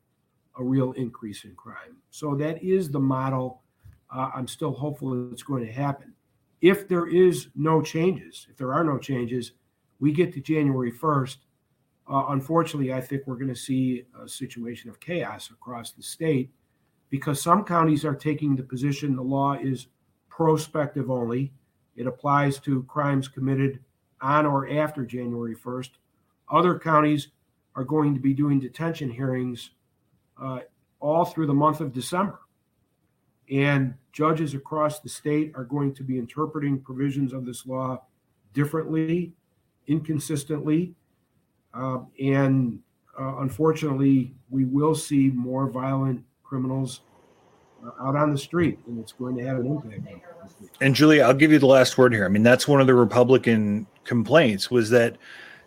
a 0.58 0.64
real 0.64 0.92
increase 0.94 1.44
in 1.46 1.56
crime. 1.56 1.98
So 2.10 2.36
that 2.36 2.64
is 2.64 2.90
the 2.90 3.00
model. 3.00 3.62
Uh, 4.14 4.30
I'm 4.36 4.47
still 4.47 4.74
hopeful 4.74 5.32
it's 5.32 5.43
going 5.43 5.66
to 5.66 5.72
happen. 5.72 6.14
If 6.61 6.88
there 6.88 7.07
is 7.07 7.47
no 7.55 7.82
changes, 7.82 8.47
if 8.49 8.57
there 8.57 8.74
are 8.74 8.84
no 8.84 8.97
changes, 8.97 9.53
we 9.99 10.11
get 10.11 10.34
to 10.34 10.41
January 10.41 10.91
1st. 10.91 11.38
Uh, 12.09 12.26
unfortunately, 12.30 12.93
I 12.93 13.01
think 13.01 13.24
we're 13.26 13.36
going 13.36 13.47
to 13.47 13.55
see 13.55 14.03
a 14.22 14.28
situation 14.28 14.89
of 14.89 14.99
chaos 14.99 15.49
across 15.49 15.91
the 15.91 16.03
state 16.03 16.51
because 17.09 17.41
some 17.41 17.64
counties 17.64 18.05
are 18.05 18.16
taking 18.16 18.55
the 18.55 18.64
position 18.64 19.16
the 19.16 19.22
law 19.22 19.53
is 19.53 19.88
prospective 20.30 21.09
only. 21.09 21.53
It 21.95 22.07
applies 22.07 22.59
to 22.61 22.84
crimes 22.84 23.28
committed 23.28 23.80
on 24.22 24.45
or 24.45 24.70
after 24.70 25.05
January 25.05 25.55
1st. 25.55 25.89
Other 26.49 26.78
counties 26.78 27.30
are 27.76 27.84
going 27.84 28.14
to 28.14 28.20
be 28.20 28.34
doing 28.34 28.59
detention 28.59 29.09
hearings 29.09 29.72
uh, 30.41 30.59
all 30.99 31.26
through 31.26 31.47
the 31.47 31.53
month 31.53 31.82
of 31.82 31.93
December. 31.93 32.39
And 33.52 33.94
judges 34.12 34.54
across 34.54 35.00
the 35.00 35.10
state 35.10 35.52
are 35.56 35.64
going 35.64 35.94
to 35.96 36.04
be 36.04 36.18
interpreting 36.18 36.80
provisions 36.80 37.34
of 37.34 37.46
this 37.46 37.66
law 37.66 38.04
differently, 38.54 39.34
inconsistently. 39.88 40.94
Uh, 41.74 42.00
and 42.22 42.80
uh, 43.20 43.38
unfortunately, 43.38 44.34
we 44.50 44.66
will 44.66 44.96
see 44.96 45.30
more 45.30 45.70
violent 45.70 46.24
criminals 46.44 47.02
uh, 47.86 48.08
out 48.08 48.16
on 48.16 48.32
the 48.32 48.38
street, 48.38 48.80
and 48.88 49.00
it's 49.00 49.12
going 49.12 49.36
to 49.38 49.46
have 49.46 49.60
an 49.60 49.68
impact. 49.68 50.26
And 50.82 50.96
Julie, 50.96 51.22
I'll 51.22 51.34
give 51.34 51.52
you 51.52 51.60
the 51.60 51.66
last 51.66 51.98
word 51.98 52.14
here. 52.14 52.26
I 52.26 52.30
mean, 52.30 52.44
that's 52.44 52.68
one 52.68 52.82
of 52.82 52.88
the 52.88 52.94
Republican 52.94 53.88
complaints 54.04 54.70
was 54.72 54.89
that 54.91 55.18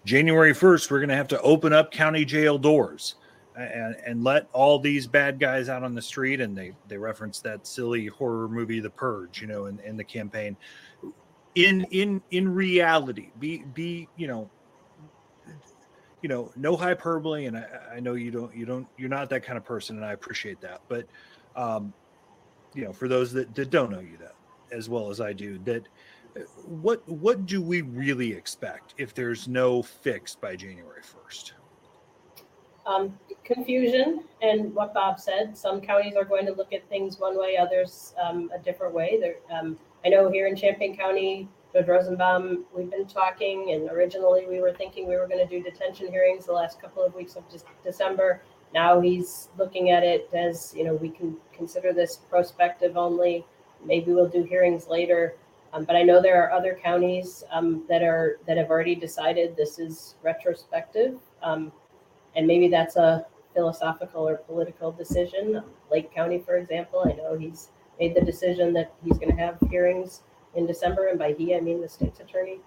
January 0.05 0.53
1st, 0.53 0.91
we're 0.91 1.01
going 1.01 1.09
to 1.09 1.17
have 1.17 1.29
to 1.29 1.41
open 1.41 1.73
up 1.73 1.91
county 1.91 2.25
jail 2.25 2.59
doors 2.59 3.17
and, 3.57 3.97
and 4.07 4.23
let 4.25 4.49
all 4.53 4.79
these 4.79 5.07
bad 5.07 5.39
guys 5.39 5.69
out 5.69 5.83
on 5.83 5.95
the 5.95 6.03
street. 6.03 6.41
And 6.41 6.57
they, 6.57 6.73
they 6.89 6.99
referenced 6.99 7.43
that 7.45 7.67
silly 7.67 8.07
horror 8.07 8.49
movie, 8.49 8.81
The 8.81 8.91
Purge, 8.91 9.41
you 9.41 9.47
know, 9.47 9.67
in, 9.67 9.81
in 9.81 9.97
the 9.97 10.05
campaign. 10.05 10.57
In, 11.55 11.85
in, 11.91 12.23
in 12.31 12.53
reality, 12.53 13.31
be, 13.39 13.65
be, 13.75 14.09
you 14.17 14.27
know, 14.27 14.51
you 16.23 16.29
know, 16.29 16.53
no 16.57 16.77
hyperbole. 16.77 17.47
And 17.47 17.57
I, 17.57 17.67
I 17.95 18.01
know 18.01 18.15
you 18.15 18.31
don't, 18.31 18.55
you 18.55 18.67
don't, 18.67 18.87
you're 18.99 19.09
not 19.09 19.31
that 19.31 19.43
kind 19.43 19.57
of 19.57 19.65
person. 19.65 19.97
And 19.97 20.05
I 20.05 20.13
appreciate 20.13 20.61
that. 20.61 20.83
But, 20.89 21.07
um, 21.55 21.95
you 22.75 22.85
know, 22.85 22.93
for 22.93 23.09
those 23.09 23.33
that, 23.33 23.55
that 23.55 23.71
don't 23.71 23.91
know 23.91 24.01
you 24.01 24.19
that 24.19 24.35
as 24.71 24.89
well 24.89 25.11
as 25.11 25.21
I 25.21 25.33
do, 25.33 25.59
that 25.61 25.89
uh, 26.37 26.41
what 26.67 27.09
what 27.09 27.47
do 27.47 27.63
we 27.63 27.81
really 27.81 28.33
expect 28.33 28.95
if 28.99 29.15
there's 29.15 29.49
no 29.49 29.83
fix 29.83 30.35
by 30.35 30.57
January 30.57 31.03
first? 31.03 31.55
Um, 32.87 33.19
confusion 33.45 34.25
and 34.43 34.75
what 34.75 34.95
Bob 34.95 35.19
said. 35.19 35.57
Some 35.57 35.81
counties 35.81 36.15
are 36.17 36.25
going 36.25 36.47
to 36.47 36.53
look 36.53 36.73
at 36.73 36.89
things 36.89 37.19
one 37.19 37.39
way, 37.39 37.57
others 37.57 38.15
um, 38.23 38.51
a 38.55 38.59
different 38.59 38.95
way. 38.95 39.19
There, 39.21 39.37
um, 39.51 39.79
I 40.05 40.09
know 40.09 40.31
here 40.31 40.47
in 40.47 40.57
Champaign 40.57 40.97
County, 40.97 41.49
Judge 41.73 41.89
Rosenbaum, 41.89 42.65
we've 42.75 42.91
been 42.91 43.07
talking, 43.07 43.73
and 43.73 43.91
originally 43.91 44.47
we 44.47 44.61
were 44.61 44.73
thinking 44.73 45.09
we 45.09 45.17
were 45.17 45.27
going 45.27 45.47
to 45.47 45.47
do 45.47 45.63
detention 45.63 46.09
hearings 46.09 46.47
the 46.47 46.53
last 46.53 46.81
couple 46.81 47.03
of 47.03 47.15
weeks 47.15 47.37
of 47.37 47.45
December. 47.85 48.41
Now 48.73 49.01
he's 49.01 49.49
looking 49.59 49.91
at 49.91 50.03
it 50.03 50.29
as 50.33 50.73
you 50.77 50.85
know 50.85 50.95
we 50.95 51.11
can 51.11 51.37
consider 51.53 51.93
this 51.93 52.17
prospective 52.17 52.97
only. 52.97 53.45
Maybe 53.85 54.13
we'll 54.13 54.29
do 54.29 54.43
hearings 54.43 54.89
later. 54.89 55.37
Um, 55.73 55.85
but 55.85 55.97
I 55.97 56.03
know 56.03 56.23
there 56.23 56.43
are 56.43 56.53
other 56.53 56.79
counties 56.83 57.45
um, 57.51 57.85
that 57.89 58.03
are 58.03 58.39
that 58.47 58.57
have 58.57 58.71
already 58.71 58.95
decided 58.95 59.57
this 59.57 59.79
is 59.79 60.15
retrospective, 60.23 61.19
um, 61.43 61.73
and 62.37 62.47
maybe 62.47 62.69
that's 62.69 62.97
a 62.97 63.27
philosophical 63.55 64.29
or 64.29 64.37
political 64.37 64.93
decision. 64.93 65.63
Lake 65.91 66.15
County, 66.15 66.39
for 66.39 66.57
example, 66.57 67.03
I 67.05 67.13
know 67.13 67.37
he's 67.37 67.71
made 67.99 68.15
the 68.15 68.21
decision 68.21 68.73
that 68.75 68.93
he's 69.03 69.19
going 69.19 69.35
to 69.35 69.43
have 69.43 69.57
hearings 69.71 70.21
in 70.55 70.67
December, 70.67 71.09
and 71.09 71.19
by 71.19 71.33
he 71.33 71.55
I 71.55 71.61
mean 71.61 71.81
the 71.81 71.89
state's 71.89 72.21
attorney. 72.21 72.61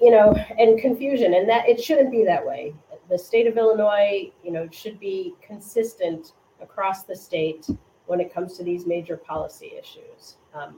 You 0.00 0.10
know, 0.10 0.34
and 0.58 0.80
confusion, 0.80 1.34
and 1.34 1.48
that 1.48 1.68
it 1.68 1.82
shouldn't 1.82 2.10
be 2.10 2.24
that 2.24 2.44
way. 2.44 2.74
The 3.08 3.18
state 3.18 3.46
of 3.46 3.56
Illinois, 3.56 4.32
you 4.42 4.50
know, 4.50 4.68
should 4.70 4.98
be 4.98 5.34
consistent 5.46 6.32
across 6.60 7.04
the 7.04 7.14
state 7.16 7.68
when 8.06 8.20
it 8.20 8.32
comes 8.34 8.56
to 8.58 8.64
these 8.64 8.86
major 8.86 9.16
policy 9.16 9.72
issues. 9.78 10.36
Um, 10.54 10.76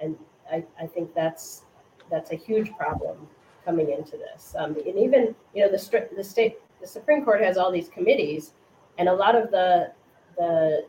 and 0.00 0.16
I, 0.50 0.64
I 0.80 0.86
think 0.86 1.14
that's 1.14 1.62
that's 2.10 2.30
a 2.32 2.36
huge 2.36 2.72
problem 2.76 3.26
coming 3.64 3.90
into 3.90 4.16
this. 4.16 4.54
Um, 4.58 4.76
and 4.86 4.98
even 4.98 5.34
you 5.54 5.64
know 5.64 5.70
the 5.70 6.08
the 6.14 6.24
state 6.24 6.58
the 6.80 6.86
Supreme 6.86 7.24
Court 7.24 7.42
has 7.42 7.56
all 7.56 7.70
these 7.70 7.88
committees, 7.88 8.52
and 8.98 9.08
a 9.08 9.12
lot 9.12 9.34
of 9.34 9.50
the 9.50 9.92
the 10.36 10.86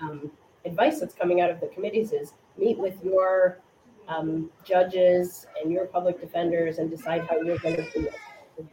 um, 0.00 0.30
advice 0.64 1.00
that's 1.00 1.14
coming 1.14 1.40
out 1.40 1.50
of 1.50 1.60
the 1.60 1.68
committees 1.68 2.12
is 2.12 2.32
meet 2.58 2.78
with 2.78 3.02
your 3.04 3.58
um, 4.08 4.50
judges 4.64 5.46
and 5.62 5.72
your 5.72 5.86
public 5.86 6.20
defenders 6.20 6.78
and 6.78 6.90
decide 6.90 7.22
how 7.28 7.40
you're 7.40 7.58
going 7.58 7.76
to 7.76 7.90
do 7.92 8.06
it. 8.06 8.14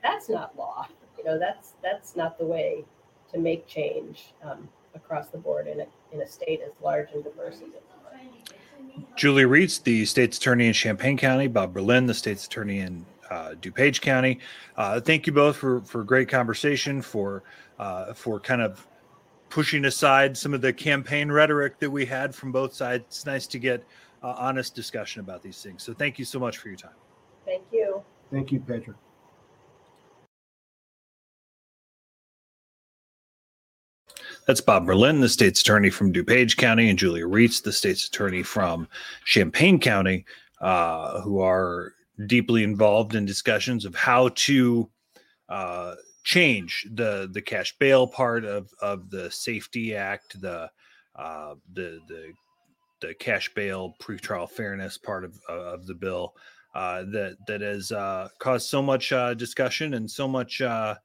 That's 0.02 0.30
not 0.30 0.58
law. 0.58 0.88
You 1.18 1.24
know 1.24 1.40
that's 1.40 1.74
that's 1.84 2.16
not 2.16 2.38
the 2.38 2.46
way 2.46 2.84
to 3.32 3.40
make 3.40 3.68
change 3.68 4.34
um, 4.44 4.68
across 4.96 5.28
the 5.30 5.38
board 5.38 5.68
in 5.68 5.82
a, 5.82 5.86
in 6.14 6.22
a 6.22 6.28
state 6.28 6.62
as 6.66 6.72
large 6.82 7.10
and 7.14 7.24
diverse 7.24 7.56
as 7.56 7.62
Illinois. 7.62 9.08
Julie 9.16 9.44
Rietz, 9.44 9.82
the 9.82 10.06
state's 10.06 10.38
attorney 10.38 10.68
in 10.68 10.74
Champaign 10.74 11.18
County, 11.18 11.48
Bob 11.48 11.74
Berlin, 11.74 12.06
the 12.06 12.14
state's 12.14 12.46
attorney 12.46 12.80
in 12.80 13.06
uh, 13.30 13.56
DuPage 13.62 14.02
County. 14.02 14.40
Uh, 14.76 15.00
thank 15.00 15.28
you 15.28 15.34
both 15.34 15.56
for 15.56 15.82
for 15.82 16.04
great 16.04 16.30
conversation, 16.30 17.02
for 17.02 17.44
uh, 17.80 18.14
for 18.14 18.40
kind 18.40 18.62
of 18.62 18.86
pushing 19.50 19.86
aside 19.86 20.38
some 20.38 20.54
of 20.54 20.62
the 20.62 20.74
campaign 20.74 21.32
rhetoric 21.32 21.80
that 21.80 21.90
we 21.90 22.06
had 22.06 22.36
from 22.36 22.52
both 22.52 22.74
sides. 22.74 23.04
It's 23.08 23.26
nice 23.26 23.48
to 23.48 23.60
get 23.60 23.84
uh, 24.24 24.36
honest 24.38 24.76
discussion 24.76 25.22
about 25.22 25.42
these 25.42 25.62
things. 25.62 25.84
So 25.84 25.94
thank 25.94 26.20
you 26.20 26.26
so 26.26 26.40
much 26.40 26.58
for 26.58 26.68
your 26.68 26.78
time. 26.78 26.92
Thank 27.46 27.64
you. 27.72 28.04
Thank 28.32 28.52
you, 28.52 28.60
Patrick. 28.60 28.98
That's 34.46 34.62
Bob 34.62 34.86
Berlin, 34.86 35.20
the 35.20 35.28
state's 35.28 35.62
attorney 35.62 35.90
from 35.90 36.14
DuPage 36.14 36.56
County, 36.56 36.90
and 36.90 36.98
Julia 36.98 37.26
Rietz, 37.26 37.62
the 37.62 37.74
state's 37.74 38.08
attorney 38.08 38.44
from 38.44 38.88
Champaign 39.26 39.78
County, 39.78 40.26
uh, 40.62 41.20
who 41.22 41.42
are 41.42 41.94
deeply 42.26 42.64
involved 42.64 43.16
in 43.16 43.26
discussions 43.26 43.86
of 43.86 43.96
how 43.96 44.30
to 44.30 44.90
uh, 45.50 45.96
change 46.24 46.88
the 46.94 47.30
the 47.32 47.42
cash 47.42 47.76
bail 47.80 48.08
part 48.08 48.44
of 48.44 48.70
of 48.82 49.10
the 49.10 49.30
SAFE-T 49.30 49.96
Act, 49.96 50.42
the 50.42 50.70
uh, 51.16 51.56
the 51.74 52.00
the 52.08 52.34
the 53.00 53.14
cash 53.16 53.54
bail 53.54 53.96
pretrial 54.02 54.50
fairness 54.50 54.98
part 54.98 55.24
of 55.24 55.40
of 55.48 55.86
the 55.86 55.94
bill 55.94 56.34
uh, 56.76 57.04
that 57.12 57.38
that 57.48 57.62
has 57.62 57.92
uh, 57.92 58.30
caused 58.40 58.68
so 58.68 58.82
much 58.82 59.12
uh, 59.12 59.34
discussion 59.34 59.96
and 59.96 60.10
so 60.10 60.28
much 60.28 60.62
uh, 60.62 60.96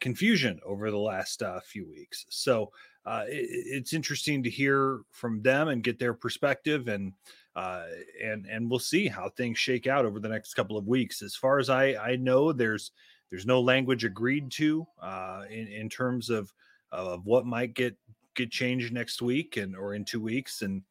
confusion 0.00 0.58
over 0.64 0.90
the 0.90 0.98
last 0.98 1.42
few 1.64 1.88
weeks. 1.88 2.26
So 2.30 2.72
it, 3.06 3.48
it's 3.50 3.92
interesting 3.92 4.42
to 4.42 4.50
hear 4.50 5.00
from 5.10 5.40
them 5.42 5.68
and 5.68 5.84
get 5.84 5.98
their 5.98 6.14
perspective, 6.14 6.88
and 6.88 7.12
uh, 7.58 7.82
and 8.22 8.46
and 8.46 8.70
we'll 8.70 8.78
see 8.78 9.08
how 9.08 9.28
things 9.28 9.58
shake 9.58 9.88
out 9.88 10.04
over 10.04 10.20
the 10.20 10.28
next 10.28 10.54
couple 10.54 10.76
of 10.76 10.86
weeks. 10.86 11.22
As 11.22 11.34
far 11.34 11.58
as 11.58 11.68
I 11.68 11.94
I 11.96 12.14
know, 12.14 12.52
there's 12.52 12.92
there's 13.30 13.46
no 13.46 13.60
language 13.60 14.04
agreed 14.04 14.48
to 14.52 14.86
uh, 15.02 15.42
in 15.50 15.66
in 15.66 15.88
terms 15.88 16.30
of 16.30 16.52
of 16.92 17.26
what 17.26 17.46
might 17.46 17.74
get 17.74 17.96
get 18.36 18.52
changed 18.52 18.92
next 18.92 19.20
week 19.20 19.56
and 19.56 19.74
or 19.74 19.94
in 19.94 20.04
two 20.04 20.20
weeks, 20.20 20.62
and 20.62 20.82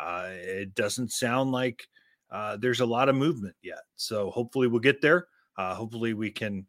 uh, 0.00 0.30
it 0.30 0.74
doesn't 0.74 1.12
sound 1.12 1.52
like 1.52 1.86
uh, 2.32 2.56
there's 2.56 2.80
a 2.80 2.86
lot 2.86 3.08
of 3.08 3.14
movement 3.14 3.54
yet. 3.62 3.84
So 3.94 4.30
hopefully 4.30 4.66
we'll 4.66 4.80
get 4.80 5.00
there. 5.00 5.28
Uh, 5.56 5.76
hopefully 5.76 6.12
we 6.12 6.32
can 6.32 6.66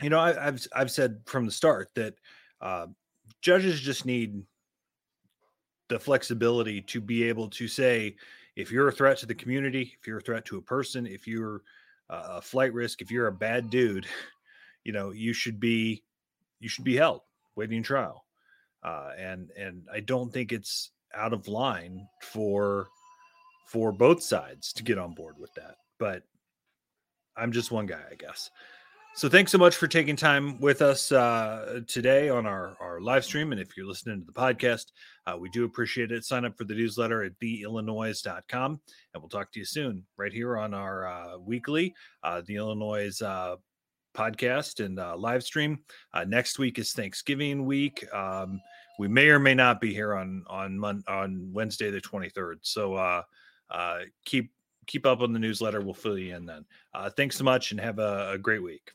you 0.00 0.10
know, 0.10 0.20
I, 0.20 0.32
have 0.32 0.64
I've 0.72 0.90
said 0.92 1.20
from 1.26 1.44
the 1.44 1.50
start 1.50 1.88
that 1.96 2.14
uh, 2.60 2.86
judges 3.40 3.80
just 3.80 4.06
need 4.06 4.40
the 5.88 5.98
flexibility 5.98 6.80
to 6.82 7.00
be 7.00 7.24
able 7.24 7.48
to 7.48 7.66
say 7.66 8.14
if 8.58 8.72
you're 8.72 8.88
a 8.88 8.92
threat 8.92 9.16
to 9.18 9.26
the 9.26 9.36
community, 9.36 9.94
if 10.00 10.06
you're 10.06 10.18
a 10.18 10.22
threat 10.22 10.44
to 10.46 10.58
a 10.58 10.62
person, 10.62 11.06
if 11.06 11.28
you're 11.28 11.62
a 12.10 12.42
flight 12.42 12.74
risk, 12.74 13.00
if 13.00 13.10
you're 13.10 13.28
a 13.28 13.32
bad 13.32 13.70
dude, 13.70 14.06
you 14.84 14.92
know, 14.92 15.12
you 15.12 15.32
should 15.32 15.60
be 15.60 16.02
you 16.58 16.68
should 16.68 16.84
be 16.84 16.96
held 16.96 17.20
waiting 17.54 17.84
trial. 17.84 18.24
Uh, 18.82 19.10
and 19.16 19.50
and 19.56 19.86
I 19.92 20.00
don't 20.00 20.32
think 20.32 20.52
it's 20.52 20.90
out 21.14 21.32
of 21.32 21.46
line 21.46 22.08
for 22.20 22.88
for 23.68 23.92
both 23.92 24.22
sides 24.22 24.72
to 24.72 24.82
get 24.82 24.98
on 24.98 25.14
board 25.14 25.36
with 25.38 25.54
that. 25.54 25.76
But 26.00 26.24
I'm 27.36 27.52
just 27.52 27.70
one 27.70 27.86
guy, 27.86 28.02
I 28.10 28.16
guess. 28.16 28.50
So 29.18 29.28
thanks 29.28 29.50
so 29.50 29.58
much 29.58 29.74
for 29.74 29.88
taking 29.88 30.14
time 30.14 30.60
with 30.60 30.80
us 30.80 31.10
uh, 31.10 31.80
today 31.88 32.28
on 32.28 32.46
our, 32.46 32.76
our 32.80 33.00
live 33.00 33.24
stream. 33.24 33.50
And 33.50 33.60
if 33.60 33.76
you're 33.76 33.84
listening 33.84 34.20
to 34.20 34.24
the 34.24 34.32
podcast, 34.32 34.92
uh, 35.26 35.36
we 35.36 35.48
do 35.48 35.64
appreciate 35.64 36.12
it. 36.12 36.24
Sign 36.24 36.44
up 36.44 36.56
for 36.56 36.62
the 36.62 36.74
newsletter 36.74 37.24
at 37.24 37.32
theillinoize.com. 37.40 38.80
And 39.12 39.20
we'll 39.20 39.28
talk 39.28 39.50
to 39.50 39.58
you 39.58 39.64
soon 39.64 40.04
right 40.18 40.32
here 40.32 40.56
on 40.56 40.72
our 40.72 41.08
uh, 41.08 41.36
weekly, 41.36 41.96
uh, 42.22 42.42
the 42.46 42.54
Illinoize 42.54 43.20
uh, 43.20 43.56
podcast 44.16 44.84
and 44.86 45.00
uh, 45.00 45.16
live 45.16 45.42
stream. 45.42 45.80
next 46.28 46.60
week 46.60 46.78
is 46.78 46.92
Thanksgiving 46.92 47.66
week. 47.66 48.06
Um, 48.14 48.60
we 49.00 49.08
may 49.08 49.30
or 49.30 49.40
may 49.40 49.54
not 49.54 49.80
be 49.80 49.92
here 49.92 50.14
on 50.14 50.44
on 50.46 50.78
Mon- 50.78 51.02
on 51.08 51.50
Wednesday 51.52 51.90
the 51.90 52.00
23rd. 52.00 52.58
So 52.62 53.24
keep 54.24 54.52
keep 54.86 55.06
up 55.06 55.22
on 55.22 55.32
the 55.32 55.40
newsletter. 55.40 55.80
We'll 55.80 55.94
fill 55.94 56.16
you 56.16 56.36
in 56.36 56.46
then. 56.46 56.64
thanks 57.16 57.36
so 57.36 57.42
much 57.42 57.72
and 57.72 57.80
have 57.80 57.98
a, 57.98 58.30
a 58.34 58.38
great 58.38 58.62
week. 58.62 58.92